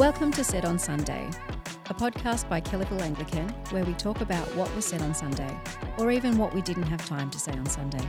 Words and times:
Welcome 0.00 0.32
to 0.32 0.42
Said 0.42 0.64
on 0.64 0.78
Sunday, 0.78 1.28
a 1.90 1.92
podcast 1.92 2.48
by 2.48 2.58
Kellyville 2.58 3.02
Anglican 3.02 3.50
where 3.68 3.84
we 3.84 3.92
talk 3.92 4.22
about 4.22 4.46
what 4.56 4.74
was 4.74 4.86
said 4.86 5.02
on 5.02 5.14
Sunday, 5.14 5.54
or 5.98 6.10
even 6.10 6.38
what 6.38 6.54
we 6.54 6.62
didn't 6.62 6.84
have 6.84 7.04
time 7.04 7.28
to 7.28 7.38
say 7.38 7.52
on 7.52 7.66
Sunday. 7.66 8.00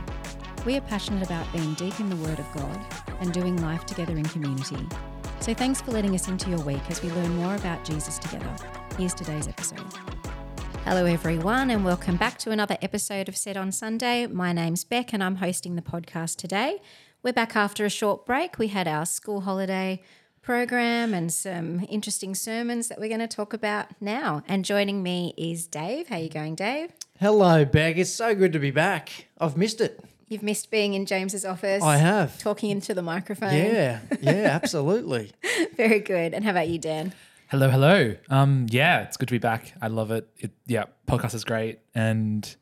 We 0.64 0.74
are 0.78 0.80
passionate 0.80 1.22
about 1.22 1.52
being 1.52 1.74
deep 1.74 2.00
in 2.00 2.08
the 2.08 2.16
Word 2.16 2.38
of 2.38 2.50
God 2.54 2.80
and 3.20 3.30
doing 3.30 3.60
life 3.60 3.84
together 3.84 4.16
in 4.16 4.24
community. 4.24 4.88
So 5.40 5.52
thanks 5.52 5.82
for 5.82 5.90
letting 5.90 6.14
us 6.14 6.28
into 6.28 6.48
your 6.48 6.62
week 6.62 6.80
as 6.88 7.02
we 7.02 7.10
learn 7.10 7.36
more 7.36 7.56
about 7.56 7.84
Jesus 7.84 8.16
together. 8.16 8.56
Here's 8.96 9.12
today's 9.12 9.46
episode. 9.46 9.84
Hello, 10.86 11.04
everyone, 11.04 11.68
and 11.68 11.84
welcome 11.84 12.16
back 12.16 12.38
to 12.38 12.52
another 12.52 12.78
episode 12.80 13.28
of 13.28 13.36
Said 13.36 13.58
on 13.58 13.70
Sunday. 13.70 14.26
My 14.26 14.54
name's 14.54 14.82
Bek, 14.82 15.12
and 15.12 15.22
I'm 15.22 15.36
hosting 15.36 15.76
the 15.76 15.82
podcast 15.82 16.36
today. 16.36 16.80
We're 17.22 17.34
back 17.34 17.54
after 17.54 17.84
a 17.84 17.90
short 17.90 18.24
break. 18.24 18.58
We 18.58 18.68
had 18.68 18.88
our 18.88 19.04
school 19.04 19.42
holiday 19.42 20.00
program 20.42 21.14
and 21.14 21.32
some 21.32 21.86
interesting 21.88 22.34
sermons 22.34 22.88
that 22.88 22.98
we're 22.98 23.08
going 23.08 23.20
to 23.20 23.28
talk 23.28 23.52
about 23.52 23.86
now. 24.00 24.42
And 24.48 24.64
joining 24.64 25.02
me 25.02 25.34
is 25.36 25.66
Dave. 25.66 26.08
How 26.08 26.16
you 26.16 26.28
going, 26.28 26.56
Dave? 26.56 26.90
Hello, 27.18 27.64
Bek. 27.64 27.96
It's 27.96 28.10
so 28.10 28.34
good 28.34 28.52
to 28.52 28.58
be 28.58 28.72
back. 28.72 29.28
I've 29.40 29.56
missed 29.56 29.80
it. 29.80 30.04
You've 30.28 30.42
missed 30.42 30.70
being 30.70 30.94
in 30.94 31.06
James's 31.06 31.44
office. 31.44 31.82
I 31.82 31.96
have. 31.98 32.38
Talking 32.38 32.70
into 32.70 32.92
the 32.92 33.02
microphone. 33.02 33.54
Yeah, 33.54 34.00
yeah, 34.20 34.32
absolutely. 34.62 35.30
Very 35.76 36.00
good. 36.00 36.34
And 36.34 36.44
how 36.44 36.50
about 36.50 36.68
you, 36.68 36.78
Dan? 36.78 37.12
Hello, 37.48 37.68
hello. 37.68 38.16
Um, 38.30 38.66
yeah, 38.70 39.02
it's 39.02 39.16
good 39.16 39.28
to 39.28 39.32
be 39.32 39.38
back. 39.38 39.74
I 39.80 39.88
love 39.88 40.10
it. 40.10 40.28
it. 40.38 40.50
Yeah, 40.66 40.84
podcast 41.06 41.34
is 41.34 41.44
great 41.44 41.80
and 41.94 42.56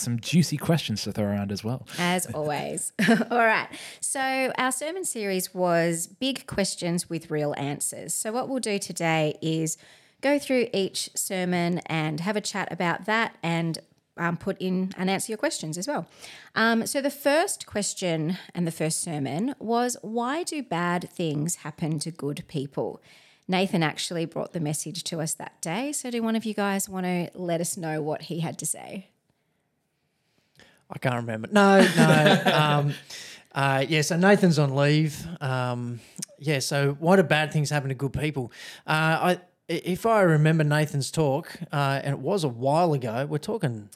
some 0.00 0.20
juicy 0.20 0.56
questions 0.56 1.02
to 1.04 1.12
throw 1.12 1.26
around 1.26 1.52
as 1.52 1.64
well. 1.64 1.86
As 1.98 2.26
always. 2.34 2.92
All 3.08 3.38
right. 3.38 3.68
So, 4.00 4.52
our 4.58 4.72
sermon 4.72 5.04
series 5.04 5.54
was 5.54 6.06
Big 6.06 6.46
Questions 6.46 7.08
with 7.08 7.30
Real 7.30 7.54
Answers. 7.56 8.14
So, 8.14 8.32
what 8.32 8.48
we'll 8.48 8.60
do 8.60 8.78
today 8.78 9.38
is 9.40 9.76
go 10.20 10.38
through 10.38 10.68
each 10.72 11.10
sermon 11.14 11.80
and 11.86 12.20
have 12.20 12.36
a 12.36 12.40
chat 12.40 12.72
about 12.72 13.06
that 13.06 13.36
and 13.42 13.78
um, 14.16 14.36
put 14.36 14.56
in 14.58 14.92
and 14.96 15.10
answer 15.10 15.32
your 15.32 15.38
questions 15.38 15.76
as 15.76 15.88
well. 15.88 16.06
Um, 16.54 16.86
so, 16.86 17.00
the 17.00 17.10
first 17.10 17.66
question 17.66 18.38
and 18.54 18.66
the 18.66 18.72
first 18.72 19.00
sermon 19.00 19.54
was 19.58 19.96
Why 20.02 20.42
do 20.42 20.62
bad 20.62 21.10
things 21.10 21.56
happen 21.56 21.98
to 22.00 22.10
good 22.10 22.44
people? 22.48 23.02
Nathan 23.46 23.82
actually 23.82 24.24
brought 24.24 24.54
the 24.54 24.60
message 24.60 25.04
to 25.04 25.20
us 25.20 25.34
that 25.34 25.60
day. 25.60 25.92
So, 25.92 26.10
do 26.10 26.22
one 26.22 26.36
of 26.36 26.44
you 26.44 26.54
guys 26.54 26.88
want 26.88 27.06
to 27.06 27.30
let 27.34 27.60
us 27.60 27.76
know 27.76 28.00
what 28.00 28.22
he 28.22 28.40
had 28.40 28.58
to 28.58 28.66
say? 28.66 29.08
I 30.94 30.98
can't 30.98 31.16
remember. 31.16 31.48
No, 31.50 31.80
no. 31.96 32.42
um, 32.54 32.94
uh, 33.54 33.84
yeah, 33.88 34.02
so 34.02 34.16
Nathan's 34.16 34.58
on 34.58 34.74
leave. 34.74 35.26
Um, 35.40 36.00
yeah, 36.38 36.60
so 36.60 36.96
why 36.98 37.16
do 37.16 37.22
bad 37.22 37.52
things 37.52 37.70
happen 37.70 37.88
to 37.88 37.94
good 37.94 38.12
people? 38.12 38.52
Uh, 38.86 38.90
I, 39.36 39.40
if 39.68 40.06
I 40.06 40.22
remember 40.22 40.64
Nathan's 40.64 41.10
talk, 41.10 41.56
uh, 41.72 42.00
and 42.02 42.14
it 42.14 42.20
was 42.20 42.44
a 42.44 42.48
while 42.48 42.92
ago, 42.92 43.26
we're 43.26 43.38
talking 43.38 43.88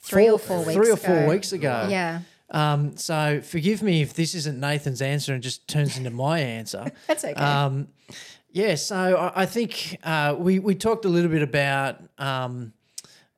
three 0.00 0.26
four, 0.26 0.32
or 0.34 0.38
four 0.38 0.58
weeks 0.58 0.74
three 0.74 0.90
or 0.90 0.94
ago. 0.94 1.02
four 1.02 1.26
weeks 1.28 1.52
ago. 1.52 1.86
Yeah. 1.90 2.20
Um, 2.50 2.96
so 2.96 3.40
forgive 3.40 3.82
me 3.82 4.02
if 4.02 4.14
this 4.14 4.34
isn't 4.34 4.60
Nathan's 4.60 5.00
answer 5.00 5.32
and 5.32 5.42
just 5.42 5.66
turns 5.68 5.96
into 5.96 6.10
my 6.10 6.38
answer. 6.38 6.92
That's 7.06 7.24
okay. 7.24 7.34
Um, 7.34 7.88
yeah, 8.50 8.74
so 8.74 8.96
I, 8.96 9.42
I 9.42 9.46
think 9.46 9.98
uh, 10.04 10.36
we 10.38 10.58
we 10.58 10.74
talked 10.74 11.06
a 11.06 11.08
little 11.08 11.30
bit 11.30 11.42
about 11.42 11.96
um, 12.18 12.74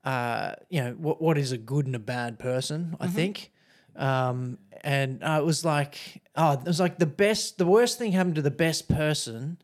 uh, 0.05 0.53
you 0.69 0.83
know 0.83 0.93
what 0.93 1.21
what 1.23 1.39
is 1.39 1.53
a 1.53 1.59
good 1.59 1.87
and 1.87 1.95
a 1.97 1.99
bad 2.01 2.39
person. 2.39 2.97
I 3.01 3.07
think, 3.09 3.51
um, 3.97 4.59
and 4.83 5.23
uh, 5.23 5.39
it 5.41 5.45
was 5.45 5.65
like 5.65 6.23
oh, 6.37 6.53
it 6.53 6.65
was 6.65 6.81
like 6.81 6.99
the 6.99 7.07
best, 7.07 7.59
the 7.59 7.67
worst 7.67 7.99
thing 7.99 8.13
happened 8.13 8.35
to 8.37 8.43
the 8.43 8.51
best 8.51 8.89
person, 8.89 9.59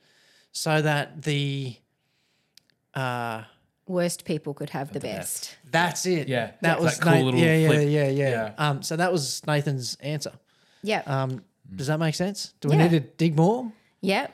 so 0.52 0.80
that 0.82 1.22
the 1.22 1.76
uh, 2.94 3.42
Worst 3.86 4.24
people 4.24 4.54
could 4.54 4.70
have 4.70 4.92
the, 4.92 5.00
best. 5.00 5.56
that's 5.68 6.06
it. 6.06 6.28
Yeah, 6.28 6.52
that 6.60 6.76
it's 6.76 6.84
was 6.84 6.98
that 6.98 7.02
cool 7.02 7.12
Na- 7.12 7.24
little 7.24 7.40
yeah, 7.40 7.56
yeah, 7.56 7.68
flip. 7.68 7.88
yeah, 7.90 8.08
yeah, 8.08 8.30
Yeah. 8.30 8.52
Um, 8.56 8.82
so 8.82 8.94
that 8.96 9.10
was 9.10 9.44
Nathan's 9.46 9.96
answer. 9.96 10.32
Yep. 10.82 11.08
Um, 11.08 11.44
does 11.74 11.88
that 11.88 11.98
make 11.98 12.14
sense? 12.14 12.54
Do 12.60 12.68
we 12.68 12.76
Yeah. 12.76 12.82
need 12.84 12.90
to 12.92 13.00
dig 13.00 13.36
more? 13.36 13.72
yep. 14.00 14.32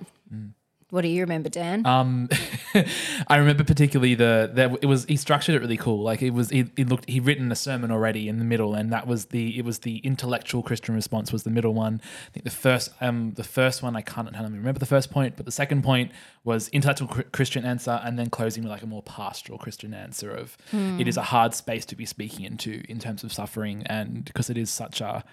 What 0.91 1.03
do 1.03 1.09
you 1.09 1.23
remember, 1.23 1.49
Dan? 1.49 1.85
Um, 1.85 2.29
I 3.27 3.37
remember 3.39 3.65
particularly 3.65 4.15
the 4.15 4.51
that 4.55 4.79
it 4.83 4.87
was 4.87 5.05
he 5.07 5.17
structured 5.17 5.57
it 5.57 5.59
really 5.59 5.77
cool. 5.77 6.03
Like 6.03 6.23
it 6.23 6.31
was 6.31 6.51
he, 6.51 6.71
he 6.77 6.85
looked 6.85 7.11
he'd 7.11 7.25
written 7.25 7.51
a 7.51 7.57
sermon 7.57 7.91
already 7.91 8.29
in 8.29 8.39
the 8.39 8.45
middle, 8.45 8.75
and 8.75 8.93
that 8.93 9.09
was 9.09 9.27
the 9.27 9.59
it 9.59 9.65
was 9.65 9.81
the 9.81 9.99
intellectual 9.99 10.63
Christian 10.63 10.95
response 10.95 11.33
was 11.33 11.43
the 11.43 11.51
middle 11.51 11.75
one. 11.75 12.01
I 12.29 12.31
think 12.31 12.45
the 12.45 12.51
first 12.51 12.91
um 13.01 13.33
the 13.33 13.43
first 13.43 13.83
one 13.83 13.97
I 13.97 14.01
can't 14.01 14.33
I 14.37 14.43
remember 14.43 14.79
the 14.79 14.87
first 14.87 15.11
point, 15.11 15.35
but 15.37 15.45
the 15.45 15.51
second 15.53 15.83
point 15.83 16.13
was 16.45 16.69
intellectual 16.69 17.09
cr- 17.09 17.23
Christian 17.33 17.65
answer, 17.65 18.01
and 18.05 18.17
then 18.17 18.31
closing 18.31 18.63
with 18.63 18.71
like 18.71 18.83
a 18.83 18.87
more 18.87 19.03
pastoral 19.03 19.59
Christian 19.59 19.93
answer 19.93 20.31
of 20.31 20.57
it 20.73 21.09
is 21.09 21.17
a 21.17 21.23
hard 21.23 21.53
space 21.53 21.85
to 21.87 21.97
be 21.97 22.07
speaking 22.07 22.45
into 22.45 22.85
in 22.89 23.01
terms 23.01 23.25
of 23.25 23.33
suffering, 23.33 23.83
and 23.87 24.25
because 24.25 24.51
it 24.51 24.57
is 24.57 24.71
such 24.71 25.01
a 25.01 25.25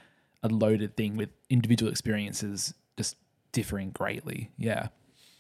a 0.42 0.48
loaded 0.48 0.98
thing 0.98 1.16
with 1.16 1.30
individual 1.52 1.92
experiences 1.92 2.74
just 2.98 3.18
differing 3.52 3.92
greatly. 3.92 4.50
Yeah. 4.58 4.88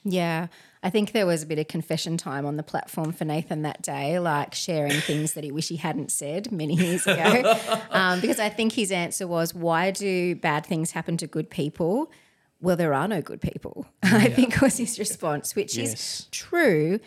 Yeah. 0.03 0.47
I 0.85 0.89
think 0.89 1.13
there 1.13 1.25
was 1.25 1.43
a 1.43 1.45
bit 1.45 1.59
of 1.59 1.69
confession 1.69 2.17
time 2.17 2.45
on 2.45 2.57
the 2.57 2.63
platform 2.63 3.13
for 3.13 3.23
Nathan 3.23 3.61
that 3.61 3.81
day, 3.81 4.19
like 4.19 4.53
sharing 4.53 4.91
things 4.91 5.33
that 5.33 5.43
he 5.45 5.51
wish 5.51 5.69
he 5.69 5.77
hadn't 5.77 6.11
said 6.11 6.51
many 6.51 6.75
years 6.75 7.07
ago. 7.07 7.55
um, 7.91 8.19
because 8.19 8.37
I 8.39 8.49
think 8.49 8.73
his 8.73 8.91
answer 8.91 9.25
was, 9.25 9.53
Why 9.53 9.91
do 9.91 10.35
bad 10.35 10.65
things 10.65 10.91
happen 10.91 11.15
to 11.17 11.27
good 11.27 11.49
people? 11.49 12.11
Well, 12.59 12.75
there 12.75 12.93
are 12.93 13.07
no 13.07 13.21
good 13.21 13.39
people, 13.41 13.87
I 14.03 14.29
think 14.29 14.61
was 14.61 14.77
his 14.77 14.99
response, 14.99 15.55
which 15.55 15.77
Yes. 15.77 15.93
is 15.93 16.27
true 16.31 16.99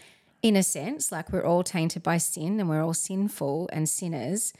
in 0.42 0.56
a 0.56 0.62
sense. 0.62 1.12
Like 1.12 1.30
we're 1.32 1.44
all 1.44 1.62
tainted 1.62 2.02
by 2.02 2.16
sin 2.18 2.58
and 2.60 2.68
we're 2.70 2.82
all 2.82 2.94
sinful 2.94 3.68
and 3.72 3.88
sinners. 3.88 4.52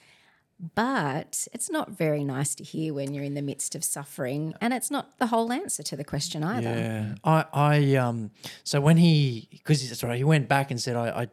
But 0.58 1.46
it's 1.52 1.68
not 1.68 1.90
very 1.90 2.24
nice 2.24 2.54
to 2.54 2.64
hear 2.64 2.94
when 2.94 3.12
you're 3.12 3.24
in 3.24 3.34
the 3.34 3.42
midst 3.42 3.74
of 3.74 3.84
suffering, 3.84 4.54
and 4.60 4.72
it's 4.72 4.90
not 4.90 5.18
the 5.18 5.26
whole 5.26 5.52
answer 5.52 5.82
to 5.82 5.96
the 5.96 6.04
question 6.04 6.42
either. 6.42 6.70
Yeah, 6.70 7.14
I, 7.24 7.44
I, 7.52 7.94
um, 7.96 8.30
so 8.64 8.80
when 8.80 8.96
he, 8.96 9.48
because 9.50 9.86
that's 9.86 10.02
right, 10.02 10.16
he 10.16 10.24
went 10.24 10.48
back 10.48 10.70
and 10.70 10.80
said, 10.80 10.96
I, 10.96 11.08
I 11.08 11.28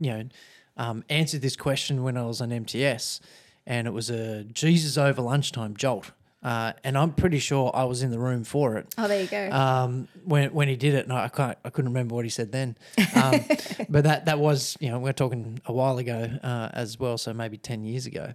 you 0.00 0.10
know, 0.10 0.28
um, 0.76 1.04
answered 1.08 1.42
this 1.42 1.56
question 1.56 2.02
when 2.02 2.16
I 2.16 2.24
was 2.24 2.40
on 2.40 2.50
MTS, 2.50 3.20
and 3.66 3.86
it 3.86 3.92
was 3.92 4.10
a 4.10 4.42
Jesus 4.44 4.98
over 4.98 5.22
lunchtime 5.22 5.76
jolt, 5.76 6.10
uh, 6.42 6.72
and 6.84 6.96
I'm 6.96 7.12
pretty 7.12 7.38
sure 7.38 7.70
I 7.74 7.84
was 7.84 8.02
in 8.02 8.10
the 8.10 8.18
room 8.18 8.44
for 8.44 8.76
it. 8.76 8.94
Oh, 8.98 9.08
there 9.08 9.20
you 9.20 9.26
go. 9.26 9.50
Um, 9.50 10.08
when 10.24 10.52
when 10.52 10.68
he 10.68 10.76
did 10.76 10.94
it, 10.94 11.04
and 11.04 11.12
I 11.12 11.28
can't, 11.28 11.58
I 11.64 11.70
couldn't 11.70 11.90
remember 11.90 12.14
what 12.14 12.24
he 12.24 12.30
said 12.30 12.52
then, 12.52 12.76
um, 13.14 13.40
but 13.88 14.04
that 14.04 14.26
that 14.26 14.38
was, 14.38 14.76
you 14.80 14.90
know, 14.90 14.98
we're 14.98 15.12
talking 15.12 15.60
a 15.66 15.72
while 15.72 15.98
ago 15.98 16.30
uh, 16.42 16.68
as 16.72 16.98
well, 16.98 17.18
so 17.18 17.32
maybe 17.32 17.56
ten 17.56 17.84
years 17.84 18.06
ago. 18.06 18.32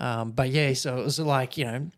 Um, 0.00 0.32
but 0.32 0.50
yeah, 0.50 0.72
so 0.74 0.98
it 0.98 1.04
was 1.04 1.18
like, 1.20 1.56
you 1.56 1.64
know, 1.64 1.88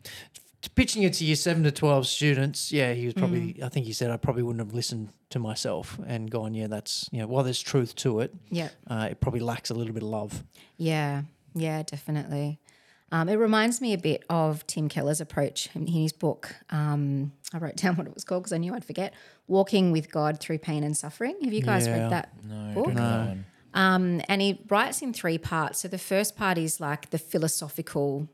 pitching 0.75 1.03
it 1.03 1.13
to 1.13 1.25
year 1.25 1.35
seven 1.35 1.63
to 1.63 1.71
twelve 1.71 2.05
students. 2.05 2.71
Yeah, 2.71 2.93
he 2.93 3.05
was 3.05 3.13
probably. 3.13 3.59
I 3.63 3.69
think 3.69 3.85
he 3.85 3.93
said 3.93 4.11
I 4.11 4.17
probably 4.17 4.43
wouldn't 4.43 4.65
have 4.65 4.73
listened 4.73 5.09
to 5.31 5.39
myself 5.39 5.99
and 6.05 6.29
gone, 6.29 6.53
yeah, 6.53 6.67
that's 6.67 7.09
you 7.11 7.19
know, 7.19 7.27
while 7.27 7.43
there's 7.43 7.61
truth 7.61 7.95
to 7.95 8.19
it, 8.21 8.33
yeah. 8.49 8.69
uh, 8.87 9.09
it 9.11 9.19
probably 9.19 9.41
lacks 9.41 9.69
a 9.69 9.73
little 9.73 9.93
bit 9.93 10.03
of 10.03 10.09
love. 10.09 10.43
Yeah, 10.77 11.23
yeah, 11.53 11.83
definitely. 11.83 12.59
Um, 13.11 13.29
it 13.29 13.35
reminds 13.35 13.81
me 13.81 13.93
a 13.93 13.97
bit 13.97 14.23
of 14.29 14.65
Tim 14.67 14.89
Keller's 14.89 15.21
approach 15.21 15.69
in 15.75 15.87
his 15.87 16.11
book. 16.11 16.55
Um, 16.71 17.31
I 17.53 17.59
wrote 17.59 17.75
down 17.75 17.95
what 17.97 18.07
it 18.07 18.13
was 18.13 18.23
called 18.23 18.43
because 18.43 18.53
I 18.53 18.57
knew 18.57 18.73
I'd 18.73 18.83
forget. 18.85 19.13
Walking 19.47 19.91
with 19.91 20.11
God 20.11 20.39
through 20.39 20.57
pain 20.57 20.83
and 20.83 20.97
suffering. 20.97 21.35
Have 21.43 21.53
you 21.53 21.61
guys 21.61 21.87
Yeah. 21.87 21.93
read 22.01 22.11
that 22.11 22.29
No, 22.43 22.73
book? 22.73 22.85
don't 22.87 22.95
know 22.95 23.09
that 23.09 23.27
one. 23.27 23.45
Um, 23.73 24.21
and 24.29 24.41
he 24.41 24.61
writes 24.69 25.01
in 25.01 25.13
three 25.13 25.37
parts. 25.37 25.79
So 25.79 25.87
the 25.87 25.97
first 25.97 26.35
part 26.35 26.57
is 26.57 26.79
like 26.79 27.09
the 27.11 27.17
philosophical 27.19 28.27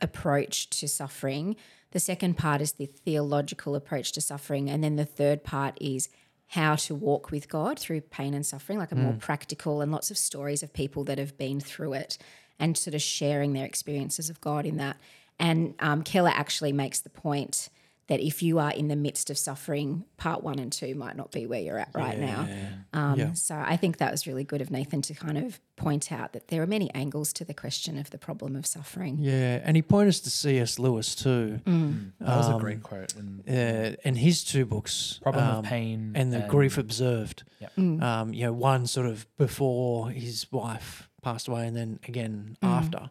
approach 0.00 0.68
to 0.70 0.88
suffering. 0.88 1.56
The 1.92 2.00
second 2.00 2.36
part 2.36 2.60
is 2.60 2.72
the 2.72 2.86
theological 2.86 3.74
approach 3.74 4.12
to 4.12 4.20
suffering. 4.20 4.68
And 4.70 4.82
then 4.82 4.96
the 4.96 5.04
third 5.04 5.44
part 5.44 5.78
is 5.80 6.08
how 6.48 6.74
to 6.76 6.94
walk 6.94 7.30
with 7.30 7.48
God 7.48 7.78
through 7.78 8.02
pain 8.02 8.34
and 8.34 8.44
suffering, 8.44 8.78
like 8.78 8.92
a 8.92 8.96
more 8.96 9.14
practical 9.14 9.80
and 9.80 9.90
lots 9.90 10.10
of 10.10 10.18
stories 10.18 10.62
of 10.62 10.72
people 10.72 11.04
that 11.04 11.18
have 11.18 11.38
been 11.38 11.60
through 11.60 11.94
it 11.94 12.18
and 12.62 12.76
sort 12.78 12.94
of 12.94 13.02
sharing 13.02 13.52
their 13.52 13.66
experiences 13.66 14.30
of 14.30 14.40
God 14.40 14.64
in 14.64 14.76
that. 14.78 14.96
And 15.38 15.74
um, 15.80 16.02
Keller 16.02 16.32
actually 16.32 16.72
makes 16.72 17.00
the 17.00 17.10
point 17.10 17.68
that 18.08 18.20
if 18.20 18.42
you 18.42 18.58
are 18.58 18.72
in 18.72 18.88
the 18.88 18.96
midst 18.96 19.30
of 19.30 19.38
suffering, 19.38 20.04
part 20.16 20.42
one 20.42 20.58
and 20.58 20.70
two 20.72 20.94
might 20.94 21.16
not 21.16 21.30
be 21.30 21.46
where 21.46 21.60
you're 21.60 21.78
at 21.78 21.88
right 21.94 22.18
now. 22.18 22.46
Um, 22.92 23.18
Yeah. 23.18 23.32
So 23.32 23.54
I 23.54 23.76
think 23.76 23.98
that 23.98 24.10
was 24.10 24.26
really 24.26 24.44
good 24.44 24.60
of 24.60 24.70
Nathan 24.70 25.02
to 25.02 25.14
kind 25.14 25.38
of 25.38 25.60
point 25.76 26.12
out 26.12 26.32
that 26.32 26.48
there 26.48 26.60
are 26.62 26.66
many 26.66 26.92
angles 26.94 27.32
to 27.34 27.44
the 27.44 27.54
question 27.54 27.96
of 27.98 28.10
the 28.10 28.18
problem 28.18 28.56
of 28.56 28.66
suffering. 28.66 29.18
Yeah, 29.20 29.60
and 29.64 29.76
he 29.76 29.82
pointed 29.82 30.08
us 30.10 30.20
to 30.20 30.30
C.S. 30.30 30.78
Lewis 30.78 31.14
too. 31.14 31.60
That 31.64 32.36
was 32.36 32.48
a 32.48 32.54
Um, 32.54 32.60
great 32.60 32.82
quote. 32.82 33.14
And 33.14 33.40
uh, 33.48 33.96
and 34.04 34.18
his 34.18 34.44
two 34.44 34.66
books, 34.66 35.20
Problem 35.22 35.44
um, 35.48 35.56
of 35.58 35.64
Pain 35.64 36.12
and 36.14 36.32
the 36.32 36.40
Grief 36.48 36.76
Observed. 36.78 37.44
Yeah. 37.60 37.68
Um, 37.76 38.34
you 38.34 38.44
know, 38.46 38.52
one 38.52 38.86
sort 38.86 39.06
of 39.06 39.26
before 39.38 40.10
his 40.10 40.46
wife 40.52 41.08
passed 41.22 41.48
away, 41.48 41.66
and 41.66 41.76
then 41.76 41.98
again 42.06 42.56
after. 42.62 43.10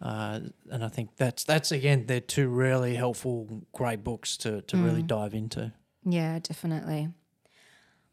Uh, 0.00 0.40
and 0.70 0.84
I 0.84 0.88
think 0.88 1.16
that's 1.16 1.44
that's 1.44 1.72
again 1.72 2.06
they're 2.06 2.20
two 2.20 2.48
really 2.48 2.94
helpful, 2.94 3.62
great 3.72 4.02
books 4.04 4.36
to 4.38 4.62
to 4.62 4.76
really 4.76 5.02
dive 5.02 5.34
into. 5.34 5.72
Yeah, 6.04 6.38
definitely. 6.38 7.08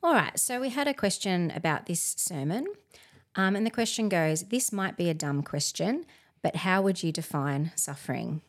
All 0.03 0.13
right. 0.13 0.37
So 0.37 0.59
we 0.59 0.69
had 0.69 0.87
a 0.87 0.93
question 0.93 1.51
about 1.55 1.85
this 1.85 2.15
sermon. 2.17 2.67
Um, 3.35 3.55
and 3.55 3.65
the 3.65 3.71
question 3.71 4.09
goes 4.09 4.43
This 4.43 4.71
might 4.71 4.97
be 4.97 5.09
a 5.09 5.13
dumb 5.13 5.43
question, 5.43 6.05
but 6.41 6.57
how 6.57 6.81
would 6.81 7.03
you 7.03 7.11
define 7.11 7.71
suffering? 7.75 8.41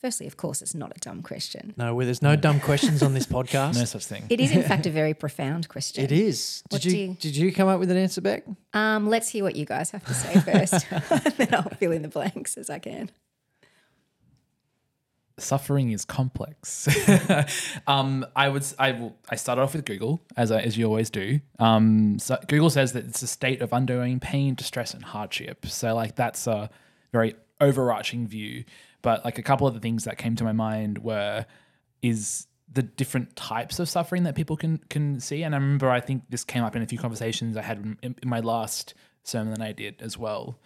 Firstly, 0.00 0.26
of 0.26 0.38
course, 0.38 0.62
it's 0.62 0.74
not 0.74 0.92
a 0.96 1.00
dumb 1.00 1.20
question. 1.22 1.74
No, 1.76 1.94
well, 1.94 2.06
there's 2.06 2.22
no 2.22 2.34
dumb 2.34 2.58
questions 2.58 3.02
on 3.02 3.12
this 3.12 3.26
podcast. 3.36 3.74
No 3.74 3.84
such 3.84 4.06
thing. 4.06 4.24
It 4.30 4.40
is, 4.40 4.50
in 4.50 4.62
fact, 4.62 4.86
a 4.86 4.90
very 5.00 5.12
profound 5.12 5.68
question. 5.68 6.02
It 6.02 6.10
is. 6.10 6.62
What 6.70 6.80
Did 6.80 6.88
do 6.90 6.96
you, 6.98 7.06
you- 7.08 7.14
did 7.20 7.36
you 7.36 7.52
come 7.52 7.68
up 7.68 7.78
with 7.78 7.90
an 7.90 7.98
answer, 7.98 8.22
Bek? 8.22 8.44
Um, 8.72 9.08
let's 9.10 9.28
hear 9.28 9.44
what 9.44 9.56
you 9.56 9.66
guys 9.66 9.90
have 9.90 10.04
to 10.06 10.14
say 10.14 10.40
first. 10.40 10.88
then 11.36 11.48
I'll 11.54 11.68
fill 11.78 11.92
in 11.92 12.00
the 12.00 12.08
blanks 12.08 12.56
as 12.56 12.70
I 12.70 12.78
can. 12.78 13.10
suffering 15.38 15.90
is 15.90 16.04
complex. 16.04 16.86
um, 17.86 18.26
I 18.36 18.48
would 18.48 18.62
s- 18.62 18.74
I 18.78 18.92
will 18.92 19.16
I 19.28 19.36
started 19.36 19.62
off 19.62 19.74
with 19.74 19.84
Google 19.86 20.20
as 20.36 20.50
I, 20.50 20.60
as 20.60 20.76
you 20.76 20.84
always 20.86 21.08
do. 21.10 21.40
Um, 21.58 22.18
so 22.18 22.38
Google 22.48 22.70
says 22.70 22.92
that 22.92 23.04
it's 23.06 23.22
a 23.22 23.26
state 23.26 23.62
of 23.62 23.72
undergoing 23.72 24.20
pain, 24.20 24.54
distress, 24.54 24.92
and 24.94 25.02
hardship. 25.04 25.66
So 25.66 25.94
like 25.94 26.14
that's 26.16 26.46
a 26.46 26.68
very 27.12 27.34
overarching 27.60 28.26
view. 28.26 28.64
But 29.02 29.24
like 29.24 29.38
a 29.38 29.42
couple 29.42 29.66
of 29.66 29.74
the 29.74 29.80
things 29.80 30.04
that 30.04 30.18
came 30.18 30.36
to 30.36 30.44
my 30.44 30.52
mind 30.52 30.98
were 30.98 31.46
is 32.02 32.46
the 32.72 32.82
different 32.82 33.34
types 33.34 33.78
of 33.78 33.88
suffering 33.88 34.22
that 34.24 34.34
people 34.34 34.56
can 34.56 34.78
can 34.88 35.20
see. 35.20 35.42
And 35.42 35.54
I 35.54 35.58
remember 35.58 35.90
I 35.90 36.00
think 36.00 36.24
this 36.30 36.44
came 36.44 36.62
up 36.62 36.76
in 36.76 36.82
a 36.82 36.86
few 36.86 36.98
conversations 36.98 37.56
I 37.56 37.62
had 37.62 37.78
in, 38.02 38.14
in 38.22 38.28
my 38.28 38.40
last 38.40 38.94
sermon 39.22 39.54
that 39.54 39.62
I 39.62 39.72
did 39.72 40.00
as 40.00 40.16
well. 40.16 40.58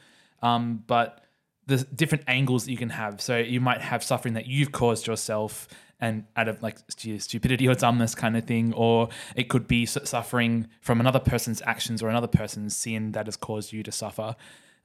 Um, 0.43 0.85
but 0.87 1.25
the 1.67 1.79
different 1.79 2.25
angles 2.27 2.65
that 2.65 2.73
you 2.73 2.77
can 2.77 2.91
have. 2.91 3.21
So 3.21 3.39
you 3.39 3.61
might 3.61 3.81
have 3.81 4.05
suffering 4.05 4.35
that 4.35 4.47
you've 4.47 4.73
caused 4.73 5.07
yourself 5.07 5.67
and 6.01 6.25
out 6.37 6.49
of 6.49 6.63
like 6.63 6.79
stupidity 6.89 7.67
or 7.67 7.75
dumbness 7.75 8.15
kind 8.15 8.37
of 8.37 8.45
thing, 8.45 8.75
or 8.75 9.09
it 9.35 9.49
could 9.49 9.67
be 9.67 9.87
suffering 9.87 10.69
from 10.83 11.01
another 11.01 11.21
person's 11.21 11.63
actions 11.63 12.03
or 12.03 12.11
another 12.11 12.27
person's 12.27 12.77
sin 12.77 13.13
that 13.13 13.27
has 13.27 13.37
caused 13.37 13.73
you 13.73 13.83
to 13.83 13.93
suffer, 13.93 14.37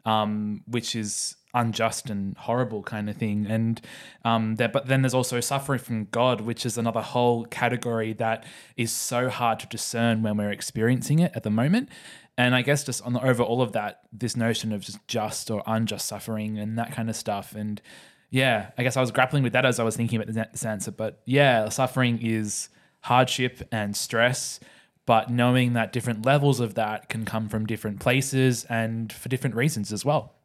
um, 0.06 0.64
which 0.68 0.96
is 0.96 1.36
unjust 1.54 2.10
and 2.10 2.38
horrible 2.38 2.84
kind 2.84 3.10
of 3.10 3.18
thing. 3.18 3.46
And 3.48 3.82
um, 4.24 4.56
there, 4.56 4.70
but 4.70 4.88
then 4.88 5.02
there's 5.02 5.14
also 5.14 5.40
suffering 5.40 5.80
from 5.80 6.06
God, 6.06 6.42
which 6.42 6.66
is 6.66 6.78
another 6.78 7.02
whole 7.02 7.46
category 7.46 8.14
that 8.14 8.46
is 8.78 8.92
so 8.92 9.30
hard 9.30 9.60
to 9.62 9.68
discern 9.68 10.22
when 10.22 10.38
we're 10.38 10.52
experiencing 10.52 11.20
it 11.20 11.32
at 11.36 11.44
the 11.44 11.50
moment. 11.50 11.90
And 12.38 12.56
I 12.56 12.62
guess 12.62 12.84
just 12.84 13.04
on 13.04 13.14
the 13.14 13.26
over 13.26 13.44
all 13.44 13.62
of 13.62 13.74
that, 13.74 14.02
this 14.14 14.38
notion 14.38 14.72
of 14.72 14.82
just 14.82 15.06
just 15.08 15.52
or 15.52 15.62
unjust 15.66 16.08
suffering 16.08 16.58
and 16.58 16.78
that 16.78 16.92
kind 16.92 17.10
of 17.10 17.16
stuff. 17.16 17.54
And 17.54 17.82
yeah, 18.30 18.70
I 18.78 18.84
guess 18.84 18.96
I 18.96 19.02
was 19.02 19.12
grappling 19.12 19.44
with 19.44 19.54
that 19.54 19.66
as 19.66 19.80
I 19.80 19.84
was 19.84 19.98
thinking 19.98 20.22
about 20.22 20.52
this 20.52 20.66
answer. 20.66 20.92
But 20.92 21.22
yeah, 21.26 21.68
suffering 21.70 22.20
is 22.22 22.70
hardship 23.02 23.68
and 23.72 23.96
stress, 23.96 24.60
but 25.06 25.30
knowing 25.30 25.74
that 25.74 25.92
different 25.92 26.26
levels 26.26 26.60
of 26.60 26.76
that 26.76 27.10
can 27.10 27.26
come 27.26 27.50
from 27.50 27.66
different 27.66 28.00
places 28.00 28.66
and 28.66 29.12
for 29.12 29.28
different 29.30 29.56
reasons 29.56 29.92
as 29.92 30.06
well. 30.06 30.39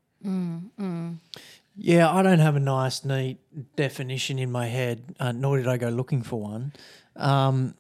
Yeah, 1.77 2.11
I 2.11 2.23
don't 2.23 2.39
have 2.39 2.57
a 2.57 2.61
nice, 2.61 3.05
neat 3.05 3.39
definition 3.77 4.39
in 4.39 4.51
my 4.51 4.67
head, 4.67 5.15
uh, 5.19 5.33
nor 5.33 5.57
did 5.57 5.67
I 5.67 5.77
go 5.77 5.89
looking 5.89 6.23
for 6.23 6.41
one. 6.41 6.73
Um, 7.17 7.75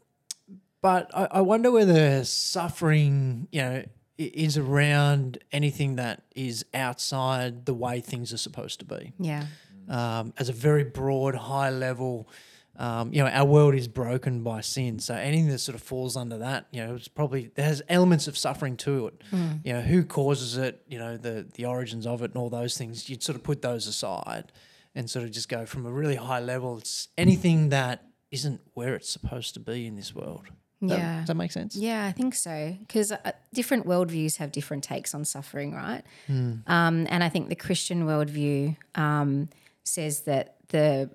but 0.82 1.11
I, 1.14 1.29
I 1.31 1.41
wonder 1.41 1.70
whether 1.70 2.25
suffering, 2.25 3.49
you 3.52 3.62
know, 3.62 3.85
is 4.19 4.58
around 4.58 5.38
anything 5.52 5.96
that 5.96 6.23
is 6.35 6.64
outside 6.75 7.67
the 7.67 7.75
way 7.75 8.00
things 8.00 8.32
are 8.32 8.38
supposed 8.38 8.81
to 8.81 8.85
be. 8.85 9.12
Yeah. 9.19 9.46
Um, 9.88 10.32
as 10.38 10.49
a 10.49 10.52
very 10.52 10.85
broad, 10.85 11.35
high 11.35 11.70
level, 11.70 12.29
um, 12.76 13.12
you 13.12 13.23
know, 13.23 13.29
our 13.29 13.44
world 13.44 13.75
is 13.75 13.87
broken 13.88 14.43
by 14.43 14.61
sin. 14.61 14.99
So 14.99 15.15
anything 15.15 15.49
that 15.49 15.59
sort 15.59 15.75
of 15.76 15.82
falls 15.82 16.17
under 16.17 16.38
that, 16.38 16.67
you 16.73 16.85
know, 16.85 16.94
it's 16.97 17.09
probably 17.09 17.50
there's 17.55 17.82
elements 17.88 18.26
of 18.26 18.37
suffering 18.37 18.76
to 18.79 19.06
it. 19.09 19.23
You 19.65 19.73
know, 19.75 19.81
who 19.81 20.05
causes 20.05 20.56
it, 20.56 20.82
you 20.88 20.99
know, 20.99 21.17
the 21.17 21.47
the 21.55 21.67
origins 21.67 22.06
of 22.06 22.23
it 22.23 22.32
and 22.32 22.37
all 22.37 22.50
those 22.50 22.76
things. 22.76 23.09
You'd 23.09 23.23
sort 23.23 23.37
of 23.37 23.43
put 23.43 23.62
those 23.62 23.87
aside 23.87 24.53
and 24.94 25.09
sort 25.09 25.25
of 25.25 25.31
just 25.32 25.49
go 25.49 25.67
from 25.67 25.87
a 25.87 25.91
really 25.91 26.17
high 26.17 26.41
level. 26.41 26.79
It's 26.79 27.09
anything 27.17 27.69
that 27.71 28.05
isn't 28.31 28.61
where 28.75 28.94
it's 28.94 29.09
supposed 29.09 29.55
to 29.55 29.61
be 29.61 29.87
in 29.87 29.97
this 29.97 30.15
world. 30.15 30.47
That- 30.82 30.99
Yeah. 30.99 31.19
does 31.20 31.29
that 31.29 31.37
make 31.37 31.53
sense? 31.53 31.77
Yeah, 31.77 32.05
I 32.05 32.12
think 32.12 32.35
so. 32.35 32.77
Because 32.81 33.11
uh, 33.12 33.32
different 33.55 33.87
worldviews 33.87 34.37
have 34.37 34.50
different 34.53 34.82
takes 34.85 35.15
on 35.15 35.25
suffering, 35.25 35.73
right? 35.73 36.03
Hmm. 36.27 36.55
Um, 36.67 37.06
and 37.09 37.23
I 37.25 37.29
think 37.29 37.49
the 37.49 37.55
Christian 37.56 38.05
worldview 38.05 38.77
um, 38.97 39.49
says 39.85 40.23
that 40.23 40.56
the 40.69 41.11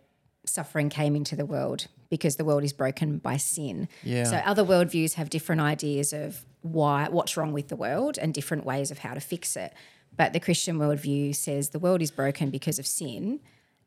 suffering 0.50 0.90
came 0.90 1.16
into 1.16 1.36
the 1.36 1.46
world 1.46 1.88
because 2.10 2.36
the 2.36 2.46
world 2.46 2.64
is 2.64 2.74
broken 2.74 3.18
by 3.18 3.38
sin. 3.38 3.88
Yeah. 4.04 4.24
So 4.24 4.38
other 4.38 4.64
worldviews 4.64 5.14
have 5.14 5.30
different 5.30 5.62
ideas 5.62 6.14
of 6.14 6.46
why, 6.62 7.08
what's 7.10 7.38
wrong 7.38 7.54
with 7.54 7.68
the 7.70 7.76
world, 7.76 8.18
and 8.18 8.34
different 8.34 8.66
ways 8.66 8.92
of 8.92 9.00
how 9.00 9.14
to 9.14 9.20
fix 9.20 9.56
it. 9.56 9.74
But 10.16 10.34
the 10.34 10.40
Christian 10.40 10.78
worldview 10.78 11.36
says 11.36 11.70
the 11.70 11.80
world 11.80 12.02
is 12.02 12.12
broken 12.12 12.50
because 12.50 12.80
of 12.80 12.88
sin, 12.88 13.40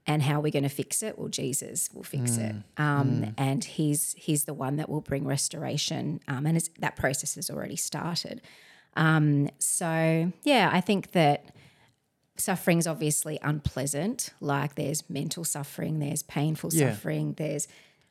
and 0.07 0.23
how 0.23 0.37
are 0.37 0.41
we're 0.41 0.53
going 0.53 0.63
to 0.63 0.69
fix 0.69 1.03
it? 1.03 1.19
Well, 1.19 1.29
Jesus 1.29 1.91
will 1.93 2.03
fix 2.03 2.37
it, 2.37 2.55
um, 2.77 3.35
and 3.37 3.63
he's 3.63 4.15
he's 4.17 4.45
the 4.45 4.55
one 4.55 4.77
that 4.77 4.89
will 4.89 5.01
bring 5.01 5.27
restoration, 5.27 6.21
um, 6.29 6.47
and 6.47 6.57
it's, 6.57 6.71
that 6.79 6.97
process 6.97 7.35
has 7.35 7.51
already 7.51 7.77
started. 7.77 8.41
Um, 8.97 9.49
so 9.59 10.33
yeah, 10.43 10.71
I 10.73 10.81
think 10.81 11.13
that 11.13 11.55
suffering's 12.37 12.87
obviously 12.87 13.39
unpleasant. 13.43 14.31
Like 14.41 14.75
there's 14.75 15.09
mental 15.11 15.45
suffering, 15.45 15.99
there's 15.99 16.23
painful 16.23 16.71
Yeah. 16.73 16.93
suffering, 16.93 17.35
there's 17.35 17.69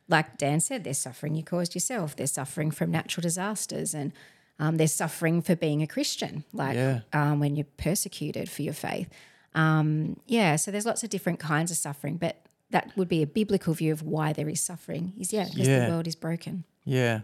like 0.07 0.37
Dan 0.37 0.59
said, 0.59 0.83
there's 0.83 0.97
suffering 0.97 1.35
you 1.35 1.43
caused 1.43 1.73
yourself. 1.73 2.15
There's 2.17 2.33
suffering 2.33 2.69
from 2.71 2.91
natural 2.91 3.21
disasters, 3.21 3.93
and 3.93 4.11
um, 4.59 4.75
there's 4.75 4.91
suffering 4.93 5.41
for 5.41 5.55
being 5.55 5.81
a 5.81 5.87
Christian, 5.87 6.43
like 6.51 6.75
Yeah. 6.75 7.01
um, 7.13 7.39
when 7.39 7.55
you're 7.55 7.67
persecuted 7.77 8.49
for 8.49 8.61
your 8.61 8.73
faith. 8.73 9.07
Um, 9.55 10.19
yeah, 10.27 10.57
so 10.57 10.69
there's 10.69 10.85
lots 10.85 11.03
of 11.03 11.09
different 11.09 11.39
kinds 11.39 11.71
of 11.71 11.77
suffering, 11.77 12.17
but 12.17 12.45
that 12.71 12.91
would 12.97 13.07
be 13.07 13.21
a 13.21 13.27
biblical 13.27 13.73
view 13.73 13.93
of 13.93 14.01
why 14.01 14.33
there 14.33 14.49
is 14.49 14.59
suffering. 14.59 15.13
Is 15.17 15.31
yeah, 15.31 15.45
because 15.45 15.67
Yeah. 15.67 15.85
the 15.85 15.91
world 15.91 16.07
is 16.07 16.15
broken. 16.15 16.65
Yeah. 16.83 17.21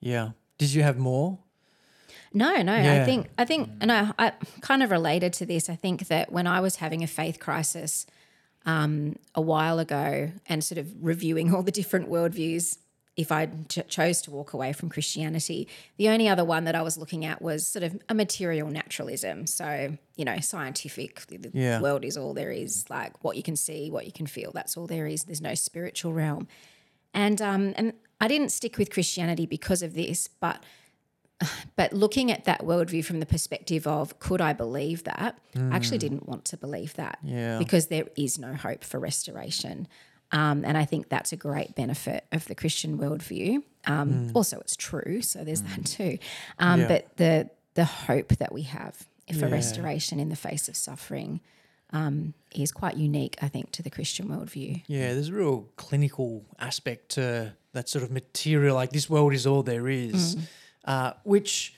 Yeah. 0.00 0.30
Did 0.58 0.72
you 0.74 0.82
have 0.82 0.98
more? 0.98 1.38
No, 2.36 2.62
no. 2.62 2.74
I 2.74 3.04
think 3.04 3.28
I 3.38 3.44
think 3.44 3.70
and 3.80 3.90
I, 3.90 4.12
I 4.18 4.32
kind 4.60 4.82
of 4.82 4.90
related 4.90 5.32
to 5.34 5.46
this. 5.46 5.68
I 5.70 5.76
think 5.76 6.08
that 6.08 6.30
when 6.30 6.46
I 6.46 6.60
was 6.60 6.76
having 6.76 7.02
a 7.02 7.06
faith 7.06 7.38
crisis 7.40 8.06
um, 8.64 9.16
a 9.34 9.40
while 9.40 9.78
ago 9.78 10.30
and 10.48 10.62
sort 10.62 10.78
of 10.78 10.86
reviewing 11.00 11.46
all 11.54 11.62
the 11.62 11.72
different 11.72 12.10
worldviews, 12.10 12.78
if 13.16 13.32
I 13.32 13.46
ch- 13.68 13.86
chose 13.88 14.20
to 14.22 14.30
walk 14.30 14.52
away 14.52 14.72
from 14.74 14.90
Christianity, 14.90 15.66
the 15.96 16.08
only 16.10 16.28
other 16.28 16.44
one 16.44 16.64
that 16.64 16.74
I 16.74 16.82
was 16.82 16.98
looking 16.98 17.24
at 17.24 17.40
was 17.40 17.66
sort 17.66 17.82
of 17.82 17.98
a 18.08 18.14
material 18.14 18.68
naturalism. 18.68 19.46
So 19.46 19.96
you 20.16 20.24
know, 20.24 20.38
scientific. 20.40 21.26
The 21.28 21.38
the 21.38 21.50
Yeah. 21.54 21.80
world 21.80 22.04
is 22.04 22.16
all 22.16 22.34
there 22.34 22.50
is. 22.52 22.84
Like 22.90 23.12
what 23.24 23.36
you 23.36 23.42
can 23.42 23.56
see, 23.56 23.90
what 23.90 24.04
you 24.04 24.12
can 24.12 24.26
feel. 24.26 24.50
That's 24.52 24.76
all 24.76 24.86
there 24.86 25.06
is. 25.06 25.24
There's 25.24 25.40
no 25.40 25.54
spiritual 25.54 26.12
realm. 26.12 26.48
And 27.14 27.40
um, 27.40 27.72
and 27.76 27.94
I 28.20 28.28
didn't 28.28 28.50
stick 28.50 28.76
with 28.78 28.90
Christianity 28.90 29.46
because 29.46 29.82
of 29.82 29.94
this, 29.94 30.28
but 30.28 30.62
but 31.76 31.92
looking 31.92 32.30
at 32.32 32.44
that 32.44 32.62
worldview 32.62 33.04
from 33.04 33.20
the 33.20 33.26
perspective 33.26 33.86
of 33.86 34.18
could 34.18 34.40
I 34.40 34.52
believe 34.52 35.04
that? 35.04 35.38
I 35.54 35.76
actually 35.76 35.98
didn't 35.98 36.26
want 36.28 36.44
to 36.46 36.56
believe 36.56 36.94
that 36.94 37.18
Yeah. 37.22 37.58
because 37.58 37.86
there 37.88 38.06
is 38.16 38.38
no 38.38 38.54
hope 38.54 38.82
for 38.84 38.98
restoration. 38.98 39.86
Um, 40.32 40.64
and 40.64 40.76
I 40.76 40.84
think 40.84 41.08
that's 41.08 41.32
a 41.32 41.36
great 41.36 41.74
benefit 41.74 42.24
of 42.32 42.46
the 42.46 42.54
Christian 42.54 42.98
worldview. 42.98 43.62
Um, 43.86 44.30
Also, 44.34 44.58
it's 44.60 44.74
true, 44.76 45.22
so 45.22 45.44
there's 45.44 45.62
that 45.62 45.84
too. 45.84 46.18
Um, 46.58 46.80
Yeah. 46.80 46.88
But 46.88 47.16
the 47.16 47.50
the 47.74 47.84
hope 47.84 48.28
that 48.38 48.52
we 48.52 48.62
have 48.62 48.96
for 49.28 49.46
Yeah. 49.48 49.52
restoration 49.52 50.18
in 50.18 50.30
the 50.30 50.36
face 50.36 50.66
of 50.68 50.76
suffering 50.76 51.40
um, 51.92 52.32
is 52.54 52.72
quite 52.72 52.96
unique, 52.96 53.36
I 53.42 53.48
think, 53.48 53.70
to 53.72 53.82
the 53.82 53.90
Christian 53.90 54.28
worldview. 54.28 54.82
Yeah, 54.88 55.12
there's 55.12 55.28
a 55.28 55.34
real 55.34 55.68
clinical 55.76 56.44
aspect 56.58 57.10
to 57.10 57.52
that 57.74 57.88
sort 57.88 58.02
of 58.02 58.10
material. 58.10 58.74
Like 58.74 58.90
this 58.90 59.08
world 59.10 59.34
is 59.34 59.46
all 59.46 59.62
there 59.62 59.88
is, 59.88 60.36
uh, 60.86 61.12
which, 61.24 61.74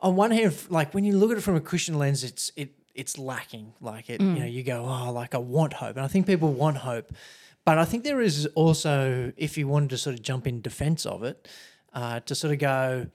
on 0.00 0.16
one 0.16 0.30
hand, 0.30 0.54
like 0.68 0.94
when 0.94 1.04
you 1.04 1.16
look 1.16 1.30
at 1.32 1.38
it 1.38 1.40
from 1.42 1.56
a 1.56 1.60
Christian 1.60 1.98
lens, 1.98 2.22
it's 2.24 2.52
it 2.56 2.70
it's 2.94 3.18
lacking. 3.18 3.72
Like 3.80 4.10
it, 4.10 4.20
you 4.20 4.26
know, 4.26 4.44
you 4.46 4.62
go, 4.62 4.84
oh, 4.84 5.12
like 5.12 5.34
I 5.34 5.38
want 5.38 5.72
hope, 5.74 5.96
and 5.96 6.04
I 6.04 6.08
think 6.08 6.26
people 6.26 6.52
want 6.52 6.78
hope, 6.78 7.12
but 7.64 7.78
I 7.78 7.84
think 7.84 8.04
there 8.04 8.20
is 8.20 8.46
also, 8.54 9.32
if 9.36 9.56
you 9.58 9.68
wanted 9.68 9.90
to 9.90 9.98
sort 9.98 10.14
of 10.14 10.22
jump 10.22 10.46
in 10.46 10.60
defense 10.60 11.06
of 11.06 11.22
it, 11.22 11.48
uh, 11.92 12.20
to 12.20 12.34
sort 12.34 12.52
of 12.52 12.58
go, 12.58 13.06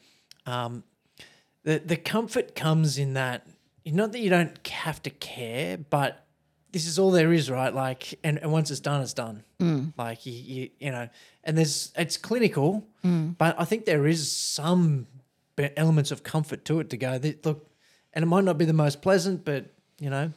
um, 0.46 0.84
the 1.64 1.80
the 1.86 1.98
comfort 1.98 2.56
comes 2.56 2.98
in 2.98 3.14
that 3.14 3.48
not 3.86 4.12
that 4.14 4.20
you 4.20 4.30
don't 4.30 4.66
have 4.68 5.02
to 5.04 5.10
care, 5.12 5.78
but 5.78 6.26
this 6.72 6.88
is 6.88 6.98
all 7.00 7.12
there 7.12 7.32
is, 7.32 7.50
right? 7.50 7.74
Like, 7.74 8.20
and, 8.24 8.38
and 8.40 8.52
once 8.52 8.70
it's 8.70 8.80
done, 8.82 9.02
it's 9.02 9.14
done. 9.14 9.44
Like 9.98 10.26
you, 10.26 10.34
you, 10.34 10.70
you 10.80 10.92
know, 10.92 11.08
and 11.44 11.58
there's 11.58 11.94
it's 11.98 12.18
clinical, 12.18 12.86
but 13.38 13.56
I 13.60 13.66
think 13.66 13.86
there 13.86 14.06
is 14.08 14.32
some 14.32 15.08
elements 15.58 16.12
of 16.12 16.24
comfort 16.24 16.66
to 16.66 16.80
it 16.80 16.90
to 16.90 16.98
go. 16.98 17.18
"Th- 17.18 17.38
Look, 17.44 17.70
and 18.14 18.24
it 18.24 18.28
might 18.28 18.44
not 18.44 18.58
be 18.58 18.66
the 18.66 18.74
most 18.74 19.02
pleasant, 19.02 19.46
but 19.46 19.66
you 20.00 20.10
know, 20.10 20.32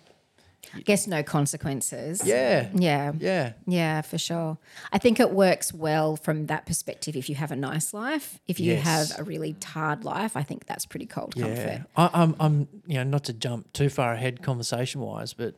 I 0.75 0.81
guess 0.81 1.07
no 1.07 1.23
consequences. 1.23 2.23
Yeah. 2.25 2.69
Yeah. 2.75 3.13
Yeah. 3.19 3.53
Yeah, 3.67 4.03
for 4.03 4.19
sure. 4.19 4.59
I 4.93 4.99
think 4.99 5.19
it 5.19 5.31
works 5.33 5.73
well 5.73 6.17
from 6.17 6.47
that 6.47 6.67
perspective 6.67 7.17
if 7.17 7.29
you 7.29 7.35
have 7.37 7.51
a 7.51 7.57
nice 7.57 7.93
life. 7.95 8.39
If 8.47 8.61
you 8.61 8.75
Yes. 8.75 8.85
have 8.85 9.21
a 9.21 9.25
really 9.25 9.57
hard 9.65 10.05
life, 10.05 10.37
I 10.37 10.43
think 10.43 10.67
that's 10.67 10.87
pretty 10.87 11.07
cold 11.07 11.35
Yeah, 11.37 11.45
comfort. 11.47 11.87
I, 11.97 12.11
I'm, 12.23 12.37
I'm, 12.39 12.69
you 12.87 12.95
know, 12.95 13.05
not 13.05 13.25
to 13.25 13.33
jump 13.33 13.73
too 13.73 13.89
far 13.89 14.13
ahead 14.13 14.43
conversation 14.43 15.01
wise, 15.01 15.33
but 15.33 15.55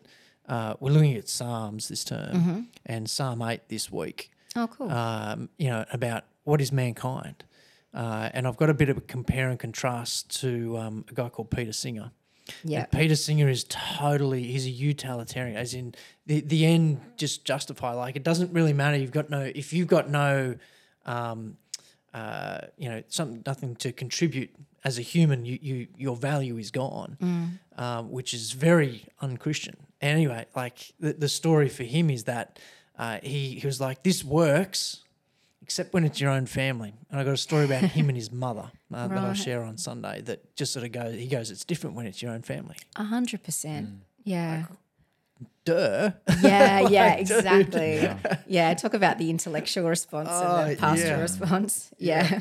uh, 0.49 0.75
we're 0.81 0.91
looking 0.93 1.15
at 1.17 1.29
Psalms 1.29 1.89
this 1.89 2.05
term 2.05 2.69
and 2.87 3.09
Psalm 3.11 3.43
8 3.43 3.69
this 3.69 3.91
week, 3.91 4.31
Oh, 4.57 4.67
cool. 4.69 4.91
um, 4.91 5.49
you 5.59 5.69
know, 5.71 5.85
about 5.93 6.25
what 6.45 6.61
is 6.61 6.73
mankind. 6.73 7.45
Uh, 7.93 8.29
and 8.33 8.47
I've 8.47 8.57
got 8.57 8.71
a 8.71 8.75
bit 8.75 8.89
of 8.89 8.99
a 8.99 9.01
compare 9.01 9.49
and 9.49 9.59
contrast 9.59 10.41
to 10.41 10.79
um, 10.79 11.05
a 11.09 11.15
guy 11.15 11.29
called 11.29 11.51
Peter 11.51 11.73
Singer. 11.73 12.13
yeah. 12.65 12.85
Peter 12.87 13.17
Singer 13.17 13.49
is 13.49 13.65
totally 13.69 14.45
he's 14.45 14.67
a 14.67 14.71
utilitarian, 14.71 15.57
as 15.57 15.75
in 15.75 15.95
the 16.27 16.41
the 16.41 16.67
end 16.67 17.01
just 17.17 17.45
justify. 17.45 17.93
Like 17.93 18.17
it 18.17 18.23
doesn't 18.23 18.53
really 18.53 18.73
matter. 18.73 18.97
You've 18.97 19.13
got 19.13 19.31
no 19.31 19.41
if 19.41 19.73
you've 19.73 19.89
got 19.89 20.09
no, 20.11 20.57
um, 21.07 21.57
uh, 22.15 22.59
you 22.77 22.89
know, 22.89 23.03
some 23.09 23.43
nothing 23.47 23.77
to 23.77 23.93
contribute 23.93 24.51
as 24.85 24.99
a 24.99 25.03
human. 25.03 25.45
You 25.45 25.59
you 25.61 25.87
your 25.97 26.17
value 26.17 26.59
is 26.59 26.71
gone, 26.71 27.59
um, 27.77 28.11
which 28.11 28.35
is 28.35 28.53
very 28.53 29.07
unchristian. 29.21 29.77
Anyway, 30.01 30.47
like 30.55 30.93
the 31.01 31.13
the 31.13 31.29
story 31.29 31.69
for 31.69 31.85
him 31.85 32.09
is 32.11 32.25
that 32.25 32.59
uh, 32.99 33.19
he 33.23 33.59
he 33.61 33.67
was 33.67 33.81
like 33.81 34.03
this 34.03 34.25
works. 34.25 35.05
Except 35.71 35.95
when 35.95 36.05
it's 36.05 36.21
your 36.21 36.31
own 36.33 36.47
family, 36.47 36.93
and 37.13 37.21
I 37.21 37.23
got 37.23 37.33
a 37.35 37.37
story 37.37 37.65
about 37.65 37.85
him 37.85 38.09
and 38.09 38.17
his 38.19 38.33
mother 38.47 38.73
uh, 38.93 39.07
that 39.07 39.17
I'll 39.17 39.35
share 39.35 39.63
on 39.63 39.79
Sunday. 39.79 40.21
That 40.21 40.57
just 40.57 40.73
sort 40.73 40.85
of 40.85 40.91
goes. 40.91 41.15
He 41.15 41.29
goes, 41.29 41.49
"It's 41.53 41.65
different 41.65 41.95
when 41.95 42.07
it's 42.09 42.21
your 42.21 42.33
own 42.33 42.43
family." 42.43 42.75
A 42.97 43.05
hundred 43.05 43.45
percent. 43.45 43.89
Yeah. 44.25 44.65
duh. 45.65 46.11
Yeah, 46.43 46.81
yeah, 46.89 47.07
Like, 47.07 47.19
dude. 47.29 47.37
exactly. 47.37 48.11
Yeah. 48.49 48.75
talk 48.75 48.95
about 48.95 49.19
the 49.19 49.31
intellectual 49.31 49.89
response 49.89 50.29
Oh, 50.33 50.57
and 50.57 50.73
the 50.73 50.77
pastoral 50.77 51.11
yeah. 51.19 51.21
response. 51.23 51.93
Yeah. 51.99 52.41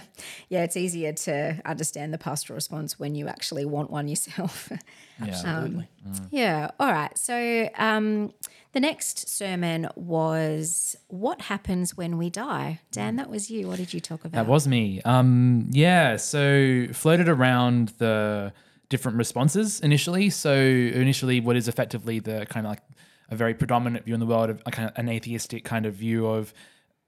yeah. 0.49 0.63
it's 0.63 0.75
easier 0.75 1.13
to 1.13 1.61
understand 1.65 2.11
the 2.11 2.17
pastoral 2.17 2.55
response 2.55 2.97
when 2.97 3.13
you 3.13 3.27
actually 3.27 3.63
want 3.65 3.91
one 3.91 4.07
yourself. 4.07 4.69
Yeah. 4.71 5.27
Absolutely. 5.27 5.87
yeah. 6.31 6.71
All 6.79 6.91
right. 6.91 7.15
So 7.15 7.69
um, 7.77 8.33
the 8.71 8.79
next 8.79 9.27
sermon 9.27 9.87
was 9.95 10.95
What 11.07 11.41
Happens 11.41 11.97
When 11.97 12.17
We 12.17 12.29
Die? 12.29 12.79
Dan, 12.91 13.15
that 13.15 13.29
was 13.29 13.49
you. 13.49 13.67
What 13.67 13.77
did 13.77 13.93
you 13.93 13.99
talk 13.99 14.25
about? 14.25 14.45
That 14.45 14.51
was 14.51 14.67
me. 14.67 15.01
Um, 15.03 15.67
yeah, 15.71 16.17
so 16.17 16.87
floated 16.93 17.29
around 17.29 17.89
the 17.97 18.53
different 18.89 19.17
responses 19.17 19.79
initially. 19.79 20.29
So 20.29 20.53
initially, 20.53 21.39
what 21.39 21.55
is 21.55 21.67
effectively 21.67 22.19
the 22.19 22.45
kind 22.49 22.65
of 22.65 22.71
like 22.71 22.81
a 23.29 23.35
very 23.35 23.53
predominant 23.53 24.05
view 24.05 24.13
in 24.13 24.19
the 24.19 24.25
world 24.25 24.49
of 24.49 24.61
a 24.65 24.71
kind 24.71 24.89
of 24.89 24.97
an 24.97 25.09
atheistic 25.09 25.63
kind 25.63 25.85
of 25.85 25.93
view 25.93 26.27
of 26.27 26.53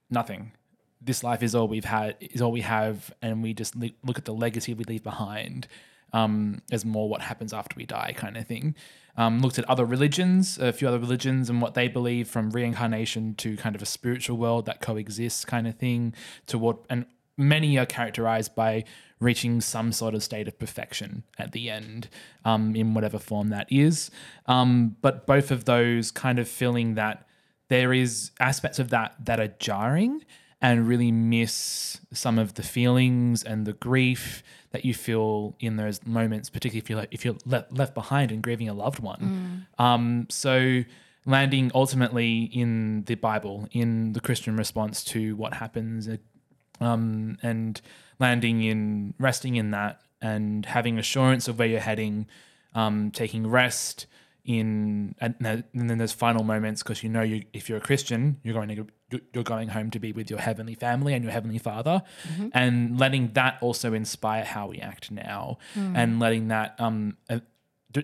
nothing. 0.10 0.51
This 1.01 1.24
life 1.24 1.41
is 1.41 1.56
all 1.56 1.68
we've 1.68 1.86
had, 1.86 2.15
is 2.20 2.41
all 2.41 2.51
we 2.51 2.62
have, 2.62 3.12
and 3.22 3.41
we 3.41 3.53
just 3.53 3.75
look 3.75 4.18
at 4.18 4.25
the 4.25 4.34
legacy 4.34 4.74
we 4.74 4.84
leave 4.84 5.03
behind 5.03 5.68
um, 6.13 6.62
as 6.72 6.86
more 6.86 7.10
what 7.10 7.22
happens 7.22 7.53
after 7.53 7.75
we 7.75 7.86
die, 7.86 8.13
kind 8.15 8.38
of 8.38 8.46
thing. 8.46 8.75
Um, 9.18 9.41
looked 9.41 9.60
at 9.60 9.70
other 9.70 9.86
religions, 9.86 10.58
a 10.58 10.72
few 10.72 10.88
other 10.88 11.00
religions, 11.00 11.50
and 11.50 11.62
what 11.62 11.74
they 11.74 11.88
believe 11.88 12.27
from 12.30 12.50
reincarnation 12.51 13.36
to 13.36 13.58
kind 13.58 13.75
of 13.75 13.82
a 13.82 13.86
spiritual 13.86 14.38
world 14.38 14.65
that 14.65 14.82
coexists, 14.82 15.44
kind 15.44 15.68
of 15.68 15.75
thing. 15.75 16.13
Toward 16.48 16.77
and 16.89 17.06
many 17.38 17.77
are 17.77 17.86
characterized 17.86 18.56
by 18.56 18.84
reaching 19.20 19.62
some 19.62 19.91
sort 19.91 20.15
of 20.15 20.24
state 20.24 20.48
of 20.48 20.58
perfection 20.58 21.24
at 21.38 21.51
the 21.51 21.70
end, 21.70 22.10
um, 22.44 22.75
in 22.75 22.94
whatever 22.94 23.20
form 23.20 23.50
that 23.50 23.68
is. 23.72 24.10
Um, 24.48 24.96
but 25.01 25.27
both 25.27 25.51
of 25.51 25.65
those 25.65 26.12
kind 26.12 26.39
of 26.39 26.48
feeling 26.48 26.96
that 26.96 27.27
there 27.70 27.94
is 27.94 28.32
aspects 28.39 28.80
of 28.80 28.89
that 28.89 29.15
that 29.24 29.39
are 29.39 29.53
jarring 29.60 30.25
and 30.62 30.88
really 30.88 31.12
miss 31.12 32.01
some 32.13 32.38
of 32.38 32.56
the 32.56 32.63
feelings 32.63 33.44
and 33.44 33.65
the 33.65 33.74
grief 33.74 34.44
that 34.72 34.86
you 34.86 34.94
feel 34.94 35.56
in 35.60 35.75
those 35.75 36.06
moments, 36.06 36.50
particularly 36.50 36.80
if 36.80 36.90
you're 36.90 37.00
like, 37.00 37.10
if 37.12 37.25
you're 37.25 37.36
le- 37.46 37.66
left 37.72 37.94
behind 37.94 38.32
and 38.32 38.42
grieving 38.42 38.70
a 38.70 38.74
loved 38.74 39.00
one. 39.00 39.68
Um, 39.78 40.28
so 40.30 40.84
landing 41.25 41.72
ultimately 41.75 42.44
in 42.44 43.04
the 43.06 43.16
Bible, 43.16 43.68
in 43.72 44.13
the 44.13 44.22
Christian 44.22 44.56
response 44.58 45.04
to 45.06 45.36
what 45.36 45.54
happens, 45.56 46.08
uh, 46.08 46.18
um, 46.80 47.38
and 47.44 47.80
landing 48.20 48.63
in 48.63 49.13
resting 49.20 49.56
in 49.56 49.72
that 49.72 50.01
and 50.22 50.66
having 50.66 50.98
assurance 50.98 51.48
of 51.48 51.60
where 51.60 51.68
you're 51.68 51.80
heading, 51.80 52.28
um, 52.74 53.12
taking 53.12 53.48
rest 53.48 54.08
in 54.46 55.13
and, 55.20 55.36
then- 55.40 55.63
and 55.75 55.90
then 55.90 55.98
there's 56.00 56.13
final 56.13 56.44
moments 56.44 56.82
because 56.82 57.04
you 57.04 57.10
know 57.10 57.22
you 57.22 57.44
if 57.54 57.70
you're 57.70 57.78
a 57.78 57.82
Christian 57.82 58.38
you're 58.44 58.56
going 58.56 58.70
to 58.70 58.88
you're- 59.12 59.44
going 59.44 59.70
home 59.70 59.91
to 59.91 60.00
be 60.00 60.12
with 60.12 60.30
your 60.30 60.39
heavenly 60.39 60.75
family 60.75 61.13
and 61.13 61.24
your 61.24 61.34
heavenly 61.34 61.58
Father, 61.58 62.01
and 62.53 63.00
letting 63.00 63.34
that 63.34 63.58
also 63.62 63.94
inspire 63.94 64.44
how 64.46 64.68
we 64.68 64.80
act 64.80 65.12
now, 65.12 65.58
and 65.75 66.20
letting 66.20 66.48
that 66.50 66.75
um. 66.80 67.18
uh, 67.30 67.39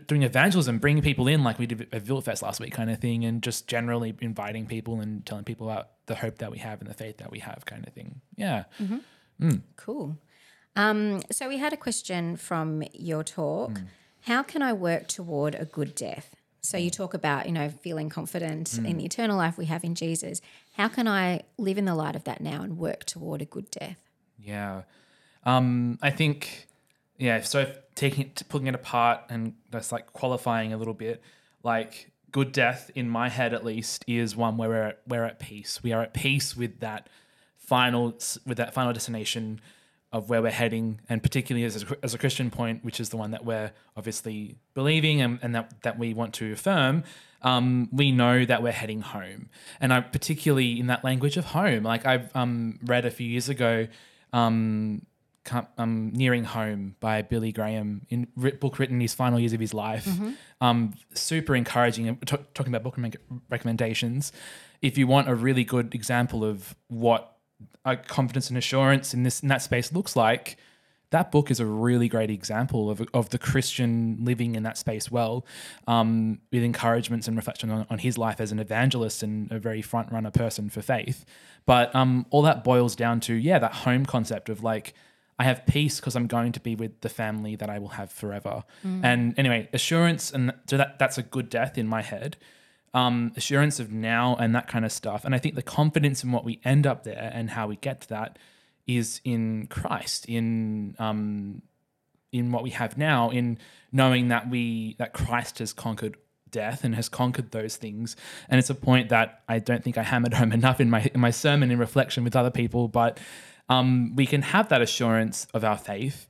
Doing 0.09 0.23
evangelism, 0.23 0.79
bringing 0.79 1.01
people 1.01 1.29
in 1.29 1.45
like 1.45 1.57
we 1.59 1.65
did 1.65 1.87
at 1.93 2.03
Villafest 2.03 2.41
last 2.41 2.59
week, 2.59 2.73
kind 2.73 2.89
of 2.89 2.99
thing, 2.99 3.23
and 3.23 3.41
just 3.41 3.69
generally 3.69 4.13
inviting 4.19 4.65
people 4.65 4.99
and 4.99 5.25
telling 5.25 5.45
people 5.45 5.69
about 5.69 5.91
the 6.07 6.15
hope 6.15 6.39
that 6.39 6.51
we 6.51 6.57
have 6.57 6.81
and 6.81 6.89
the 6.89 6.93
faith 6.93 7.19
that 7.19 7.31
we 7.31 7.39
have, 7.39 7.65
kind 7.65 7.87
of 7.87 7.93
thing. 7.93 8.19
Yeah. 8.35 8.65
mm-hmm. 8.81 8.97
mm. 9.41 9.61
Cool. 9.77 10.17
Um, 10.75 11.21
so 11.31 11.47
we 11.47 11.57
had 11.59 11.71
a 11.71 11.77
question 11.77 12.35
from 12.35 12.83
your 12.91 13.23
talk. 13.23 13.71
Mm. 13.75 13.85
How 14.23 14.43
can 14.43 14.61
I 14.61 14.73
work 14.73 15.07
toward 15.07 15.55
a 15.55 15.63
good 15.63 15.95
death? 15.95 16.35
So 16.59 16.75
you 16.75 16.89
talk 16.89 17.13
about, 17.13 17.45
you 17.45 17.53
know, 17.53 17.69
feeling 17.69 18.09
confident 18.09 18.67
Mm. 18.67 18.89
in 18.89 18.97
the 18.97 19.05
eternal 19.05 19.37
life 19.37 19.57
we 19.57 19.67
have 19.67 19.85
in 19.85 19.95
Jesus. 19.95 20.41
How 20.77 20.87
can 20.87 21.07
I 21.07 21.41
live 21.57 21.79
in 21.79 21.85
the 21.85 21.95
light 21.95 22.15
of 22.15 22.23
that 22.25 22.39
now 22.39 22.61
and 22.61 22.77
work 22.77 23.03
toward 23.03 23.41
a 23.41 23.45
good 23.45 23.71
death? 23.71 23.99
Yeah. 24.37 24.83
Um, 25.43 25.97
I 26.03 26.11
think, 26.11 26.67
yeah, 27.17 27.41
so 27.41 27.73
taking 27.95 28.27
it, 28.27 28.43
pulling 28.47 28.67
it 28.67 28.75
apart 28.75 29.21
and 29.29 29.55
just 29.71 29.91
like 29.91 30.13
qualifying 30.13 30.73
a 30.73 30.77
little 30.77 30.93
bit, 30.93 31.23
like 31.63 32.11
good 32.31 32.51
death 32.51 32.91
in 32.93 33.09
my 33.09 33.27
head 33.27 33.55
at 33.55 33.65
least 33.65 34.05
is 34.05 34.35
one 34.35 34.57
where 34.57 34.69
we're 34.69 34.83
at, 34.83 35.01
we're 35.07 35.23
at 35.23 35.39
peace. 35.39 35.81
We 35.81 35.93
are 35.93 36.03
at 36.03 36.13
peace 36.13 36.55
with 36.55 36.79
that 36.81 37.09
final, 37.57 38.15
with 38.45 38.57
that 38.57 38.75
final 38.75 38.93
destination 38.93 39.59
of 40.17 40.29
where 40.29 40.41
we're 40.41 40.51
heading, 40.51 40.99
and 41.09 41.23
particularly 41.23 41.65
as 41.65 41.83
a, 41.83 41.97
as 42.03 42.13
a 42.13 42.17
Christian 42.17 42.49
point, 42.49 42.83
which 42.83 42.99
is 42.99 43.09
the 43.09 43.17
one 43.17 43.31
that 43.31 43.45
we're 43.45 43.71
obviously 43.95 44.57
believing 44.73 45.21
and, 45.21 45.39
and 45.41 45.55
that, 45.55 45.81
that 45.83 45.97
we 45.97 46.13
want 46.13 46.33
to 46.35 46.51
affirm, 46.51 47.03
um, 47.41 47.87
we 47.91 48.11
know 48.11 48.45
that 48.45 48.61
we're 48.63 48.71
heading 48.71 49.01
home. 49.01 49.49
And 49.79 49.93
I 49.93 50.01
particularly 50.01 50.79
in 50.79 50.87
that 50.87 51.03
language 51.03 51.37
of 51.37 51.45
home, 51.45 51.83
like 51.83 52.05
I've 52.05 52.35
um, 52.35 52.79
read 52.83 53.05
a 53.05 53.11
few 53.11 53.27
years 53.27 53.47
ago, 53.49 53.87
um, 54.33 55.05
um, 55.77 56.11
Nearing 56.13 56.43
Home 56.43 56.95
by 56.99 57.21
Billy 57.21 57.53
Graham, 57.53 58.05
in 58.09 58.27
book 58.59 58.79
written 58.79 58.95
in 58.97 59.01
his 59.01 59.13
final 59.13 59.39
years 59.39 59.53
of 59.53 59.61
his 59.61 59.73
life. 59.73 60.05
Um, 60.59 60.93
super 61.13 61.55
encouraging. 61.55 62.17
T- 62.17 62.37
talking 62.53 62.73
about 62.73 62.83
book 62.83 62.97
recommend- 62.97 63.17
recommendations, 63.49 64.33
if 64.81 64.97
you 64.97 65.07
want 65.07 65.29
a 65.29 65.35
really 65.35 65.63
good 65.63 65.95
example 65.95 66.43
of 66.43 66.75
what 66.89 67.36
confidence 67.95 68.49
and 68.49 68.57
assurance 68.57 69.13
in 69.13 69.23
this 69.23 69.39
in 69.41 69.49
that 69.49 69.61
space 69.61 69.91
looks 69.93 70.15
like, 70.15 70.57
that 71.11 71.31
book 71.31 71.49
is 71.49 71.59
a 71.59 71.65
really 71.65 72.09
great 72.09 72.29
example 72.29 72.89
of, 72.89 73.01
of 73.13 73.29
the 73.29 73.37
Christian 73.37 74.17
living 74.21 74.55
in 74.55 74.63
that 74.63 74.77
space 74.77 75.09
well, 75.09 75.45
um, 75.87 76.39
with 76.51 76.63
encouragements 76.63 77.27
and 77.27 77.37
reflection 77.37 77.69
on, 77.69 77.87
on 77.89 77.99
his 77.99 78.17
life 78.17 78.41
as 78.41 78.51
an 78.51 78.59
evangelist 78.59 79.23
and 79.23 79.51
a 79.51 79.59
very 79.59 79.81
front 79.81 80.11
runner 80.11 80.31
person 80.31 80.69
for 80.69 80.81
faith. 80.81 81.25
But 81.65 81.95
um, 81.95 82.25
all 82.29 82.41
that 82.41 82.63
boils 82.63 82.95
down 82.95 83.19
to, 83.21 83.33
yeah, 83.33 83.59
that 83.59 83.73
home 83.73 84.05
concept 84.05 84.49
of 84.49 84.63
like, 84.63 84.93
I 85.39 85.43
have 85.43 85.65
peace 85.65 85.99
because 85.99 86.15
I'm 86.15 86.27
going 86.27 86.51
to 86.53 86.59
be 86.59 86.75
with 86.75 87.01
the 87.01 87.09
family 87.09 87.55
that 87.55 87.69
I 87.69 87.79
will 87.79 87.89
have 87.89 88.11
forever. 88.11 88.63
And 89.03 89.37
anyway, 89.37 89.69
assurance, 89.71 90.31
and 90.31 90.51
so 90.67 90.77
that 90.77 90.97
that's 90.99 91.17
a 91.17 91.23
good 91.23 91.49
death 91.49 91.77
in 91.77 91.87
my 91.87 92.01
head. 92.01 92.37
Um, 92.97 93.31
assurance 93.35 93.79
of 93.79 93.91
now 93.91 94.35
and 94.39 94.55
that 94.55 94.67
kind 94.67 94.83
of 94.83 94.91
stuff. 94.91 95.23
And 95.23 95.35
I 95.35 95.37
think 95.37 95.53
the 95.53 95.61
confidence 95.61 96.23
in 96.23 96.31
what 96.31 96.43
we 96.43 96.59
end 96.65 96.87
up 96.87 97.03
there 97.03 97.31
and 97.31 97.51
how 97.51 97.67
we 97.67 97.75
get 97.75 98.01
to 98.01 98.09
that 98.09 98.39
is 98.87 99.21
in 99.23 99.67
Christ, 99.67 100.25
in 100.25 100.95
um, 100.97 101.61
in 102.31 102.51
what 102.51 102.63
we 102.63 102.71
have 102.71 102.97
now, 102.97 103.29
in 103.29 103.59
knowing 103.91 104.29
that 104.29 104.49
we 104.49 104.95
that 104.97 105.13
Christ 105.13 105.59
has 105.59 105.73
conquered 105.73 106.17
death 106.49 106.83
and 106.83 106.95
has 106.95 107.09
conquered 107.09 107.51
those 107.51 107.75
things. 107.75 108.15
And 108.49 108.57
it's 108.57 108.69
a 108.69 108.75
point 108.75 109.09
that 109.09 109.43
I 109.47 109.59
don't 109.59 109.83
think 109.83 109.97
I 109.97 110.03
hammered 110.03 110.33
home 110.41 110.51
enough 110.51 110.79
in 110.79 110.89
my 110.89 111.09
in 111.13 111.19
my 111.19 111.31
sermon 111.31 111.71
in 111.71 111.77
reflection 111.77 112.23
with 112.23 112.35
other 112.35 112.51
people, 112.51 112.87
but 112.87 113.19
um, 113.69 114.15
we 114.15 114.25
can 114.25 114.41
have 114.41 114.69
that 114.69 114.81
assurance 114.81 115.45
of 115.53 115.63
our 115.63 115.77
faith 115.77 116.27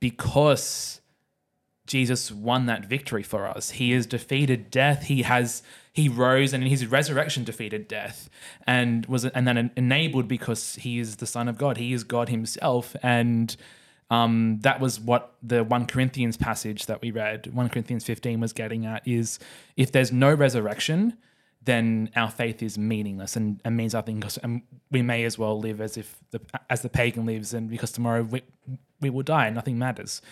because 0.00 1.00
Jesus 1.86 2.30
won 2.32 2.66
that 2.66 2.86
victory 2.86 3.22
for 3.22 3.46
us. 3.46 3.70
He 3.70 3.92
has 3.92 4.06
defeated 4.06 4.70
death. 4.70 5.04
He 5.04 5.22
has 5.22 5.62
he 5.92 6.08
rose 6.08 6.52
and 6.52 6.62
in 6.62 6.68
his 6.68 6.86
resurrection 6.86 7.42
defeated 7.44 7.88
death 7.88 8.28
and 8.66 9.06
was 9.06 9.24
and 9.24 9.48
then 9.48 9.70
enabled 9.76 10.28
because 10.28 10.74
he 10.76 10.98
is 10.98 11.16
the 11.16 11.26
son 11.26 11.48
of 11.48 11.56
God. 11.56 11.78
He 11.78 11.92
is 11.92 12.04
God 12.04 12.28
himself 12.28 12.96
and 13.02 13.56
Um, 14.08 14.60
that 14.60 14.78
was 14.78 15.00
what 15.00 15.34
the 15.42 15.64
1 15.64 15.86
Corinthians 15.86 16.36
passage 16.36 16.86
that 16.86 17.02
we 17.02 17.10
read, 17.10 17.52
1 17.52 17.68
Corinthians 17.70 18.04
15, 18.04 18.38
was 18.40 18.52
getting 18.52 18.86
at 18.86 19.02
is 19.06 19.40
if 19.76 19.90
there's 19.90 20.12
no 20.12 20.32
resurrection, 20.32 21.16
then 21.64 22.10
our 22.14 22.30
faith 22.30 22.62
is 22.62 22.78
meaningless 22.78 23.34
and, 23.34 23.60
and 23.64 23.76
means 23.76 23.94
nothing 23.94 24.20
because 24.20 24.38
and 24.38 24.62
we 24.92 25.02
may 25.02 25.24
as 25.24 25.36
well 25.36 25.58
live 25.58 25.80
as 25.80 25.96
if 25.96 26.16
the, 26.30 26.40
as 26.70 26.82
the 26.82 26.88
pagan 26.88 27.26
lives 27.26 27.52
and 27.52 27.68
because 27.68 27.90
tomorrow 27.90 28.22
we, 28.22 28.42
we 29.00 29.10
will 29.10 29.24
die 29.24 29.46
and 29.46 29.56
nothing 29.56 29.76
matters. 29.76 30.22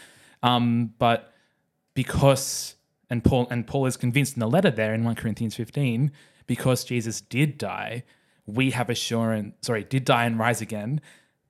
Um, 0.45 0.95
but 0.99 1.34
because 1.95 2.77
and 3.11 3.23
Paul 3.23 3.47
and 3.51 3.67
Paul 3.67 3.87
is 3.87 3.97
convinced 3.97 4.35
in 4.35 4.41
the 4.41 4.49
letter 4.49 4.71
there 4.71 4.95
in 4.95 5.05
1 5.05 5.15
Corinthians 5.15 5.55
15 5.55 6.11
because 6.47 6.85
Jesus 6.85 7.21
did 7.21 7.59
die, 7.59 8.05
we 8.47 8.73
have 8.73 8.91
assurance 8.91 9.55
sorry, 9.63 9.85
did 9.85 10.05
die 10.05 10.25
and 10.25 10.39
rise 10.39 10.61
again. 10.61 11.01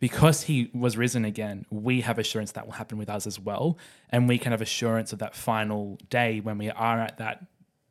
Because 0.01 0.43
he 0.43 0.71
was 0.75 0.99
risen 0.99 1.25
again, 1.25 1.65
we 1.71 2.03
have 2.03 2.19
assurance 2.19 2.53
that 2.53 2.67
will 2.67 2.75
happen 2.75 2.99
with 2.99 3.09
us 3.09 3.27
as 3.27 3.41
well. 3.41 3.79
And 4.11 4.29
we 4.29 4.37
can 4.37 4.53
have 4.53 4.61
assurance 4.61 5.15
of 5.15 5.21
that 5.21 5.35
final 5.35 5.99
day 6.11 6.41
when 6.41 6.59
we 6.59 6.71
are 6.71 7.01
at 7.01 7.17
that 7.19 7.47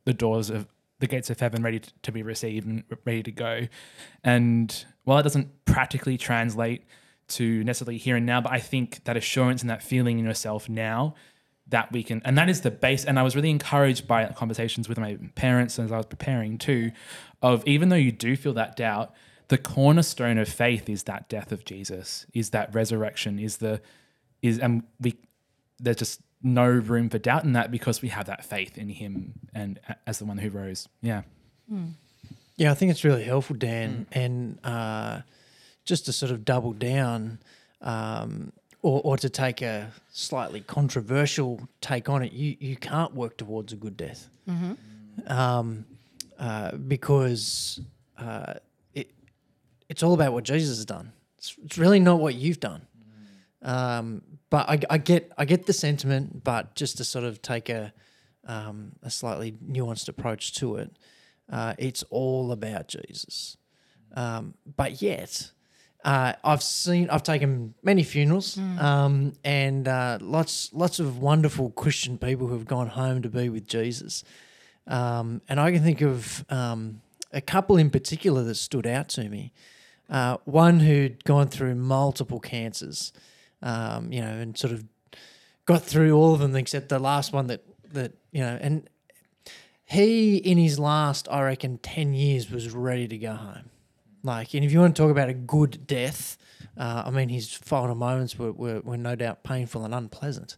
the 0.06 0.14
doors 0.14 0.50
of 0.52 0.68
the 1.00 1.08
gates 1.08 1.30
of 1.30 1.40
heaven 1.40 1.64
ready 1.64 1.82
to 2.04 2.12
be 2.12 2.22
received 2.22 2.68
and 2.68 2.84
ready 3.06 3.24
to 3.24 3.32
go. 3.32 3.68
And 4.24 4.86
while 5.06 5.18
it 5.18 5.24
doesn't 5.24 5.66
practically 5.66 6.18
translate 6.18 6.86
to 7.30 7.64
necessarily 7.64 7.98
here 7.98 8.18
and 8.18 8.26
now, 8.26 8.42
but 8.42 8.52
I 8.52 8.60
think 8.60 9.04
that 9.06 9.18
assurance 9.18 9.62
and 9.62 9.70
that 9.70 9.82
feeling 9.82 10.20
in 10.20 10.26
yourself 10.26 10.70
now 10.70 11.16
that 11.74 11.92
we 11.92 12.04
can, 12.04 12.22
and 12.24 12.38
that 12.38 12.50
is 12.50 12.62
the 12.62 12.70
base. 12.70 13.04
And 13.04 13.18
I 13.18 13.24
was 13.24 13.36
really 13.36 13.50
encouraged 13.50 14.08
by 14.08 14.26
conversations 14.28 14.88
with 14.88 15.00
my 15.00 15.18
parents 15.34 15.80
as 15.80 15.92
I 15.92 15.98
was 15.98 16.06
preparing 16.06 16.60
too, 16.60 16.92
of 17.42 17.68
even 17.68 17.90
though 17.90 17.96
you 17.96 18.12
do 18.12 18.36
feel 18.36 18.54
that 18.54 18.76
doubt, 18.76 19.12
the 19.48 19.58
cornerstone 19.58 20.38
of 20.38 20.48
faith 20.48 20.88
is 20.88 21.04
that 21.04 21.28
death 21.30 21.52
of 21.52 21.66
Jesus, 21.66 22.28
is 22.34 22.52
that 22.52 22.74
resurrection, 22.76 23.40
is 23.40 23.58
the, 23.58 23.82
is, 24.44 24.60
and 24.60 24.84
we, 25.00 25.16
there's 25.80 25.98
just 25.98 26.22
no 26.44 26.68
room 26.68 27.10
for 27.10 27.18
doubt 27.18 27.44
in 27.44 27.54
that 27.54 27.72
because 27.72 28.04
we 28.04 28.10
have 28.10 28.28
that 28.28 28.46
faith 28.46 28.78
in 28.78 28.90
him 28.90 29.34
and 29.54 29.80
as 30.06 30.20
the 30.20 30.26
one 30.26 30.38
who 30.38 30.50
rose. 30.50 30.88
Yeah. 31.02 31.24
Yeah, 32.56 32.72
I 32.72 32.76
think 32.76 32.92
it's 32.92 33.04
really 33.04 33.24
helpful, 33.24 33.56
Dan, 33.56 34.06
and 34.12 34.60
uh, 34.64 35.22
just 35.86 36.06
to 36.06 36.14
sort 36.14 36.32
of 36.32 36.46
double 36.46 36.74
down, 36.74 37.40
um, 37.82 38.52
or, 38.84 39.02
or 39.04 39.18
to 39.18 39.30
take 39.30 39.64
a 39.64 39.92
slightly 40.12 40.62
controversial 40.62 41.68
take 41.82 42.10
on 42.10 42.22
it. 42.22 42.32
You 42.34 42.56
you 42.60 42.76
can't 42.76 43.16
work 43.16 43.38
towards 43.38 43.74
a 43.74 43.76
good 43.76 43.98
death, 43.98 44.30
um, 45.28 45.86
uh, 46.38 46.76
because 46.76 47.82
uh, 48.20 48.54
it 48.94 49.10
it's 49.90 50.04
all 50.04 50.14
about 50.14 50.34
what 50.34 50.44
Jesus 50.44 50.78
has 50.78 50.86
done. 50.86 51.12
It's, 51.40 51.56
it's 51.64 51.78
really 51.78 52.00
not 52.00 52.20
what 52.20 52.36
you've 52.36 52.60
done. 52.60 52.86
Um, 53.64 54.22
but 54.50 54.70
I, 54.70 54.80
I 54.90 54.98
get 55.00 55.32
I 55.38 55.46
get 55.46 55.66
the 55.66 55.74
sentiment, 55.74 56.44
but 56.44 56.76
just 56.76 56.98
to 56.98 57.04
sort 57.04 57.26
of 57.26 57.42
take 57.42 57.70
a 57.70 57.94
um, 58.46 58.92
a 59.02 59.10
slightly 59.10 59.54
nuanced 59.54 60.10
approach 60.10 60.54
to 60.56 60.76
it, 60.76 60.92
uh, 61.50 61.74
it's 61.78 62.04
all 62.10 62.52
about 62.52 62.90
Jesus. 62.90 63.58
Um, 64.16 64.54
but 64.76 65.02
yet, 65.02 65.52
uh, 66.04 66.34
I've 66.44 66.62
seen 66.62 67.10
I've 67.10 67.24
taken 67.24 67.74
many 67.82 68.04
funerals, 68.04 68.58
um, 68.80 69.34
and 69.44 69.88
uh, 69.88 70.18
lots 70.22 70.72
lots 70.74 71.00
of 71.00 71.20
wonderful 71.20 71.70
Christian 71.72 72.18
people 72.18 72.48
who 72.48 72.54
have 72.54 72.66
gone 72.66 72.88
home 72.88 73.22
to 73.22 73.30
be 73.30 73.50
with 73.50 73.68
Jesus. 73.68 74.24
Um, 74.86 75.42
and 75.48 75.60
I 75.62 75.72
can 75.72 75.82
think 75.82 76.02
of 76.02 76.44
um, 76.50 77.02
a 77.32 77.40
couple 77.40 77.78
in 77.78 77.90
particular 77.90 78.44
that 78.44 78.56
stood 78.56 78.86
out 78.86 79.08
to 79.10 79.30
me. 79.30 79.54
Uh, 80.10 80.38
one 80.44 80.82
who'd 80.82 81.24
gone 81.24 81.48
through 81.48 81.76
multiple 81.76 82.42
cancers, 82.42 83.14
um, 83.62 84.12
you 84.12 84.20
know, 84.20 84.28
and 84.28 84.58
sort 84.58 84.74
of 84.74 84.84
got 85.66 85.82
through 85.82 86.12
all 86.12 86.34
of 86.34 86.42
them 86.42 86.56
except 86.58 86.90
the 86.90 87.00
last 87.00 87.32
one 87.32 87.48
that 87.48 87.64
that 87.94 88.12
you 88.32 88.42
know, 88.42 88.58
and 88.60 88.90
he 89.86 90.36
in 90.36 90.58
his 90.58 90.80
last, 90.80 91.30
I 91.32 91.44
reckon, 91.44 91.78
ten 91.78 92.14
years 92.14 92.52
was 92.52 92.70
ready 92.72 93.08
to 93.08 93.18
go 93.18 93.36
home. 93.36 93.70
Like, 94.24 94.54
and 94.54 94.64
if 94.64 94.72
you 94.72 94.80
want 94.80 94.96
to 94.96 95.02
talk 95.02 95.12
about 95.12 95.30
a 95.30 95.34
good 95.34 95.86
death, 95.86 96.38
uh, 96.78 97.04
I 97.06 97.12
mean, 97.12 97.30
his 97.30 97.54
final 97.54 97.94
moments 97.96 98.40
were, 98.40 98.52
were, 98.52 98.80
were 98.82 98.98
no 98.98 99.16
doubt 99.16 99.44
painful 99.44 99.84
and 99.84 99.94
unpleasant. 99.94 100.58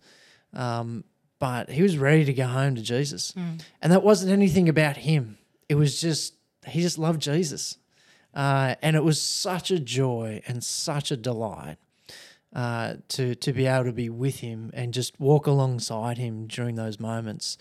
Um, 0.53 1.03
but 1.39 1.69
he 1.69 1.81
was 1.81 1.97
ready 1.97 2.23
to 2.25 2.33
go 2.33 2.45
home 2.45 2.75
to 2.75 2.81
Jesus. 2.81 3.33
And 3.35 3.91
that 3.91 4.03
wasn't 4.03 4.31
anything 4.31 4.69
about 4.69 4.97
him. 4.97 5.37
It 5.67 5.75
was 5.75 5.99
just, 5.99 6.35
he 6.67 6.81
just 6.81 6.97
loved 6.97 7.21
Jesus. 7.21 7.77
Uh, 8.33 8.75
and 8.81 8.95
it 8.95 9.03
was 9.03 9.21
such 9.21 9.71
a 9.71 9.79
joy 9.79 10.41
and 10.47 10.63
such 10.63 11.11
a 11.11 11.17
delight 11.17 11.77
uh, 12.53 12.95
to, 13.09 13.35
to 13.35 13.51
be 13.53 13.65
able 13.65 13.85
to 13.85 13.91
be 13.91 14.09
with 14.09 14.39
him 14.39 14.71
and 14.73 14.93
just 14.93 15.19
walk 15.19 15.47
alongside 15.47 16.17
him 16.17 16.47
during 16.47 16.75
those 16.75 16.99
moments. 16.99 17.57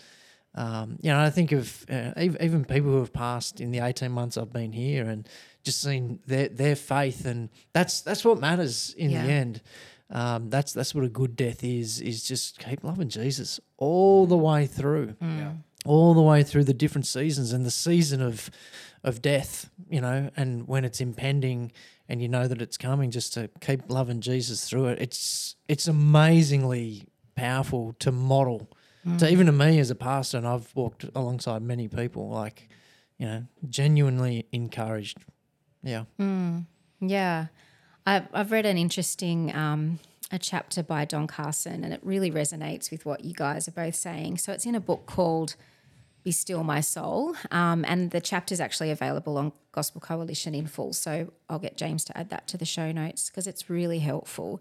Um, 0.57 0.99
you 1.03 1.11
know, 1.11 1.19
I 1.21 1.31
think 1.31 1.51
of 1.53 1.85
uh, 1.90 2.12
even, 2.19 2.64
people 2.64 2.90
who 2.90 2.99
have 3.01 3.12
passed 3.12 3.61
in 3.61 3.71
the 3.73 3.81
18 3.81 4.12
months 4.12 4.37
I've 4.37 4.53
been 4.53 4.73
here 4.73 5.05
and 5.09 5.29
just 5.64 5.81
seen 5.81 6.21
their, 6.27 6.49
their 6.49 6.77
faith. 6.77 7.25
And 7.27 7.49
that's, 7.73 8.03
that's 8.03 8.25
what 8.25 8.38
matters 8.38 8.95
in 8.97 9.11
Yeah. 9.11 9.25
the 9.25 9.33
end. 9.33 9.62
Um, 10.11 10.51
that's, 10.51 10.73
that's 10.73 10.95
what 10.95 11.03
a 11.03 11.09
good 11.09 11.35
death 11.35 11.64
is, 11.64 12.01
is 12.01 12.23
just 12.23 12.59
keep 12.61 12.85
loving 12.85 13.09
Jesus 13.09 13.59
all 13.79 14.27
the 14.27 14.37
way 14.37 14.67
through, 14.67 15.17
all 15.87 16.14
the 16.14 16.23
way 16.23 16.43
through 16.45 16.64
the 16.64 16.75
different 16.75 17.07
seasons 17.07 17.53
and 17.53 17.64
the 17.67 17.71
season 17.71 18.23
of, 18.23 18.49
of 19.03 19.21
death, 19.23 19.71
you 19.90 20.01
know, 20.01 20.31
and 20.37 20.69
when 20.69 20.85
it's 20.85 21.01
impending 21.01 21.73
and 22.09 22.21
you 22.23 22.29
know 22.29 22.47
that 22.47 22.61
it's 22.62 22.77
coming, 22.77 23.11
just 23.11 23.33
to 23.35 23.49
keep 23.61 23.90
loving 23.90 24.21
Jesus 24.21 24.69
through 24.69 24.87
it. 24.87 25.01
It's, 25.01 25.57
it's 25.69 25.88
amazingly 25.88 27.07
powerful 27.35 27.95
to 27.99 28.12
model 28.12 28.71
so 29.19 29.27
even 29.27 29.47
to 29.47 29.53
me 29.53 29.79
as 29.79 29.90
a 29.90 29.95
pastor, 29.95 30.38
and 30.38 30.47
I've 30.47 30.75
walked 30.75 31.05
alongside 31.14 31.62
many 31.62 31.88
people, 31.88 32.31
like, 32.31 32.69
you 33.19 33.27
know, 33.27 33.45
genuinely 33.69 34.47
encouraged. 34.53 35.19
Yeah. 35.83 36.05
Yeah, 37.01 37.47
I've 38.07 38.27
I've 38.33 38.51
read 38.51 38.67
an 38.67 38.79
interesting 38.79 39.55
um, 39.55 39.99
a 40.31 40.38
chapter 40.38 40.83
by 40.83 41.05
Don 41.05 41.27
Carson, 41.27 41.85
and 41.85 41.93
it 41.93 42.01
really 42.03 42.31
resonates 42.31 42.90
with 42.90 43.05
what 43.05 43.25
you 43.25 43.35
guys 43.35 43.69
are 43.69 43.73
both 43.73 43.95
saying. 43.95 44.38
So 44.38 44.53
it's 44.53 44.67
in 44.67 44.75
a 44.75 44.81
book 44.81 45.07
called 45.07 45.57
"Be 46.23 46.33
Still 46.33 46.64
My 46.64 46.81
Soul," 46.81 47.37
um, 47.51 47.85
and 47.87 48.11
the 48.11 48.21
chapter 48.21 48.53
is 48.53 48.61
actually 48.61 48.90
available 48.90 49.37
on 49.37 49.53
Gospel 49.73 50.01
Coalition 50.01 50.55
in 50.55 50.67
full. 50.67 50.93
So 50.93 51.33
I'll 51.49 51.59
get 51.59 51.77
James 51.77 52.05
to 52.07 52.17
add 52.17 52.31
that 52.31 52.49
to 52.49 52.57
the 52.57 52.64
show 52.64 52.90
notes 52.93 53.29
because 53.29 53.47
it's 53.47 53.69
really 53.69 53.99
helpful. 53.99 54.61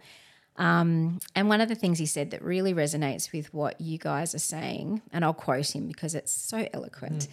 Um, 0.58 1.20
and 1.36 1.50
one 1.50 1.62
of 1.62 1.70
the 1.70 1.76
things 1.76 1.98
he 1.98 2.06
said 2.06 2.32
that 2.32 2.44
really 2.44 2.74
resonates 2.74 3.32
with 3.32 3.54
what 3.54 3.82
you 3.82 3.98
guys 3.98 4.36
are 4.36 4.40
saying, 4.40 5.02
and 5.12 5.26
I'll 5.26 5.34
quote 5.34 5.76
him 5.76 5.88
because 5.88 6.14
it's 6.14 6.32
so 6.32 6.68
eloquent. 6.74 7.28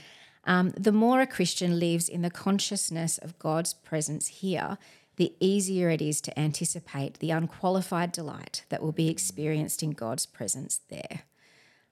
Um, 0.45 0.71
the 0.71 0.93
more 0.93 1.21
a 1.21 1.27
Christian 1.27 1.79
lives 1.79 2.09
in 2.09 2.23
the 2.23 2.31
consciousness 2.31 3.19
of 3.19 3.39
God's 3.39 3.75
presence 3.75 4.27
here, 4.29 4.79
the 5.17 5.35
easier 5.39 5.91
it 5.91 6.01
is 6.01 6.21
to 6.23 6.39
anticipate 6.39 7.19
the 7.19 7.31
unqualified 7.31 8.11
delight 8.11 8.65
that 8.71 8.83
will 8.83 8.93
be 8.93 9.11
experienced 9.11 9.83
in 9.83 9.91
God's 9.91 10.25
presence 10.25 10.81
there. 10.89 11.23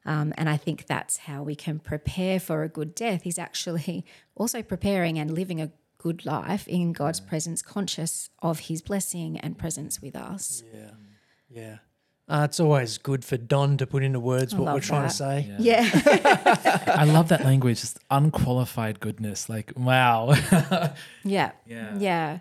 Um, 0.06 0.32
and 0.38 0.48
I 0.48 0.56
think 0.56 0.86
that's 0.86 1.18
how 1.18 1.42
we 1.42 1.54
can 1.54 1.78
prepare 1.78 2.40
for 2.40 2.62
a 2.62 2.68
good 2.68 2.94
death, 2.94 3.26
is 3.26 3.38
actually 3.38 4.06
also 4.34 4.62
preparing 4.62 5.18
and 5.18 5.30
living 5.30 5.60
a 5.60 5.72
good 5.98 6.24
life 6.24 6.66
in 6.66 6.92
God's 6.92 7.20
presence, 7.20 7.60
conscious 7.60 8.30
of 8.40 8.60
his 8.60 8.80
blessing 8.80 9.38
and 9.38 9.58
presence 9.58 10.00
with 10.00 10.16
us. 10.16 10.62
Yeah. 10.72 10.92
Yeah. 11.50 11.78
Uh, 12.28 12.42
it's 12.44 12.60
always 12.60 12.98
good 12.98 13.24
for 13.24 13.38
Don 13.38 13.78
to 13.78 13.86
put 13.86 14.02
into 14.02 14.20
words 14.20 14.54
what 14.54 14.74
we're 14.74 14.80
trying 14.80 15.04
that. 15.04 15.10
to 15.10 15.16
say. 15.16 15.50
Yeah. 15.58 15.88
I 16.94 17.04
love 17.04 17.28
that 17.28 17.42
language, 17.42 17.80
just 17.80 17.98
unqualified 18.10 19.00
goodness. 19.00 19.48
Like, 19.48 19.72
wow. 19.76 20.34
Yeah. 21.24 21.52
Yeah. 21.66 21.96
Yeah. 21.96 22.38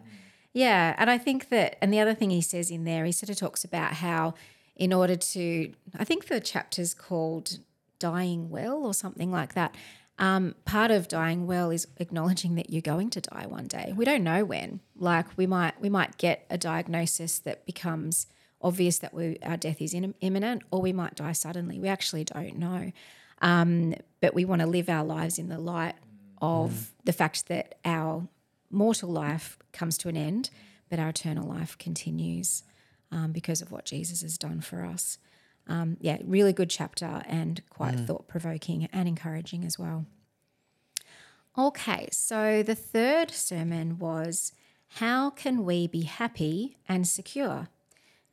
Yeah. 0.53 0.95
And 0.97 1.09
I 1.09 1.17
think 1.17 1.49
that, 1.49 1.77
and 1.81 1.93
the 1.93 2.01
other 2.01 2.13
thing 2.13 2.31
he 2.31 2.41
says 2.41 2.69
in 2.69 2.83
there, 2.83 3.05
he 3.05 3.13
sort 3.13 3.29
of 3.29 3.37
talks 3.37 3.63
about 3.63 3.93
how, 3.93 4.33
in 4.75 4.91
order 4.91 5.15
to, 5.15 5.73
I 5.97 6.03
think 6.03 6.27
the 6.27 6.41
chapter's 6.41 6.93
called 6.93 7.59
Dying 7.99 8.49
Well 8.49 8.85
or 8.85 8.93
something 8.93 9.31
like 9.31 9.53
that. 9.53 9.73
Um, 10.19 10.55
part 10.65 10.89
of 10.89 11.07
dying 11.07 11.45
well 11.45 11.69
is 11.69 11.87
acknowledging 11.97 12.55
that 12.55 12.71
you're 12.71 12.81
going 12.81 13.11
to 13.11 13.21
die 13.21 13.45
one 13.45 13.67
day. 13.67 13.93
We 13.95 14.03
don't 14.03 14.23
know 14.23 14.43
when. 14.43 14.79
Like 14.97 15.37
we 15.37 15.45
might 15.45 15.79
we 15.79 15.89
might 15.89 16.17
get 16.17 16.45
a 16.49 16.57
diagnosis 16.57 17.37
that 17.39 17.67
becomes 17.67 18.25
obvious 18.61 18.99
that 18.99 19.13
we, 19.13 19.37
our 19.43 19.57
death 19.57 19.81
is 19.81 19.93
in, 19.93 20.13
imminent, 20.21 20.63
or 20.71 20.81
we 20.81 20.93
might 20.93 21.15
die 21.15 21.31
suddenly. 21.31 21.79
We 21.79 21.87
actually 21.87 22.23
don't 22.23 22.57
know. 22.57 22.91
Um, 23.41 23.95
but 24.19 24.33
we 24.33 24.45
want 24.45 24.61
to 24.61 24.67
live 24.67 24.89
our 24.89 25.03
lives 25.03 25.37
in 25.37 25.49
the 25.49 25.59
light 25.59 25.95
of 26.41 26.91
the 27.03 27.13
fact 27.13 27.47
that 27.47 27.77
our 27.85 28.27
mortal 28.69 29.09
life 29.09 29.57
comes 29.73 29.97
to 29.99 30.09
an 30.09 30.17
end, 30.17 30.49
but 30.89 30.99
our 30.99 31.09
eternal 31.09 31.47
life 31.47 31.77
continues 31.77 32.63
um, 33.11 33.31
because 33.31 33.61
of 33.61 33.71
what 33.71 33.85
Jesus 33.85 34.21
has 34.21 34.37
done 34.37 34.61
for 34.61 34.83
us. 34.83 35.17
Um, 35.67 35.97
yeah, 35.99 36.17
really 36.23 36.53
good 36.53 36.69
chapter 36.69 37.23
and 37.27 37.61
quite 37.69 37.99
thought 37.99 38.27
provoking 38.27 38.87
and 38.93 39.07
encouraging 39.07 39.65
as 39.65 39.77
well. 39.77 40.05
Okay, 41.57 42.07
so 42.11 42.63
the 42.63 42.75
third 42.75 43.31
sermon 43.31 43.97
was 43.97 44.53
How 44.87 45.31
Can 45.31 45.65
We 45.65 45.87
Be 45.87 46.03
Happy 46.03 46.77
and 46.87 47.07
Secure? 47.07 47.67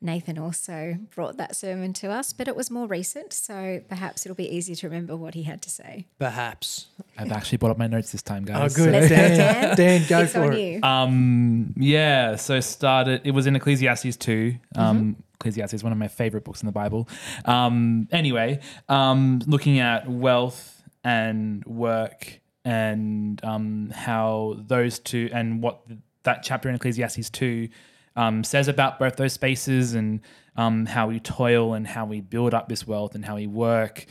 Nathan 0.05 0.39
also 0.39 0.99
brought 1.15 1.39
that 1.39 1.57
sermon 1.57 1.93
to 1.95 2.11
us, 2.11 2.33
but 2.33 2.47
it 2.47 2.55
was 2.55 2.71
more 2.71 2.87
recent, 2.87 3.33
so 3.33 3.81
perhaps 3.89 4.27
it'll 4.27 4.37
be 4.37 4.49
easier 4.55 4.77
to 4.77 4.87
remember 4.89 5.17
what 5.17 5.35
he 5.35 5.45
had 5.45 5.63
to 5.63 5.71
say. 5.71 6.07
Perhaps. 6.19 6.87
I've 7.19 7.33
actually 7.33 7.59
brought 7.59 7.71
up 7.71 7.79
my 7.79 7.87
notes 7.87 8.13
this 8.13 8.23
time, 8.23 8.45
guys. 8.45 8.73
Oh, 8.73 8.85
good. 8.85 8.93
Let's 8.93 9.09
Dan, 9.09 9.39
Dan. 9.39 9.77
Dan, 9.77 10.03
go 10.09 10.21
it's 10.21 10.33
for 10.33 10.41
on 10.43 10.53
it. 10.53 10.59
you. 10.59 10.83
Um, 10.83 11.73
yeah, 11.77 12.37
so 12.37 12.61
started. 12.61 13.23
It 13.25 13.31
was 13.33 13.47
in 13.47 13.57
Ecclesiastes 13.57 14.17
two. 14.17 14.57
Um, 14.77 14.85
Mm-hmm. 14.95 15.21
Ecclesiastes 15.41 15.75
is 15.75 15.83
one 15.85 15.93
of 15.93 15.99
my 15.99 16.09
favorite 16.09 16.45
books 16.45 16.63
in 16.63 16.67
the 16.67 16.73
Bible. 16.73 17.09
Um, 17.45 18.09
anyway, 18.13 18.61
um, 18.89 19.41
looking 19.47 19.79
at 19.79 20.09
wealth 20.09 20.83
and 21.03 21.63
work 21.67 22.41
and 22.65 23.45
um, 23.45 23.91
how 23.95 24.57
those 24.67 24.99
two 25.01 25.29
and 25.35 25.63
what 25.63 25.81
that 26.23 26.43
chapter 26.43 26.69
in 26.69 26.75
Ecclesiastes 26.77 27.29
two 27.31 27.69
um, 28.17 28.45
says 28.45 28.69
about 28.69 28.99
both 28.99 29.17
those 29.17 29.33
spaces 29.33 29.95
and 29.95 30.21
um, 30.57 30.87
how 30.87 31.09
we 31.09 31.21
toil 31.21 31.75
and 31.75 31.87
how 31.87 32.05
we 32.05 32.21
build 32.21 32.55
up 32.55 32.69
this 32.69 32.87
wealth 32.87 33.15
and 33.15 33.25
how 33.25 33.37
we 33.37 33.47
work, 33.47 34.07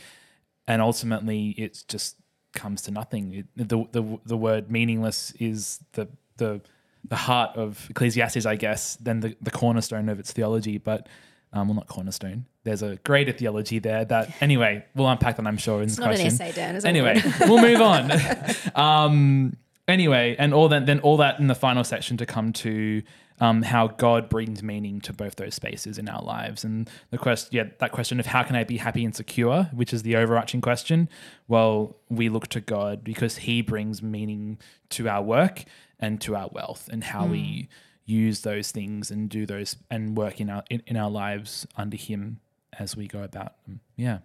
and 0.66 0.82
ultimately 0.82 1.50
it 1.50 1.84
just 1.88 2.16
comes 2.52 2.82
to 2.82 2.90
nothing. 2.90 3.34
It, 3.56 3.68
the, 3.68 3.84
the 3.92 4.18
the 4.24 4.36
word 4.36 4.70
meaningless 4.70 5.32
is 5.38 5.80
the 5.92 6.08
the 6.36 6.60
the 7.06 7.16
heart 7.16 7.56
of 7.56 7.86
Ecclesiastes, 7.90 8.46
I 8.46 8.56
guess, 8.56 8.96
then 8.96 9.20
the, 9.20 9.36
the 9.42 9.50
cornerstone 9.50 10.08
of 10.08 10.18
its 10.18 10.32
theology. 10.32 10.78
But 10.78 11.08
um, 11.52 11.68
well, 11.68 11.76
not 11.76 11.86
cornerstone. 11.86 12.46
There's 12.64 12.82
a 12.82 12.96
greater 13.04 13.32
theology 13.32 13.78
there. 13.78 14.04
That 14.04 14.30
anyway, 14.42 14.84
we'll 14.94 15.08
unpack 15.08 15.36
that. 15.36 15.46
I'm 15.46 15.56
sure 15.56 15.78
in 15.78 15.84
It's 15.84 15.96
the 15.96 16.02
not 16.02 16.14
an 16.14 16.20
question. 16.20 16.46
essay, 16.48 16.52
Dan. 16.52 16.84
Anyway, 16.84 17.22
we'll 17.40 17.60
move 17.60 17.80
on. 17.80 18.10
um, 18.74 19.56
anyway, 19.86 20.36
and 20.38 20.52
all 20.52 20.68
that, 20.68 20.86
then 20.86 21.00
all 21.00 21.18
that 21.18 21.38
in 21.38 21.46
the 21.46 21.54
final 21.54 21.84
section 21.84 22.16
to 22.18 22.26
come 22.26 22.52
to 22.54 23.02
um, 23.40 23.62
how 23.62 23.88
God 23.88 24.28
brings 24.28 24.62
meaning 24.62 25.00
to 25.02 25.12
both 25.12 25.36
those 25.36 25.54
spaces 25.54 25.98
in 25.98 26.08
our 26.08 26.22
lives, 26.22 26.64
and 26.64 26.88
the 27.10 27.18
question, 27.18 27.50
yeah, 27.52 27.64
that 27.78 27.92
question 27.92 28.20
of 28.20 28.26
how 28.26 28.42
can 28.42 28.56
I 28.56 28.64
be 28.64 28.76
happy 28.76 29.04
and 29.04 29.14
secure, 29.14 29.64
which 29.72 29.92
is 29.92 30.02
the 30.02 30.16
overarching 30.16 30.60
question. 30.60 31.08
Well, 31.48 31.96
we 32.08 32.28
look 32.28 32.48
to 32.48 32.60
God 32.60 33.02
because 33.02 33.38
He 33.38 33.62
brings 33.62 34.02
meaning 34.02 34.58
to 34.90 35.08
our 35.08 35.22
work 35.22 35.64
and 35.98 36.20
to 36.22 36.36
our 36.36 36.48
wealth, 36.52 36.88
and 36.92 37.02
how 37.02 37.26
we 37.26 37.38
mm. 37.38 37.68
use 38.04 38.42
those 38.42 38.70
things 38.70 39.10
and 39.10 39.28
do 39.28 39.46
those 39.46 39.76
and 39.90 40.16
work 40.16 40.40
in 40.40 40.50
our 40.50 40.62
in, 40.70 40.82
in 40.86 40.96
our 40.96 41.10
lives 41.10 41.66
under 41.76 41.96
Him 41.96 42.40
as 42.78 42.96
we 42.96 43.06
go 43.06 43.22
about 43.22 43.64
them. 43.64 43.80
Yeah. 43.96 44.18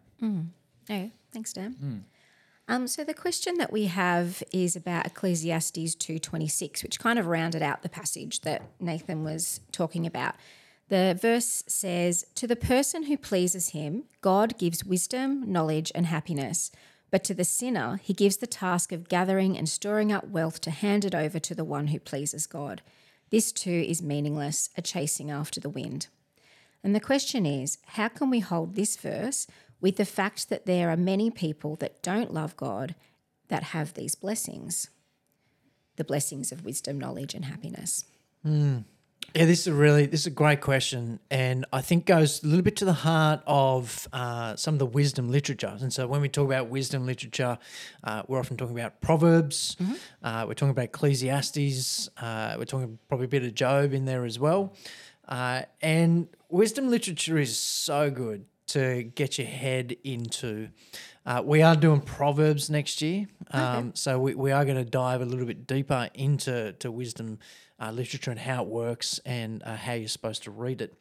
Oh, 0.89 1.11
thanks, 1.31 1.53
Dan. 1.53 1.75
Mm. 1.83 2.18
Um, 2.69 2.87
so 2.87 3.03
the 3.03 3.15
question 3.15 3.57
that 3.57 3.71
we 3.73 3.85
have 3.85 4.43
is 4.53 4.75
about 4.75 5.07
Ecclesiastes 5.07 5.95
two 5.95 6.19
twenty 6.19 6.47
six, 6.47 6.83
which 6.83 6.99
kind 6.99 7.17
of 7.17 7.25
rounded 7.25 7.63
out 7.63 7.81
the 7.81 7.89
passage 7.89 8.41
that 8.41 8.61
Nathan 8.79 9.23
was 9.23 9.59
talking 9.71 10.05
about. 10.05 10.35
The 10.89 11.17
verse 11.19 11.63
says, 11.67 12.27
"To 12.35 12.45
the 12.45 12.55
person 12.55 13.03
who 13.03 13.17
pleases 13.17 13.69
him, 13.69 14.03
God 14.21 14.59
gives 14.59 14.85
wisdom, 14.85 15.51
knowledge, 15.51 15.91
and 15.95 16.05
happiness." 16.05 16.71
But 17.09 17.23
to 17.23 17.33
the 17.33 17.43
sinner, 17.43 17.99
he 18.03 18.13
gives 18.13 18.37
the 18.37 18.45
task 18.45 18.91
of 18.91 19.09
gathering 19.09 19.57
and 19.57 19.67
storing 19.67 20.11
up 20.11 20.27
wealth 20.27 20.61
to 20.61 20.69
hand 20.69 21.03
it 21.05 21.15
over 21.15 21.39
to 21.39 21.55
the 21.55 21.65
one 21.65 21.87
who 21.87 21.99
pleases 21.99 22.45
God. 22.45 22.83
This 23.31 23.51
too 23.51 23.83
is 23.87 24.03
meaningless, 24.03 24.69
a 24.77 24.83
chasing 24.83 25.31
after 25.31 25.59
the 25.59 25.71
wind. 25.71 26.05
And 26.83 26.93
the 26.93 26.99
question 26.99 27.47
is 27.47 27.79
how 27.87 28.09
can 28.09 28.29
we 28.29 28.41
hold 28.41 28.75
this 28.75 28.95
verse 28.95 29.47
with 29.81 29.97
the 29.97 30.05
fact 30.05 30.49
that 30.49 30.65
there 30.65 30.89
are 30.89 30.97
many 30.97 31.31
people 31.31 31.75
that 31.77 32.01
don't 32.01 32.33
love 32.33 32.55
God 32.57 32.95
that 33.47 33.63
have 33.63 33.93
these 33.93 34.15
blessings? 34.15 34.89
The 35.95 36.03
blessings 36.03 36.51
of 36.51 36.65
wisdom, 36.65 36.99
knowledge, 36.99 37.33
and 37.33 37.45
happiness. 37.45 38.05
Yeah, 39.35 39.45
this 39.45 39.59
is 39.59 39.67
a 39.67 39.73
really 39.73 40.07
this 40.07 40.21
is 40.21 40.27
a 40.27 40.31
great 40.31 40.59
question, 40.59 41.19
and 41.29 41.65
I 41.71 41.81
think 41.81 42.05
goes 42.05 42.43
a 42.43 42.47
little 42.47 42.63
bit 42.63 42.77
to 42.77 42.85
the 42.85 42.93
heart 42.93 43.41
of 43.45 44.07
uh, 44.11 44.55
some 44.55 44.73
of 44.75 44.79
the 44.79 44.87
wisdom 44.87 45.29
literature. 45.29 45.77
And 45.79 45.93
so, 45.93 46.07
when 46.07 46.21
we 46.21 46.29
talk 46.29 46.45
about 46.45 46.69
wisdom 46.69 47.05
literature, 47.05 47.59
uh, 48.03 48.23
we're 48.27 48.39
often 48.39 48.57
talking 48.57 48.79
about 48.79 49.01
Proverbs. 49.01 49.77
Uh, 50.23 50.45
we're 50.47 50.55
talking 50.55 50.71
about 50.71 50.85
Ecclesiastes. 50.85 52.09
Uh, 52.17 52.55
we're 52.57 52.65
talking 52.65 52.97
probably 53.07 53.25
a 53.25 53.29
bit 53.29 53.43
of 53.43 53.53
Job 53.53 53.93
in 53.93 54.05
there 54.05 54.25
as 54.25 54.39
well. 54.39 54.73
Uh, 55.27 55.61
and 55.81 56.27
wisdom 56.49 56.89
literature 56.89 57.37
is 57.37 57.55
so 57.55 58.09
good 58.09 58.45
to 58.69 59.03
get 59.03 59.37
your 59.37 59.47
head 59.47 59.95
into. 60.03 60.69
Uh, 61.25 61.41
we 61.43 61.61
are 61.61 61.75
doing 61.75 62.01
Proverbs 62.01 62.69
next 62.69 63.01
year, 63.01 63.27
um, 63.51 63.93
so 63.95 64.19
we, 64.19 64.35
we 64.35 64.51
are 64.51 64.65
going 64.65 64.77
to 64.77 64.89
dive 64.89 65.21
a 65.21 65.25
little 65.25 65.45
bit 65.45 65.67
deeper 65.67 66.09
into 66.13 66.73
to 66.73 66.91
wisdom 66.91 67.39
uh, 67.79 67.91
literature 67.91 68.31
and 68.31 68.39
how 68.39 68.63
it 68.63 68.67
works 68.69 69.19
and 69.25 69.63
uh, 69.63 69.75
how 69.75 69.93
you're 69.93 70.07
supposed 70.07 70.43
to 70.43 70.51
read 70.51 70.81
it. 70.81 70.93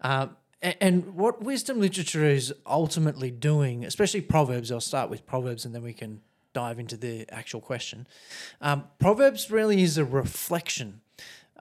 Um, 0.00 0.36
and 0.62 1.14
what 1.14 1.42
wisdom 1.42 1.80
literature 1.80 2.24
is 2.24 2.52
ultimately 2.66 3.30
doing, 3.30 3.84
especially 3.84 4.22
Proverbs, 4.22 4.72
I'll 4.72 4.80
start 4.80 5.10
with 5.10 5.26
Proverbs 5.26 5.64
and 5.64 5.74
then 5.74 5.82
we 5.82 5.92
can 5.92 6.22
dive 6.54 6.78
into 6.78 6.96
the 6.96 7.26
actual 7.30 7.60
question. 7.60 8.06
Um, 8.60 8.84
Proverbs 8.98 9.50
really 9.50 9.82
is 9.82 9.98
a 9.98 10.04
reflection 10.04 11.02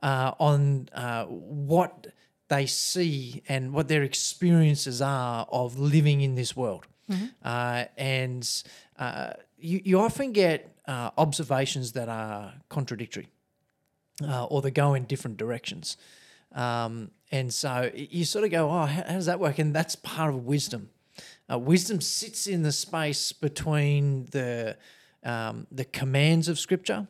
uh, 0.01 0.31
on 0.39 0.89
uh, 0.93 1.25
what 1.25 2.07
they 2.47 2.65
see 2.65 3.41
and 3.47 3.73
what 3.73 3.87
their 3.87 4.03
experiences 4.03 5.01
are 5.01 5.47
of 5.51 5.79
living 5.79 6.21
in 6.21 6.35
this 6.35 6.55
world. 6.55 6.87
Uh, 7.43 7.85
and 7.97 8.63
uh, 8.97 9.31
you, 9.57 9.81
you 9.83 9.99
often 9.99 10.31
get 10.31 10.75
uh, 10.87 11.11
observations 11.17 11.91
that 11.93 12.09
are 12.09 12.53
contradictory 12.69 13.27
uh, 14.23 14.45
or 14.45 14.61
they 14.61 14.71
go 14.71 14.93
in 14.93 15.05
different 15.05 15.37
directions. 15.37 15.97
Um, 16.51 17.11
and 17.31 17.53
so 17.53 17.91
you 17.93 18.25
sort 18.25 18.45
of 18.45 18.51
go, 18.51 18.69
oh, 18.69 18.85
how, 18.85 19.03
how 19.03 19.13
does 19.13 19.25
that 19.25 19.39
work? 19.39 19.59
And 19.59 19.75
that's 19.75 19.95
part 19.95 20.29
of 20.33 20.45
wisdom. 20.45 20.89
Uh, 21.51 21.59
wisdom 21.59 22.01
sits 22.01 22.47
in 22.47 22.63
the 22.63 22.71
space 22.71 23.31
between 23.31 24.25
the 24.31 24.77
um, 25.23 25.65
the 25.71 25.85
commands 25.85 26.47
of 26.47 26.59
Scripture 26.59 27.07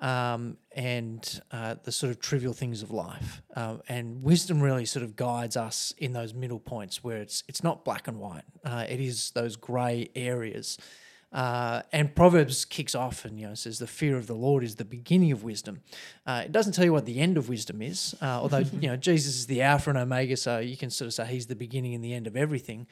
um, 0.00 0.56
and 0.74 1.40
uh, 1.52 1.76
the 1.84 1.92
sort 1.92 2.10
of 2.10 2.20
trivial 2.20 2.52
things 2.52 2.82
of 2.82 2.90
life. 2.90 3.42
Um, 3.54 3.82
and 3.88 4.22
wisdom 4.22 4.60
really 4.60 4.86
sort 4.86 5.04
of 5.04 5.16
guides 5.16 5.56
us 5.56 5.92
in 5.98 6.12
those 6.12 6.34
middle 6.34 6.60
points 6.60 7.04
where 7.04 7.18
it's 7.18 7.44
it's 7.48 7.62
not 7.62 7.84
black 7.84 8.08
and 8.08 8.18
white. 8.18 8.44
Uh, 8.64 8.86
it 8.88 9.00
is 9.00 9.30
those 9.32 9.56
grey 9.56 10.10
areas. 10.14 10.78
Uh, 11.32 11.82
and 11.92 12.16
Proverbs 12.16 12.64
kicks 12.64 12.94
off 12.96 13.24
and 13.24 13.38
you 13.38 13.46
know 13.46 13.54
says 13.54 13.78
the 13.78 13.86
fear 13.86 14.16
of 14.16 14.26
the 14.26 14.34
Lord 14.34 14.64
is 14.64 14.76
the 14.76 14.84
beginning 14.84 15.30
of 15.30 15.44
wisdom. 15.44 15.82
Uh, 16.26 16.42
it 16.44 16.50
doesn't 16.50 16.72
tell 16.72 16.84
you 16.84 16.92
what 16.92 17.06
the 17.06 17.20
end 17.20 17.36
of 17.36 17.48
wisdom 17.48 17.82
is, 17.82 18.16
uh, 18.20 18.24
although 18.42 18.64
you 18.80 18.88
know 18.88 18.96
Jesus 18.96 19.36
is 19.36 19.46
the 19.46 19.62
Alpha 19.62 19.90
and 19.90 19.98
Omega, 19.98 20.36
so 20.36 20.58
you 20.58 20.76
can 20.76 20.90
sort 20.90 21.06
of 21.06 21.14
say 21.14 21.26
he's 21.26 21.46
the 21.46 21.54
beginning 21.54 21.94
and 21.94 22.02
the 22.02 22.14
end 22.14 22.26
of 22.26 22.36
everything. 22.36 22.86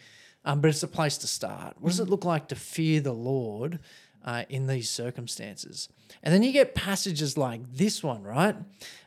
Um, 0.45 0.61
but 0.61 0.69
it's 0.69 0.85
a 0.85 0.89
place 0.89 1.19
to 1.19 1.27
start. 1.27 1.77
What 1.81 1.91
does 1.91 2.01
it 2.01 2.09
look 2.09 2.25
like 2.25 2.49
to 2.49 2.55
fear 2.55 3.01
the 3.01 3.13
Lord 3.13 3.81
uh, 4.25 4.45
in 4.49 4.67
these 4.67 4.89
circumstances? 4.89 5.89
And 6.23 6.33
then 6.33 6.43
you 6.43 6.53
get 6.53 6.75
passages 6.75 7.37
like 7.37 7.61
this 7.73 8.03
one, 8.03 8.23
right? 8.23 8.57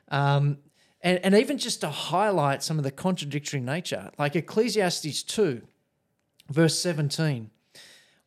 Um, 0.09 0.57
and, 1.01 1.19
and 1.23 1.35
even 1.35 1.57
just 1.57 1.81
to 1.81 1.89
highlight 1.89 2.63
some 2.63 2.77
of 2.77 2.83
the 2.83 2.91
contradictory 2.91 3.59
nature, 3.59 4.11
like 4.17 4.35
Ecclesiastes 4.35 5.23
2, 5.23 5.61
verse 6.49 6.79
17. 6.79 7.49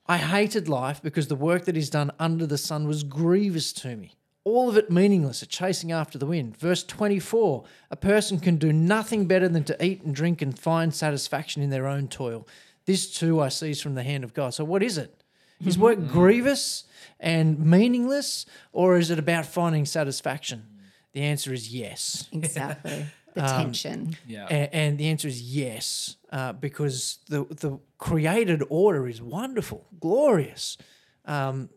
I 0.06 0.18
hated 0.18 0.68
life 0.68 1.02
because 1.02 1.28
the 1.28 1.36
work 1.36 1.64
that 1.64 1.76
is 1.76 1.88
done 1.88 2.10
under 2.18 2.46
the 2.46 2.58
sun 2.58 2.86
was 2.86 3.04
grievous 3.04 3.72
to 3.74 3.96
me. 3.96 4.16
All 4.44 4.68
of 4.68 4.76
it 4.76 4.90
meaningless, 4.90 5.40
a 5.40 5.46
chasing 5.46 5.90
after 5.90 6.18
the 6.18 6.26
wind. 6.26 6.58
Verse 6.58 6.84
24 6.84 7.64
A 7.90 7.96
person 7.96 8.38
can 8.38 8.56
do 8.56 8.72
nothing 8.72 9.26
better 9.26 9.48
than 9.48 9.64
to 9.64 9.84
eat 9.84 10.02
and 10.02 10.14
drink 10.14 10.42
and 10.42 10.58
find 10.58 10.94
satisfaction 10.94 11.62
in 11.62 11.70
their 11.70 11.86
own 11.86 12.08
toil. 12.08 12.46
This 12.84 13.10
too 13.10 13.40
I 13.40 13.48
seize 13.48 13.80
from 13.80 13.94
the 13.94 14.02
hand 14.02 14.24
of 14.24 14.34
God. 14.34 14.52
So, 14.52 14.62
what 14.62 14.82
is 14.82 14.98
it? 14.98 15.23
Is 15.64 15.78
work 15.78 16.08
grievous 16.08 16.84
and 17.20 17.58
meaningless, 17.58 18.46
or 18.72 18.98
is 18.98 19.10
it 19.10 19.18
about 19.18 19.46
finding 19.46 19.84
satisfaction? 19.86 20.64
The 21.12 21.22
answer 21.22 21.52
is 21.52 21.72
yes. 21.74 22.28
Exactly. 22.32 23.06
The 23.34 23.42
Um, 23.44 23.64
tension. 23.64 24.16
Yeah. 24.28 24.46
And, 24.48 24.68
and 24.74 24.98
the 24.98 25.08
answer 25.08 25.26
is 25.28 25.42
yes, 25.42 26.16
uh, 26.30 26.52
because 26.52 27.18
the 27.28 27.44
the 27.44 27.80
created 27.98 28.62
order 28.68 29.08
is 29.08 29.20
wonderful, 29.20 29.86
glorious, 29.98 30.76
um, 31.24 31.68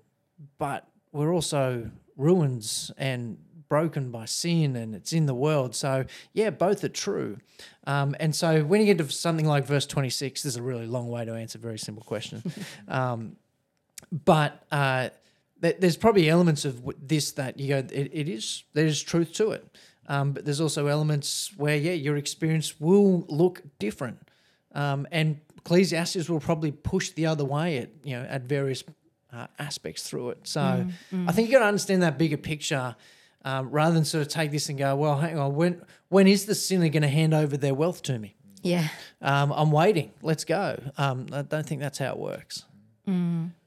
but 0.60 0.88
we're 1.12 1.34
also 1.34 1.90
ruins 2.16 2.92
and 2.98 3.38
broken 3.70 4.12
by 4.12 4.26
sin, 4.26 4.76
and 4.76 4.94
it's 4.96 5.14
in 5.14 5.26
the 5.26 5.34
world. 5.34 5.74
So 5.76 6.06
yeah, 6.34 6.52
both 6.52 6.84
are 6.84 6.90
true. 6.90 7.38
Um, 7.88 8.16
and 8.20 8.36
so 8.36 8.64
when 8.64 8.80
you 8.82 8.86
get 8.94 9.00
to 9.04 9.12
something 9.12 9.48
like 9.48 9.66
verse 9.66 9.88
twenty 9.88 10.10
six, 10.12 10.44
this 10.44 10.54
is 10.54 10.58
a 10.58 10.62
really 10.64 10.86
long 10.86 11.10
way 11.10 11.26
to 11.26 11.34
answer 11.34 11.58
a 11.58 11.62
very 11.62 11.80
simple 11.80 12.04
question. 12.04 12.44
um, 12.88 13.36
but 14.12 14.66
uh, 14.72 15.10
th- 15.62 15.78
there's 15.80 15.98
probably 15.98 16.30
elements 16.30 16.66
of 16.66 16.78
w- 16.78 16.98
this 17.02 17.32
that 17.34 17.60
you 17.60 17.70
go, 17.70 17.78
it, 17.78 18.10
it 18.14 18.30
is 18.30 18.64
there's 18.74 19.02
truth 19.02 19.34
to 19.34 19.52
it. 19.52 19.66
Um, 20.10 20.32
but 20.32 20.46
there's 20.46 20.62
also 20.62 20.88
elements 20.88 21.52
where 21.58 21.76
yeah, 21.76 21.92
your 21.92 22.16
experience 22.16 22.80
will 22.80 23.26
look 23.28 23.62
different, 23.78 24.20
um, 24.74 25.06
and 25.12 25.40
Ecclesiastes 25.58 26.30
will 26.30 26.40
probably 26.40 26.72
push 26.72 27.10
the 27.12 27.26
other 27.26 27.44
way 27.44 27.80
at 27.80 27.90
you 28.06 28.16
know 28.16 28.24
at 28.24 28.44
various 28.44 28.84
uh, 29.34 29.48
aspects 29.60 30.04
through 30.04 30.30
it. 30.30 30.48
So 30.48 30.88
I 31.28 31.32
think 31.34 31.50
you 31.50 31.54
got 31.54 31.60
to 31.60 31.66
understand 31.66 32.02
that 32.04 32.18
bigger 32.18 32.38
picture. 32.38 32.96
Um, 33.46 33.70
rather 33.70 33.94
than 33.94 34.04
sort 34.04 34.24
of 34.24 34.28
take 34.28 34.52
this 34.52 34.68
and 34.68 34.78
go, 34.78 34.94
well, 34.98 35.18
hang 35.20 35.38
on, 35.40 35.56
when 35.56 35.82
when 36.10 36.28
is 36.28 36.46
the 36.48 36.56
sinner 36.56 36.90
going 36.90 37.04
to 37.04 37.08
hand 37.10 37.34
over 37.34 37.56
their 37.56 37.74
wealth 37.74 38.02
to 38.04 38.20
me? 38.20 38.36
Yeah. 38.62 38.88
Um, 39.22 39.54
I'm 39.54 39.72
waiting. 39.72 40.12
Let's 40.22 40.44
go. 40.44 40.82
Um, 40.98 41.28
I 41.32 41.44
don't 41.44 41.66
think 41.66 41.80
that's 41.80 41.98
how 41.98 42.12
it 42.12 42.18
works. 42.18 42.66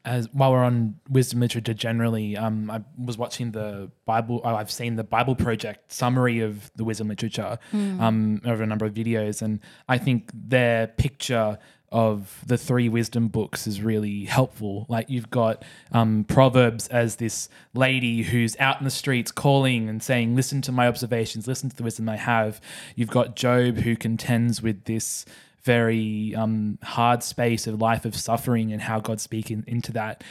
As 0.04 0.28
while 0.32 0.52
we're 0.52 0.64
on 0.64 0.96
wisdom 1.08 1.40
literature 1.40 1.74
generally, 1.74 2.36
um, 2.36 2.70
I 2.70 2.82
was 2.98 3.18
watching 3.18 3.52
the 3.52 3.90
Bible. 4.06 4.40
Oh, 4.44 4.54
I've 4.54 4.70
seen 4.70 4.96
the 4.96 5.04
Bible 5.04 5.34
Project 5.34 5.92
summary 5.92 6.40
of 6.40 6.70
the 6.76 6.84
wisdom 6.84 7.08
literature 7.08 7.58
um, 7.72 8.40
over 8.44 8.62
a 8.62 8.66
number 8.66 8.86
of 8.86 8.94
videos, 8.94 9.42
and 9.42 9.60
I 9.88 9.98
think 9.98 10.30
their 10.34 10.86
picture 10.86 11.58
of 11.92 12.42
the 12.46 12.56
three 12.56 12.88
wisdom 12.88 13.28
books 13.28 13.66
is 13.66 13.82
really 13.82 14.24
helpful. 14.24 14.86
Like 14.88 15.10
you've 15.10 15.30
got 15.30 15.64
um, 15.92 16.24
Proverbs 16.24 16.86
as 16.88 17.16
this 17.16 17.48
lady 17.74 18.22
who's 18.22 18.56
out 18.58 18.78
in 18.78 18.84
the 18.84 18.90
streets 18.90 19.32
calling 19.32 19.88
and 19.88 20.02
saying, 20.02 20.36
"Listen 20.36 20.62
to 20.62 20.72
my 20.72 20.86
observations, 20.86 21.46
listen 21.46 21.68
to 21.68 21.76
the 21.76 21.82
wisdom 21.82 22.08
I 22.08 22.16
have." 22.16 22.60
You've 22.94 23.10
got 23.10 23.36
Job 23.36 23.78
who 23.78 23.96
contends 23.96 24.62
with 24.62 24.84
this 24.84 25.24
very 25.62 26.34
um, 26.34 26.78
hard 26.82 27.22
space 27.22 27.66
of 27.66 27.80
life 27.80 28.04
of 28.04 28.16
suffering 28.16 28.72
and 28.72 28.82
how 28.82 29.00
God's 29.00 29.22
speaking 29.22 29.64
into 29.66 29.92
that. 29.92 30.24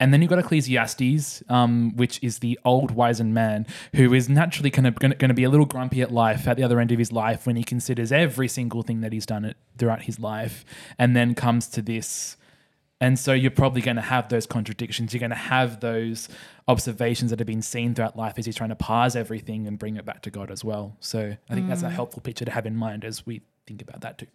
And 0.00 0.12
then 0.12 0.20
you've 0.20 0.28
got 0.28 0.40
Ecclesiastes, 0.40 1.42
um, 1.48 1.94
which 1.96 2.18
is 2.22 2.40
the 2.40 2.58
old 2.64 2.90
wizened 2.90 3.32
man 3.32 3.64
who 3.94 4.12
is 4.12 4.28
naturally 4.28 4.70
kind 4.70 4.88
of 4.88 4.96
going 4.96 5.16
to 5.18 5.34
be 5.34 5.44
a 5.44 5.48
little 5.48 5.66
grumpy 5.66 6.02
at 6.02 6.10
life 6.10 6.48
at 6.48 6.56
the 6.56 6.64
other 6.64 6.80
end 6.80 6.90
of 6.90 6.98
his 6.98 7.12
life 7.12 7.46
when 7.46 7.54
he 7.56 7.62
considers 7.62 8.10
every 8.10 8.48
single 8.48 8.82
thing 8.82 9.02
that 9.02 9.12
he's 9.12 9.24
done 9.24 9.44
it 9.44 9.56
throughout 9.78 10.02
his 10.02 10.18
life, 10.18 10.64
and 10.98 11.14
then 11.14 11.34
comes 11.34 11.68
to 11.68 11.80
this. 11.80 12.36
And 13.00 13.18
so 13.18 13.32
you're 13.32 13.50
probably 13.50 13.82
going 13.82 13.96
to 13.96 14.02
have 14.02 14.28
those 14.30 14.46
contradictions. 14.46 15.12
You're 15.12 15.20
going 15.20 15.30
to 15.30 15.36
have 15.36 15.80
those 15.80 16.28
observations 16.66 17.30
that 17.30 17.38
have 17.38 17.46
been 17.46 17.62
seen 17.62 17.94
throughout 17.94 18.16
life 18.16 18.34
as 18.36 18.46
he's 18.46 18.56
trying 18.56 18.70
to 18.70 18.76
parse 18.76 19.14
everything 19.14 19.66
and 19.66 19.78
bring 19.78 19.96
it 19.96 20.04
back 20.04 20.22
to 20.22 20.30
God 20.30 20.50
as 20.50 20.64
well. 20.64 20.96
So 21.00 21.36
I 21.48 21.54
think 21.54 21.68
that's 21.68 21.82
a 21.82 21.90
helpful 21.90 22.20
picture 22.20 22.44
to 22.44 22.50
have 22.50 22.66
in 22.66 22.76
mind 22.76 23.04
as 23.04 23.24
we 23.24 23.42
think 23.66 23.80
about 23.80 24.00
that 24.00 24.18
too. 24.18 24.26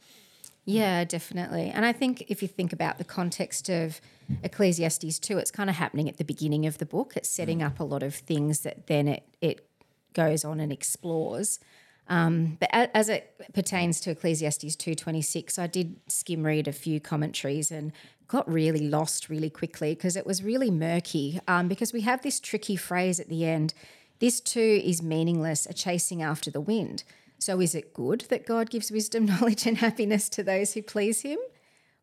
Yeah, 0.70 1.04
definitely. 1.04 1.72
And 1.74 1.84
I 1.84 1.92
think 1.92 2.26
if 2.28 2.44
you 2.44 2.48
think 2.48 2.72
about 2.74 3.00
the 3.00 3.04
context 3.04 3.70
of 3.70 4.00
Ecclesiastes 4.44 5.18
2, 5.18 5.40
it's 5.40 5.50
kind 5.50 5.68
of 5.68 5.76
happening 5.76 6.08
at 6.08 6.18
the 6.18 6.24
beginning 6.24 6.68
of 6.68 6.78
the 6.78 6.86
book. 6.86 7.14
It's 7.16 7.28
setting 7.28 7.64
up 7.64 7.80
a 7.80 7.84
lot 7.84 8.04
of 8.04 8.14
things 8.14 8.60
that 8.60 8.86
then 8.86 9.08
it, 9.08 9.24
it 9.42 9.68
goes 10.14 10.46
on 10.46 10.60
and 10.60 10.72
explores. 10.72 11.60
Um, 12.08 12.58
but 12.60 12.70
as 12.72 13.10
it 13.10 13.34
pertains 13.54 14.00
to 14.02 14.12
Ecclesiastes 14.12 14.76
2.26, 14.76 15.58
I 15.58 15.66
did 15.66 15.96
skim 16.08 16.46
read 16.46 16.68
a 16.68 16.72
few 16.72 17.00
commentaries 17.00 17.72
and 17.72 17.92
got 18.28 18.48
really 18.48 18.88
lost 18.88 19.28
really 19.28 19.50
quickly 19.50 19.96
because 19.96 20.16
it 20.16 20.26
was 20.26 20.44
really 20.44 20.70
murky 20.70 21.40
um, 21.48 21.68
because 21.68 21.94
we 21.94 22.02
have 22.02 22.22
this 22.22 22.40
tricky 22.40 22.76
phrase 22.76 23.20
at 23.20 23.28
the 23.28 23.44
end, 23.44 23.74
this 24.20 24.40
too 24.40 24.82
is 24.84 25.02
meaningless, 25.02 25.66
a 25.66 25.74
chasing 25.74 26.22
after 26.22 26.52
the 26.52 26.62
wind. 26.62 27.04
So 27.40 27.62
is 27.62 27.74
it 27.74 27.94
good 27.94 28.22
that 28.30 28.46
God 28.46 28.70
gives 28.70 28.92
wisdom, 28.92 29.26
knowledge, 29.32 29.66
and 29.66 29.78
happiness 29.78 30.30
to 30.30 30.44
those 30.44 30.74
who 30.74 30.82
please 30.84 31.22
Him, 31.22 31.40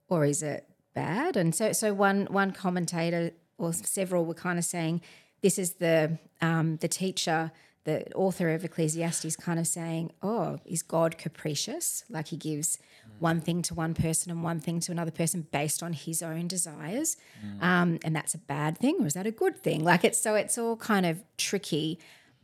or 0.09 0.25
is 0.25 0.43
it 0.43 0.69
bad? 0.95 1.37
And 1.37 1.55
so, 1.55 1.73
so 1.73 1.95
one 1.95 2.27
one 2.31 2.51
commentator 2.51 3.33
or 3.59 3.73
several 3.73 4.25
were 4.25 4.35
kind 4.35 4.59
of 4.59 4.65
saying 4.65 5.03
this 5.43 5.59
is 5.59 5.75
the 5.75 6.19
um, 6.41 6.77
the 6.79 6.89
teacher, 6.89 7.53
the 7.85 8.13
author 8.15 8.51
of 8.51 8.65
Ecclesiastes, 8.65 9.37
kind 9.37 9.59
of 9.59 9.67
saying, 9.67 10.13
"Oh, 10.23 10.59
is 10.65 10.83
God 10.83 11.19
capricious? 11.19 12.05
Like 12.09 12.29
He 12.29 12.37
gives 12.37 12.79
one 13.19 13.41
thing 13.41 13.63
to 13.63 13.75
one 13.75 13.95
person 13.95 14.31
and 14.31 14.43
one 14.43 14.61
thing 14.61 14.81
to 14.81 14.93
another 14.93 15.11
person 15.11 15.47
based 15.53 15.83
on 15.83 15.93
His 15.93 16.23
own 16.23 16.49
desires, 16.49 17.17
um, 17.61 17.99
and 18.03 18.17
that's 18.17 18.35
a 18.35 18.39
bad 18.39 18.79
thing, 18.79 18.97
or 19.01 19.07
is 19.07 19.15
that 19.15 19.27
a 19.27 19.31
good 19.31 19.63
thing? 19.63 19.85
Like 19.85 20.05
it's 20.05 20.19
so 20.19 20.35
it's 20.35 20.57
all 20.57 20.77
kind 20.77 21.05
of 21.05 21.23
tricky, 21.37 21.99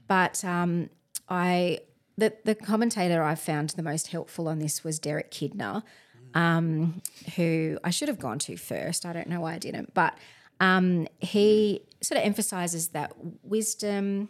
but 0.06 0.44
um, 0.44 0.90
I 1.28 1.78
the 2.18 2.32
the 2.44 2.54
commentator 2.54 3.22
I 3.22 3.34
found 3.34 3.70
the 3.70 3.82
most 3.82 4.08
helpful 4.08 4.48
on 4.48 4.58
this 4.58 4.84
was 4.84 4.98
Derek 4.98 5.30
Kidner, 5.30 5.82
um, 6.34 7.02
who 7.36 7.78
I 7.84 7.90
should 7.90 8.08
have 8.08 8.18
gone 8.18 8.38
to 8.40 8.56
first. 8.56 9.04
I 9.06 9.12
don't 9.12 9.28
know 9.28 9.40
why 9.40 9.54
I 9.54 9.58
didn't, 9.58 9.94
but 9.94 10.14
um, 10.60 11.08
he 11.18 11.82
sort 12.02 12.18
of 12.20 12.24
emphasizes 12.26 12.88
that 12.88 13.12
wisdom, 13.42 14.28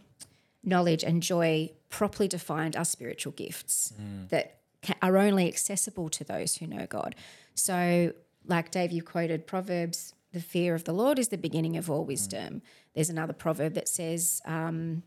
knowledge, 0.64 1.02
and 1.04 1.22
joy, 1.22 1.70
properly 1.90 2.28
defined, 2.28 2.76
are 2.76 2.84
spiritual 2.84 3.32
gifts 3.32 3.92
that 4.30 4.58
ca- 4.82 4.94
are 5.02 5.16
only 5.18 5.46
accessible 5.48 6.08
to 6.10 6.24
those 6.24 6.56
who 6.56 6.66
know 6.66 6.86
God. 6.86 7.14
So, 7.54 8.12
like 8.46 8.70
Dave, 8.70 8.92
you 8.92 9.02
quoted 9.02 9.46
Proverbs. 9.46 10.14
The 10.32 10.40
fear 10.40 10.74
of 10.74 10.84
the 10.84 10.94
Lord 10.94 11.18
is 11.18 11.28
the 11.28 11.36
beginning 11.36 11.76
of 11.76 11.90
all 11.90 12.04
wisdom. 12.06 12.62
There's 12.94 13.10
another 13.10 13.34
proverb 13.34 13.74
that 13.74 13.86
says, 13.86 14.40
um, 14.46 15.02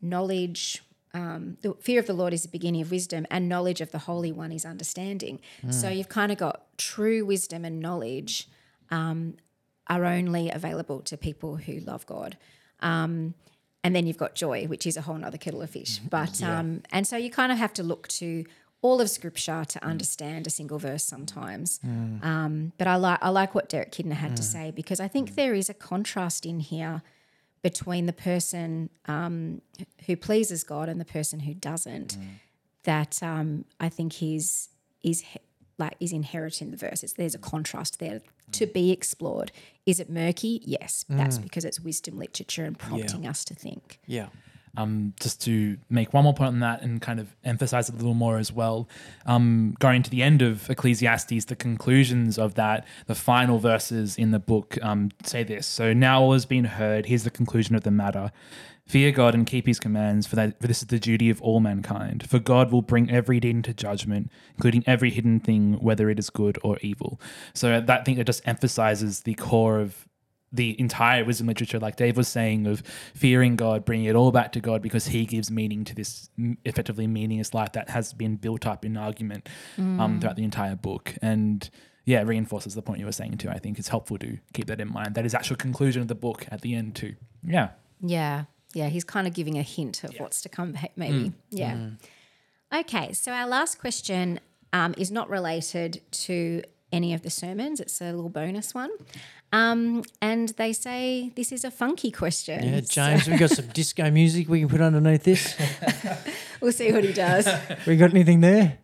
knowledge 0.00 0.82
um, 1.14 1.56
the 1.62 1.72
fear 1.80 1.98
of 2.00 2.06
the 2.06 2.12
lord 2.12 2.32
is 2.34 2.42
the 2.42 2.48
beginning 2.48 2.82
of 2.82 2.90
wisdom 2.90 3.24
and 3.30 3.48
knowledge 3.48 3.80
of 3.80 3.90
the 3.92 4.00
holy 4.00 4.32
one 4.32 4.52
is 4.52 4.64
understanding. 4.66 5.40
So 5.70 5.88
you've 5.88 6.08
kind 6.08 6.30
of 6.32 6.38
got 6.38 6.56
true 6.76 7.24
wisdom 7.24 7.64
and 7.64 7.80
knowledge 7.80 8.48
um, 8.90 9.36
are 9.86 10.04
only 10.04 10.50
available 10.50 11.00
to 11.02 11.16
people 11.16 11.56
who 11.56 11.78
love 11.80 12.04
god. 12.06 12.36
Um, 12.80 13.34
and 13.82 13.94
then 13.94 14.06
you've 14.06 14.18
got 14.18 14.34
joy 14.34 14.66
which 14.66 14.86
is 14.86 14.96
a 14.96 15.02
whole 15.02 15.16
nother 15.16 15.38
kettle 15.38 15.62
of 15.62 15.70
fish. 15.70 15.98
But 16.10 16.42
um, 16.42 16.82
and 16.90 17.06
so 17.06 17.16
you 17.16 17.30
kind 17.30 17.52
of 17.52 17.58
have 17.58 17.72
to 17.74 17.82
look 17.82 18.08
to 18.20 18.44
all 18.82 19.00
of 19.00 19.08
scripture 19.08 19.64
to 19.66 19.78
understand 19.84 20.46
a 20.46 20.50
single 20.50 20.78
verse 20.78 21.04
sometimes. 21.04 21.80
Um, 22.22 22.72
but 22.76 22.86
I 22.86 22.96
like 22.96 23.18
I 23.22 23.30
like 23.30 23.54
what 23.54 23.68
Derek 23.68 23.92
Kidner 23.92 24.14
had 24.14 24.36
to 24.36 24.42
say 24.42 24.70
because 24.70 25.00
I 25.00 25.08
think 25.08 25.34
there 25.36 25.54
is 25.54 25.70
a 25.70 25.74
contrast 25.74 26.44
in 26.44 26.60
here 26.60 27.02
between 27.64 28.04
the 28.04 28.12
person 28.12 28.90
um, 29.06 29.62
who 30.06 30.16
pleases 30.16 30.62
God 30.62 30.90
and 30.90 31.00
the 31.00 31.04
person 31.04 31.40
who 31.40 31.54
doesn't. 31.54 32.18
That 32.84 33.22
um, 33.22 33.64
I 33.80 33.88
think 33.88 34.22
is 34.22 34.68
is 35.02 35.24
like 35.78 35.96
is 35.98 36.12
inherent 36.12 36.60
in 36.60 36.70
the 36.70 36.76
verse. 36.76 37.02
It's, 37.02 37.14
there's 37.14 37.34
a 37.34 37.38
contrast 37.38 37.98
there 37.98 38.20
to 38.52 38.66
be 38.66 38.92
explored. 38.92 39.50
Is 39.86 39.98
it 39.98 40.10
murky? 40.10 40.60
Yes, 40.66 41.06
that's 41.08 41.38
because 41.38 41.64
it's 41.64 41.80
wisdom 41.80 42.18
literature 42.18 42.64
and 42.64 42.78
prompting 42.78 43.26
us 43.26 43.42
to 43.46 43.54
think. 43.54 43.98
Yeah. 44.06 44.28
Um, 44.76 45.14
just 45.20 45.42
to 45.42 45.76
make 45.88 46.12
one 46.12 46.24
more 46.24 46.34
point 46.34 46.48
on 46.48 46.60
that 46.60 46.82
and 46.82 47.00
kind 47.00 47.20
of 47.20 47.34
emphasize 47.44 47.88
it 47.88 47.94
a 47.94 47.98
little 47.98 48.14
more 48.14 48.38
as 48.38 48.52
well. 48.52 48.88
Um, 49.26 49.74
going 49.78 50.02
to 50.02 50.10
the 50.10 50.22
end 50.22 50.42
of 50.42 50.68
Ecclesiastes, 50.70 51.46
the 51.46 51.56
conclusions 51.56 52.38
of 52.38 52.54
that, 52.54 52.86
the 53.06 53.14
final 53.14 53.58
verses 53.58 54.16
in 54.16 54.30
the 54.30 54.38
book 54.38 54.78
um, 54.82 55.10
say 55.22 55.44
this. 55.44 55.66
So 55.66 55.92
now 55.92 56.22
all 56.22 56.32
has 56.32 56.46
been 56.46 56.64
heard. 56.64 57.06
Here's 57.06 57.24
the 57.24 57.30
conclusion 57.30 57.74
of 57.74 57.82
the 57.82 57.90
matter. 57.90 58.32
Fear 58.86 59.12
God 59.12 59.34
and 59.34 59.46
keep 59.46 59.66
his 59.66 59.80
commands, 59.80 60.26
for 60.26 60.36
that 60.36 60.60
for 60.60 60.66
this 60.66 60.82
is 60.82 60.88
the 60.88 60.98
duty 60.98 61.30
of 61.30 61.40
all 61.40 61.58
mankind. 61.58 62.28
For 62.28 62.38
God 62.38 62.70
will 62.70 62.82
bring 62.82 63.10
every 63.10 63.40
deed 63.40 63.54
into 63.56 63.72
judgment, 63.72 64.30
including 64.56 64.84
every 64.86 65.10
hidden 65.10 65.40
thing, 65.40 65.74
whether 65.80 66.10
it 66.10 66.18
is 66.18 66.28
good 66.28 66.58
or 66.62 66.76
evil. 66.82 67.18
So 67.54 67.80
that 67.80 68.04
thing 68.04 68.16
that 68.16 68.24
just 68.24 68.46
emphasizes 68.46 69.20
the 69.20 69.34
core 69.34 69.80
of 69.80 70.06
the 70.54 70.78
entire 70.80 71.24
wisdom 71.24 71.48
literature, 71.48 71.80
like 71.80 71.96
Dave 71.96 72.16
was 72.16 72.28
saying, 72.28 72.66
of 72.66 72.80
fearing 73.14 73.56
God, 73.56 73.84
bringing 73.84 74.06
it 74.06 74.14
all 74.14 74.30
back 74.30 74.52
to 74.52 74.60
God 74.60 74.80
because 74.80 75.08
He 75.08 75.26
gives 75.26 75.50
meaning 75.50 75.84
to 75.84 75.94
this 75.94 76.30
mm, 76.38 76.56
effectively 76.64 77.06
meaningless 77.06 77.52
life 77.52 77.72
that 77.72 77.90
has 77.90 78.12
been 78.12 78.36
built 78.36 78.66
up 78.66 78.84
in 78.84 78.96
argument 78.96 79.48
um, 79.76 80.20
throughout 80.20 80.36
the 80.36 80.44
entire 80.44 80.76
book. 80.76 81.14
And 81.20 81.68
yeah, 82.04 82.20
it 82.20 82.26
reinforces 82.26 82.74
the 82.74 82.82
point 82.82 83.00
you 83.00 83.06
were 83.06 83.12
saying 83.12 83.38
too. 83.38 83.50
I 83.50 83.58
think 83.58 83.78
it's 83.78 83.88
helpful 83.88 84.16
to 84.18 84.38
keep 84.52 84.66
that 84.66 84.80
in 84.80 84.92
mind. 84.92 85.16
That 85.16 85.26
is 85.26 85.34
actual 85.34 85.56
conclusion 85.56 86.02
of 86.02 86.08
the 86.08 86.14
book 86.14 86.46
at 86.50 86.60
the 86.60 86.74
end 86.74 86.94
too. 86.94 87.16
Yeah. 87.42 87.70
Yeah, 88.00 88.44
yeah, 88.74 88.88
he's 88.88 89.04
kind 89.04 89.26
of 89.26 89.34
giving 89.34 89.58
a 89.58 89.62
hint 89.62 90.04
of 90.04 90.14
what's 90.18 90.42
to 90.42 90.48
come, 90.48 90.74
ha- 90.74 90.88
maybe. 90.96 91.32
Yeah. 91.50 91.90
Okay, 92.74 93.12
so 93.12 93.32
our 93.32 93.46
last 93.46 93.78
question 93.78 94.40
um, 94.72 94.94
is 94.98 95.10
not 95.10 95.30
related 95.30 96.02
to 96.10 96.62
any 96.94 97.12
of 97.14 97.22
the 97.22 97.30
sermons. 97.30 97.80
It's 97.80 98.00
a 98.00 98.12
little 98.12 98.28
bonus 98.30 98.74
one. 98.74 98.90
Um, 99.52 100.02
and 100.20 100.48
they 100.50 100.72
say 100.72 101.32
this 101.36 101.52
is 101.52 101.64
a 101.64 101.70
funky 101.70 102.10
question. 102.10 102.62
Yeah, 102.64 102.80
James, 102.80 103.28
we 103.28 103.36
got 103.36 103.50
some 103.50 103.66
disco 103.74 104.10
music 104.10 104.48
we 104.48 104.60
can 104.60 104.68
put 104.68 104.80
underneath 104.80 105.24
this. 105.24 105.54
We'll 106.60 106.72
see 106.72 106.92
what 106.92 107.04
he 107.04 107.12
does. 107.12 107.46
We 107.86 107.96
got 107.98 108.10
anything 108.10 108.40
there? 108.40 108.78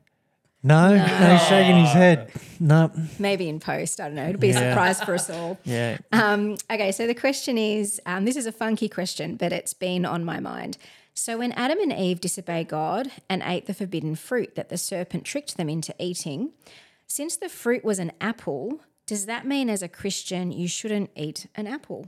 No, 0.63 0.95
no, 0.95 1.03
he's 1.03 1.49
shaking 1.49 1.77
his 1.79 1.93
head. 1.93 2.31
No, 2.59 2.91
Maybe 3.19 3.49
in 3.49 3.59
post. 3.61 3.99
I 3.99 4.05
don't 4.05 4.17
know. 4.17 4.29
It'll 4.29 4.39
be 4.39 4.51
a 4.51 4.53
surprise 4.53 5.03
for 5.03 5.15
us 5.15 5.31
all. 5.31 5.59
yeah. 5.65 5.97
Um, 6.13 6.59
okay, 6.71 6.93
so 6.93 7.07
the 7.07 7.15
question 7.15 7.57
is 7.57 7.99
um, 8.05 8.27
this 8.27 8.37
is 8.37 8.45
a 8.45 8.53
funky 8.53 8.87
question, 8.91 9.37
but 9.37 9.51
it's 9.53 9.73
been 9.73 10.05
on 10.05 10.23
my 10.27 10.39
mind. 10.41 10.77
So, 11.15 11.39
when 11.39 11.53
Adam 11.53 11.79
and 11.81 11.93
Eve 11.93 12.21
disobeyed 12.21 12.69
God 12.69 13.11
and 13.31 13.43
ate 13.45 13.65
the 13.67 13.73
forbidden 13.75 14.15
fruit 14.15 14.55
that 14.57 14.69
the 14.69 14.77
serpent 14.77 15.25
tricked 15.25 15.57
them 15.57 15.71
into 15.71 15.95
eating, 15.99 16.51
since 17.11 17.37
the 17.37 17.49
fruit 17.49 17.85
was 17.85 17.99
an 17.99 18.13
apple, 18.21 18.81
does 19.05 19.27
that 19.27 19.45
mean 19.45 19.69
as 19.69 19.83
a 19.83 19.89
Christian 19.89 20.53
you 20.53 20.69
shouldn't 20.69 21.11
eat 21.17 21.49
an 21.57 21.67
apple? 21.67 22.07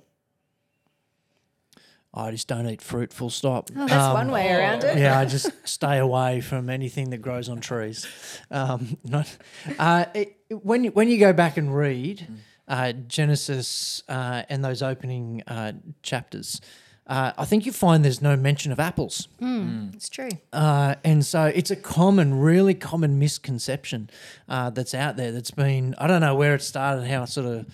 I 2.15 2.31
just 2.31 2.47
don't 2.47 2.69
eat 2.69 2.81
fruit. 2.81 3.13
Full 3.13 3.31
stop. 3.31 3.69
Oh, 3.75 3.89
that's 3.89 4.15
one 4.15 4.31
way 4.31 4.53
around 4.53 4.85
it. 4.85 4.97
yeah, 4.99 5.19
I 5.19 5.25
just 5.25 5.51
stay 5.69 5.99
away 5.99 6.41
from 6.41 6.71
anything 6.71 7.11
that 7.11 7.19
grows 7.19 7.49
on 7.49 7.59
trees. 7.61 8.07
Um, 8.49 8.97
not 9.03 9.37
uh, 9.77 10.05
it, 10.15 10.37
when 10.51 10.85
you, 10.85 10.93
when 10.93 11.09
you 11.09 11.19
go 11.19 11.33
back 11.33 11.57
and 11.57 11.75
read 11.75 12.25
uh, 12.69 12.93
Genesis 12.93 14.05
uh, 14.09 14.45
and 14.49 14.65
those 14.65 14.83
opening 14.83 15.43
uh, 15.49 15.73
chapters, 16.05 16.61
uh, 17.07 17.33
I 17.37 17.45
think 17.45 17.67
you 17.67 17.73
find 17.73 18.05
there's 18.05 18.23
no 18.23 18.37
mention 18.37 18.71
of 18.73 18.79
apples. 18.81 19.29
It's 19.41 20.09
true. 20.09 20.29
Uh, 20.53 20.95
and 21.05 21.25
so 21.27 21.45
it's 21.47 21.71
a 21.71 21.77
common, 21.77 22.39
really 22.39 22.75
common 22.75 23.19
misconception 23.19 24.09
uh, 24.49 24.71
that's 24.71 24.95
out 24.95 25.17
there 25.17 25.33
that's 25.33 25.51
been, 25.51 25.95
I 25.99 26.07
don't 26.07 26.21
know 26.21 26.35
where 26.35 26.55
it 26.55 26.63
started, 26.63 27.07
how 27.09 27.25
it 27.25 27.29
sort 27.29 27.47
of, 27.47 27.67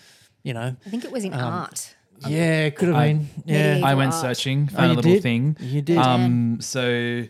you 0.42 0.54
know, 0.54 0.74
I 0.86 0.90
think 0.90 1.04
it 1.04 1.12
was 1.12 1.24
in 1.24 1.34
art. 1.34 1.94
yeah, 2.26 2.64
it 2.66 2.76
could 2.76 2.88
have 2.88 2.96
I- 2.96 3.12
been. 3.12 3.28
Yeah. 3.44 3.80
I 3.84 3.94
went 3.94 4.12
art. 4.14 4.20
searching, 4.22 4.68
Oh, 4.72 4.76
found 4.76 4.92
a 4.92 4.94
little 4.94 5.12
did? 5.12 5.22
thing. 5.22 5.56
You 5.60 5.82
did. 5.82 5.98
Um, 5.98 6.58
so, 6.60 7.24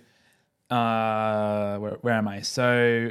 uh, 0.71 1.79
where, 1.79 1.93
where 2.03 2.15
am 2.15 2.29
I? 2.29 2.43
So, 2.43 3.11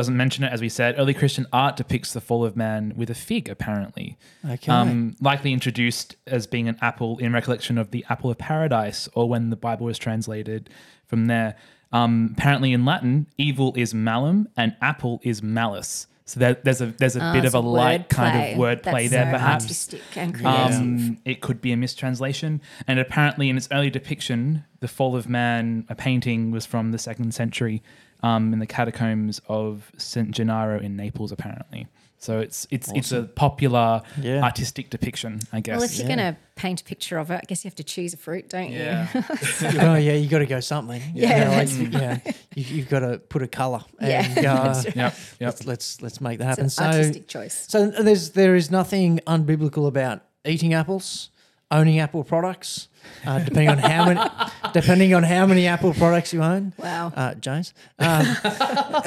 doesn't 0.00 0.16
mention 0.16 0.44
it 0.44 0.52
as 0.52 0.60
we 0.60 0.68
said. 0.68 0.94
Early 0.98 1.12
Christian 1.14 1.46
art 1.52 1.76
depicts 1.76 2.12
the 2.12 2.20
fall 2.20 2.42
of 2.44 2.56
man 2.56 2.92
with 2.96 3.10
a 3.10 3.14
fig, 3.14 3.48
apparently. 3.48 4.16
okay. 4.48 4.72
Um, 4.72 5.14
likely 5.20 5.52
introduced 5.52 6.16
as 6.26 6.46
being 6.46 6.68
an 6.68 6.76
apple 6.80 7.18
in 7.18 7.32
recollection 7.32 7.76
of 7.78 7.90
the 7.90 8.04
apple 8.08 8.30
of 8.30 8.38
paradise, 8.38 9.08
or 9.14 9.28
when 9.28 9.50
the 9.50 9.56
Bible 9.56 9.86
was 9.86 9.98
translated 9.98 10.70
from 11.06 11.26
there. 11.26 11.54
Um, 11.92 12.34
apparently, 12.38 12.72
in 12.72 12.84
Latin, 12.84 13.26
evil 13.36 13.74
is 13.76 13.92
malum 13.92 14.48
and 14.56 14.74
apple 14.80 15.20
is 15.22 15.42
malice. 15.42 16.06
So 16.24 16.38
there, 16.38 16.54
there's 16.62 16.80
a 16.80 16.86
there's 16.86 17.16
a 17.16 17.20
Ah, 17.22 17.32
bit 17.32 17.44
of 17.44 17.54
a 17.54 17.60
light 17.60 18.08
kind 18.08 18.34
of 18.38 18.58
wordplay 18.58 19.08
That's 19.08 19.10
there, 19.10 19.24
so 19.26 19.30
perhaps. 19.32 19.64
Artistic 19.64 20.02
and 20.16 20.32
creative. 20.34 20.76
Um, 20.76 21.18
it 21.24 21.40
could 21.40 21.60
be 21.60 21.72
a 21.72 21.76
mistranslation. 21.76 22.60
And 22.86 23.00
apparently, 23.00 23.48
in 23.50 23.56
its 23.56 23.68
early 23.72 23.90
depiction, 23.90 24.64
the 24.80 24.88
fall 24.88 25.14
of 25.16 25.28
man, 25.28 25.84
a 25.88 25.94
painting, 25.94 26.50
was 26.50 26.66
from 26.66 26.90
the 26.92 26.98
second 26.98 27.32
century 27.34 27.82
um, 28.22 28.52
in 28.52 28.58
the 28.58 28.66
catacombs 28.66 29.40
of 29.48 29.90
St. 29.96 30.30
Gennaro 30.30 30.78
in 30.80 30.96
Naples, 30.96 31.32
apparently. 31.32 31.86
So 32.18 32.38
it's 32.38 32.66
it's 32.70 32.92
it's 32.92 33.12
a 33.12 33.22
popular 33.22 34.02
Yeah. 34.20 34.42
artistic 34.42 34.90
depiction, 34.90 35.40
I 35.54 35.60
guess. 35.60 35.76
well, 35.76 35.84
if 35.84 35.96
you're 35.96 36.06
Yeah. 36.06 36.16
going 36.16 36.34
to 36.34 36.40
paint 36.54 36.82
a 36.82 36.84
picture 36.84 37.16
of 37.16 37.30
it, 37.30 37.40
I 37.42 37.46
guess 37.48 37.64
you 37.64 37.68
have 37.70 37.76
to 37.76 37.82
choose 37.84 38.12
a 38.12 38.18
fruit, 38.18 38.50
don't 38.50 38.70
you? 38.70 38.78
yeah. 38.78 39.08
oh 39.80 39.94
yeah, 39.94 40.12
you 40.12 40.28
got 40.28 40.40
to 40.40 40.46
go 40.46 40.60
something. 40.60 41.00
Yeah. 41.14 41.38
You 41.38 41.44
know, 41.44 41.50
like, 41.56 41.92
yeah, 42.26 42.32
you, 42.54 42.76
you've 42.76 42.90
got 42.90 42.98
to 43.00 43.18
put 43.20 43.42
a 43.42 43.48
colour. 43.48 43.80
Yeah, 44.02 44.22
And 44.26 44.34
go, 44.34 44.50
uh, 44.52 44.74
right. 44.84 44.84
yep. 44.96 44.96
Yep. 44.96 45.14
let's, 45.40 45.66
let's 45.66 46.02
let's 46.02 46.20
make 46.20 46.40
that 46.40 46.58
It's 46.58 46.58
happen. 46.58 46.64
an 46.64 46.70
So 46.70 46.84
artistic 46.84 47.26
choice. 47.26 47.64
so 47.70 47.90
there's 47.90 48.32
there 48.32 48.54
is 48.54 48.70
nothing 48.70 49.20
unbiblical 49.26 49.86
about 49.88 50.20
eating 50.44 50.74
apples, 50.74 51.30
owning 51.70 51.98
Apple 51.98 52.24
products, 52.24 52.88
uh, 53.26 53.38
depending 53.38 53.68
on 53.68 53.78
how 53.78 54.04
many 54.06 54.20
depending 54.72 55.14
on 55.14 55.22
how 55.22 55.46
many 55.46 55.66
Apple 55.66 55.94
products 55.94 56.32
you 56.32 56.42
own. 56.42 56.72
Wow. 56.78 57.12
Uh, 57.14 57.34
James, 57.34 57.72
um, 57.98 58.26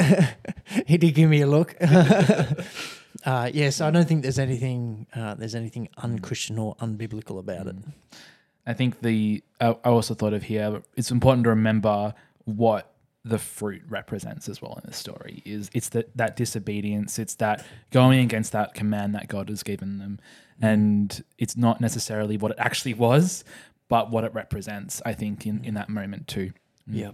he 0.87 0.97
did 0.97 1.13
give 1.13 1.29
me 1.29 1.41
a 1.41 1.47
look. 1.47 1.75
uh, 3.25 3.49
yeah, 3.53 3.69
so 3.69 3.87
I 3.87 3.91
don't 3.91 4.07
think 4.07 4.23
there's 4.23 4.39
anything 4.39 5.07
uh, 5.13 5.35
there's 5.35 5.55
anything 5.55 5.89
unchristian 5.97 6.57
or 6.57 6.75
unbiblical 6.77 7.39
about 7.39 7.67
it. 7.67 7.75
I 8.65 8.73
think 8.73 9.01
the 9.01 9.43
I 9.59 9.75
I 9.83 9.89
also 9.89 10.13
thought 10.13 10.33
of 10.33 10.43
here. 10.43 10.81
It's 10.95 11.11
important 11.11 11.43
to 11.45 11.49
remember 11.49 12.13
what 12.45 12.89
the 13.25 13.39
fruit 13.39 13.81
represents 13.87 14.49
as 14.49 14.61
well 14.61 14.79
in 14.83 14.89
the 14.89 14.93
story. 14.93 15.41
Is 15.45 15.69
it's 15.73 15.89
that 15.89 16.15
that 16.17 16.35
disobedience. 16.35 17.19
It's 17.19 17.35
that 17.35 17.65
going 17.91 18.19
against 18.19 18.51
that 18.51 18.73
command 18.73 19.15
that 19.15 19.27
God 19.27 19.49
has 19.49 19.63
given 19.63 19.97
them, 19.99 20.19
and 20.61 21.23
it's 21.37 21.55
not 21.57 21.81
necessarily 21.81 22.37
what 22.37 22.51
it 22.51 22.57
actually 22.59 22.93
was, 22.93 23.43
but 23.89 24.09
what 24.11 24.23
it 24.23 24.33
represents. 24.33 25.01
I 25.05 25.13
think 25.13 25.45
in 25.45 25.63
in 25.63 25.73
that 25.75 25.89
moment 25.89 26.27
too. 26.27 26.51
Yeah, 26.87 27.11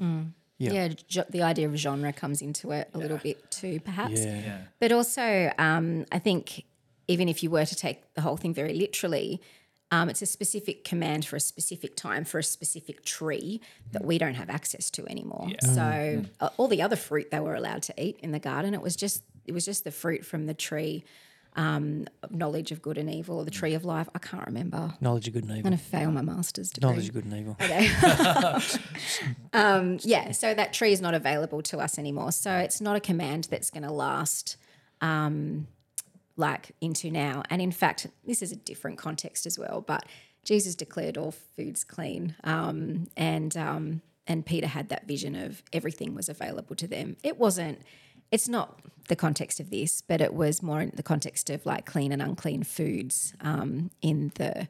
Yeah. 0.58 0.72
Yeah, 0.74 0.88
ge- 0.90 1.30
the 1.30 1.42
idea 1.44 1.68
of 1.68 1.76
genre 1.76 2.12
comes 2.12 2.42
into 2.42 2.72
it 2.72 2.90
a 2.94 2.98
little 2.98 3.18
bit 3.18 3.50
too, 3.52 3.80
perhaps. 3.80 4.20
yeah, 4.20 4.40
Yeah. 4.42 4.62
But 4.80 4.92
also, 4.92 5.52
um, 5.58 6.06
I 6.12 6.20
think 6.20 6.66
even 7.08 7.30
if 7.30 7.42
you 7.44 7.50
were 7.50 7.66
to 7.66 7.76
take 7.76 8.14
the 8.16 8.22
whole 8.22 8.36
thing 8.38 8.54
very 8.54 8.74
literally, 8.74 9.42
um, 9.92 10.10
it's 10.10 10.22
a 10.22 10.26
specific 10.28 10.84
command 10.84 11.26
for 11.26 11.36
a 11.36 11.40
specific 11.40 11.96
time 11.96 12.24
for 12.26 12.38
a 12.40 12.44
specific 12.44 13.04
tree 13.06 13.60
that 13.92 14.04
we 14.06 14.18
don't 14.20 14.36
have 14.36 14.50
access 14.50 14.90
to 14.92 15.08
anymore. 15.08 15.50
So 15.62 16.24
uh, 16.40 16.50
all 16.58 16.68
the 16.68 16.82
other 16.82 16.96
fruit 16.96 17.32
they 17.32 17.40
were 17.40 17.56
allowed 17.56 17.82
to 17.84 17.94
eat 18.04 18.20
in 18.22 18.32
the 18.32 18.40
garden, 18.40 18.74
it 18.74 18.82
was 18.82 18.96
just 18.96 19.24
it 19.46 19.54
was 19.54 19.66
just 19.66 19.84
the 19.84 19.92
fruit 19.92 20.24
from 20.26 20.46
the 20.46 20.54
tree 20.54 21.04
um, 21.60 22.08
knowledge 22.30 22.72
of 22.72 22.82
good 22.82 22.98
and 22.98 23.14
evil, 23.14 23.40
or 23.40 23.44
the 23.44 23.52
tree 23.52 23.74
of 23.74 23.84
life. 23.84 24.08
I 24.16 24.20
can't 24.20 24.46
remember. 24.46 24.94
knowledge 25.02 25.28
of 25.28 25.34
good 25.34 25.44
and 25.44 25.52
evil. 25.52 25.68
I'm 25.68 25.74
going 25.74 25.78
to 25.78 25.84
fail 25.84 26.10
my 26.10 26.22
master's 26.22 26.70
degree. 26.70 26.90
Knowledge 26.90 27.10
of 27.10 27.14
good 27.14 27.26
and 27.26 27.34
evil. 27.34 28.80
um, 29.54 30.00
yeah, 30.02 30.32
so 30.32 30.54
that 30.54 30.72
tree 30.72 30.94
is 30.94 31.02
not 31.02 31.14
available 31.14 31.62
to 31.64 31.80
us 31.80 32.00
anymore. 32.00 32.32
So 32.32 32.56
it's 32.56 32.80
not 32.80 32.96
a 32.96 33.02
command 33.02 33.50
that's 33.52 33.70
going 33.70 33.84
to 33.84 33.92
last 33.92 34.56
um, 35.02 35.68
like 36.38 36.72
into 36.80 37.12
now. 37.12 37.44
And 37.50 37.62
in 37.62 37.74
fact, 37.74 38.08
this 38.26 38.42
is 38.42 38.54
a 38.54 38.56
different 38.56 38.98
context 38.98 39.46
as 39.46 39.60
well. 39.60 39.82
But 39.82 40.06
Jesus 40.46 40.76
declared 40.76 41.18
all 41.18 41.32
foods 41.32 41.84
clean, 41.84 42.36
um, 42.46 43.10
and 43.18 43.58
um, 43.58 44.02
and 44.26 44.46
Peter 44.46 44.68
had 44.68 44.88
that 44.90 45.08
vision 45.10 45.36
of 45.36 45.62
everything 45.74 46.16
was 46.16 46.30
available 46.30 46.78
to 46.78 46.88
them. 46.88 47.18
It 47.22 47.38
wasn't. 47.38 47.82
It's 48.32 48.48
not 48.48 48.80
the 49.08 49.16
context 49.16 49.60
of 49.60 49.70
this, 49.70 50.02
but 50.02 50.22
it 50.22 50.34
was 50.34 50.62
more 50.62 50.82
in 50.82 50.92
the 50.96 51.04
context 51.04 51.50
of 51.50 51.66
like 51.66 51.86
clean 51.86 52.12
and 52.12 52.22
unclean 52.22 52.64
foods 52.64 53.34
um, 53.42 53.90
in 54.02 54.32
the 54.36 54.68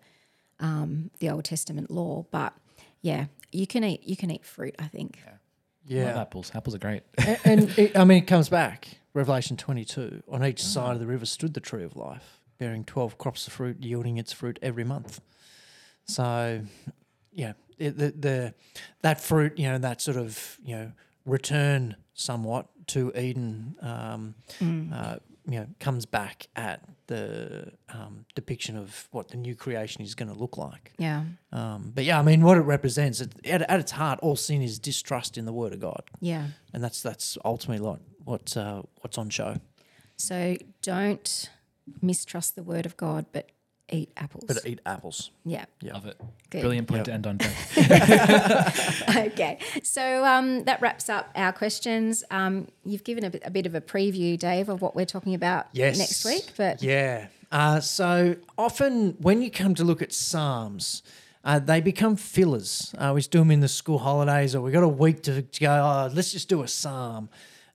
um, 0.59 1.11
the 1.19 1.29
Old 1.29 1.45
Testament 1.45 1.91
law. 1.91 2.25
But 2.31 2.53
yeah, 3.01 3.25
you 3.51 3.67
can 3.67 3.83
eat 3.83 4.03
you 4.03 4.15
can 4.15 4.31
eat 4.31 4.45
fruit. 4.45 4.75
I 4.79 4.87
think. 4.87 5.19
Love 5.25 5.97
Yeah, 5.97 6.21
apples. 6.21 6.51
Apples 6.53 6.75
are 6.75 6.79
great. 6.79 7.03
A- 7.17 7.39
and 7.47 7.69
it, 7.77 7.97
I 7.97 8.03
mean, 8.03 8.19
it 8.19 8.27
comes 8.27 8.47
back. 8.49 8.99
Revelation 9.13 9.57
22. 9.57 10.21
On 10.29 10.45
each 10.45 10.63
side 10.63 10.93
of 10.93 10.99
the 10.99 11.07
river 11.07 11.25
stood 11.25 11.55
the 11.55 11.59
tree 11.59 11.83
of 11.83 11.95
life, 11.95 12.39
bearing 12.59 12.83
12 12.83 13.17
crops 13.17 13.47
of 13.47 13.53
fruit, 13.53 13.77
yielding 13.81 14.17
its 14.17 14.31
fruit 14.31 14.59
every 14.61 14.83
month. 14.83 15.19
So, 16.03 16.61
yeah, 17.31 17.53
it, 17.79 17.97
the, 17.97 18.11
the 18.11 18.53
that 19.01 19.19
fruit, 19.19 19.57
you 19.57 19.67
know, 19.67 19.79
that 19.79 19.99
sort 19.99 20.17
of, 20.17 20.59
you 20.63 20.75
know, 20.75 20.91
return 21.29 21.95
somewhat 22.13 22.67
to 22.87 23.11
Eden, 23.15 23.75
um, 23.81 24.35
uh, 24.93 25.17
you 25.47 25.59
know, 25.59 25.67
comes 25.79 26.05
back 26.05 26.47
at 26.55 26.81
the 27.07 27.71
um, 27.89 28.25
depiction 28.35 28.77
of 28.77 29.07
what 29.11 29.29
the 29.29 29.37
new 29.37 29.55
creation 29.55 30.01
is 30.03 30.13
going 30.15 30.31
to 30.31 30.37
look 30.37 30.57
like. 30.57 30.91
Yeah, 30.97 31.23
Um, 31.51 31.91
but 31.95 32.03
yeah, 32.03 32.19
I 32.19 32.21
mean, 32.23 32.43
what 32.43 32.57
it 32.57 32.61
represents, 32.61 33.21
it, 33.21 33.33
at, 33.45 33.61
at 33.63 33.79
its 33.79 33.91
heart, 33.91 34.19
all 34.21 34.35
sin 34.35 34.61
is 34.61 34.79
distrust 34.79 35.37
in 35.37 35.45
the 35.45 35.53
Word 35.53 35.73
of 35.73 35.79
God 35.79 36.03
yeah. 36.19 36.47
and 36.73 36.83
that's 36.83 37.01
that's 37.01 37.37
ultimately 37.45 37.85
what 37.85 37.99
what 38.23 38.57
uh, 38.57 38.81
what's 39.01 39.17
on 39.17 39.29
show. 39.29 39.55
So 40.17 40.57
don't 40.81 41.49
mistrust 42.01 42.55
the 42.55 42.63
word 42.63 42.85
of 42.85 42.97
God, 42.97 43.25
but 43.31 43.49
eat 43.91 44.12
apples. 44.17 44.45
But 44.47 44.65
eat 44.65 44.80
apples. 44.86 45.32
yeah. 45.45 45.65
Yeah. 45.82 45.93
Love 45.93 46.06
it. 46.06 46.19
Good. 46.49 46.62
Brilliant 46.62 46.88
point 46.88 46.99
Yep. 46.99 47.06
to 47.06 47.13
end 47.13 47.28
on. 47.28 47.38
Jack. 47.38 49.10
okay. 49.17 49.60
So 49.84 50.23
um, 50.25 50.63
that 50.65 50.82
wraps 50.82 51.10
up 51.10 51.30
our 51.36 51.52
questions. 51.54 52.23
Um, 52.32 52.67
you've 52.86 53.04
given 53.04 53.23
a 53.23 53.30
bit, 53.30 53.41
a 53.45 53.52
bit 53.52 53.65
of 53.65 53.75
a 53.75 53.82
preview, 53.82 54.38
Dave, 54.38 54.69
of 54.69 54.82
what 54.82 54.95
we're 54.95 55.06
talking 55.06 55.34
about 55.36 55.67
Yes. 55.73 55.97
next 55.97 56.25
week. 56.25 56.52
But 56.58 56.82
Yeah. 56.82 57.28
Uh, 57.52 57.80
so 57.80 58.36
often 58.58 59.15
when 59.19 59.41
you 59.41 59.49
come 59.49 59.73
to 59.75 59.84
look 59.84 60.02
at 60.02 60.13
psalms, 60.13 61.02
uh, 61.43 61.58
they 61.58 61.82
become 61.82 62.15
fillers. 62.15 62.93
Uh, 62.97 63.12
we 63.15 63.19
just 63.21 63.32
do 63.32 63.39
them 63.39 63.49
in 63.52 63.60
the 63.62 63.67
school 63.67 63.97
holidays, 63.99 64.54
or 64.56 64.62
we 64.62 64.71
got 64.71 64.84
a 64.84 64.88
week 64.88 65.23
to, 65.23 65.41
to 65.41 65.60
go. 65.60 65.71
Oh, 65.71 66.12
let's 66.13 66.32
just 66.32 66.49
do 66.49 66.62
a 66.63 66.67
psalm. 66.67 67.30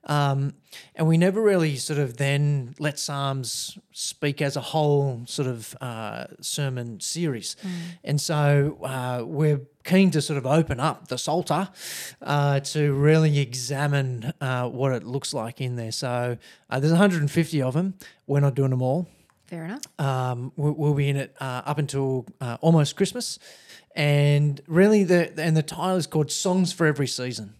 Um, 0.07 0.53
and 0.95 1.07
we 1.07 1.17
never 1.17 1.41
really 1.41 1.77
sort 1.77 1.99
of 1.99 2.17
then 2.17 2.75
let 2.79 2.99
Psalms 2.99 3.77
speak 3.91 4.41
as 4.41 4.55
a 4.55 4.61
whole 4.61 5.23
sort 5.25 5.47
of 5.47 5.75
uh, 5.81 6.25
sermon 6.41 6.99
series. 6.99 7.55
And 8.03 8.19
so 8.21 8.77
uh, 8.83 9.23
we're 9.25 9.61
keen 9.83 10.11
to 10.11 10.21
sort 10.21 10.37
of 10.37 10.45
open 10.45 10.79
up 10.79 11.07
the 11.07 11.17
Psalter 11.17 11.69
uh, 12.21 12.59
to 12.59 12.93
really 12.93 13.39
examine 13.39 14.33
uh, 14.41 14.67
what 14.69 14.91
it 14.91 15.03
looks 15.03 15.33
like 15.33 15.61
in 15.61 15.75
there. 15.75 15.91
So 15.91 16.37
uh, 16.69 16.79
there's 16.79 16.91
150 16.91 17.61
of 17.61 17.73
them. 17.73 17.95
We're 18.27 18.41
not 18.41 18.53
doing 18.55 18.71
them 18.71 18.81
all. 18.81 19.07
fair 19.47 19.65
enough. 19.65 19.83
Um, 19.99 20.51
we'll, 20.55 20.73
we'll 20.73 20.93
be 20.93 21.09
in 21.09 21.15
it 21.17 21.35
uh, 21.39 21.61
up 21.65 21.77
until 21.77 22.25
uh, 22.41 22.57
almost 22.61 22.95
Christmas, 22.95 23.39
and 23.95 24.59
really 24.67 25.03
the 25.03 25.31
and 25.39 25.55
the 25.55 25.63
title 25.63 25.95
is 25.97 26.07
called 26.07 26.31
"Songs 26.31 26.73
for 26.73 26.85
Every 26.87 27.07
Season," 27.07 27.53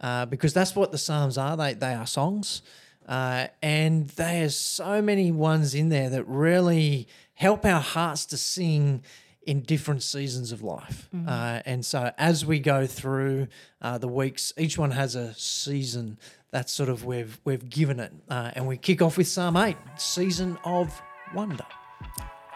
uh, 0.00 0.26
because 0.26 0.52
that's 0.52 0.74
what 0.74 0.92
the 0.92 0.98
Psalms 0.98 1.38
are. 1.38 1.56
They 1.56 1.74
they 1.74 1.94
are 1.94 2.06
songs, 2.06 2.62
uh, 3.08 3.48
and 3.62 4.08
there's 4.10 4.56
so 4.56 5.02
many 5.02 5.30
ones 5.32 5.74
in 5.74 5.88
there 5.88 6.10
that 6.10 6.24
really 6.24 7.08
help 7.34 7.64
our 7.64 7.80
hearts 7.80 8.26
to 8.26 8.36
sing 8.36 9.02
in 9.42 9.62
different 9.62 10.02
seasons 10.02 10.52
of 10.52 10.62
life. 10.62 11.08
Uh, 11.26 11.62
and 11.64 11.82
so 11.84 12.12
as 12.18 12.44
we 12.44 12.58
go 12.58 12.86
through 12.86 13.48
uh, 13.80 13.96
the 13.96 14.08
weeks, 14.08 14.52
each 14.58 14.76
one 14.76 14.90
has 14.90 15.14
a 15.14 15.32
season. 15.34 16.18
That's 16.50 16.70
sort 16.70 16.90
of 16.90 17.04
we've 17.06 17.40
we've 17.44 17.68
given 17.68 17.98
it, 17.98 18.12
uh, 18.28 18.50
and 18.54 18.66
we 18.66 18.76
kick 18.76 19.00
off 19.00 19.16
with 19.16 19.26
Psalm 19.26 19.56
eight, 19.56 19.76
season 19.96 20.58
of 20.64 21.00
wonder. 21.34 21.64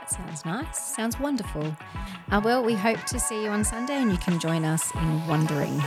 That 0.01 0.11
sounds 0.11 0.45
nice. 0.45 0.79
Sounds 0.95 1.19
wonderful. 1.19 1.77
Uh, 2.31 2.41
well, 2.45 2.63
we 2.63 2.75
hope 2.75 3.03
to 3.07 3.21
see 3.21 3.45
you 3.45 3.51
on 3.51 3.65
Sunday 3.65 3.95
and 3.95 4.11
you 4.11 4.19
can 4.19 4.39
join 4.41 4.65
us 4.65 4.95
in 4.95 5.27
wondering. 5.29 5.81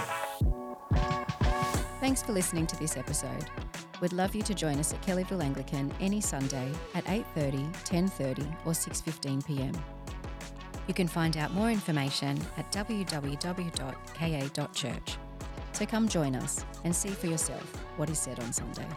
Thanks 2.06 2.22
for 2.22 2.34
listening 2.34 2.68
to 2.68 2.78
this 2.78 2.98
episode. 2.98 3.50
We'd 4.00 4.14
love 4.14 4.36
you 4.36 4.44
to 4.44 4.54
join 4.54 4.78
us 4.78 4.94
at 4.94 5.02
Kellyville 5.02 5.42
Anglican 5.42 5.92
any 6.00 6.22
Sunday 6.22 6.72
at 6.94 7.04
8:30, 7.06 7.74
10:30 7.84 8.46
or 8.64 8.74
6:15 8.74 9.44
p.m. 9.44 9.74
You 10.88 10.94
can 10.94 11.08
find 11.08 11.36
out 11.36 11.52
more 11.56 11.72
information 11.72 12.40
at 12.58 12.72
www.ka.church. 12.72 13.18
So 15.72 15.86
come 15.88 16.08
join 16.08 16.36
us 16.36 16.64
and 16.84 16.96
see 16.96 17.10
for 17.10 17.26
yourself 17.26 17.66
what 17.98 18.12
is 18.12 18.20
said 18.20 18.40
on 18.40 18.54
Sunday. 18.54 18.88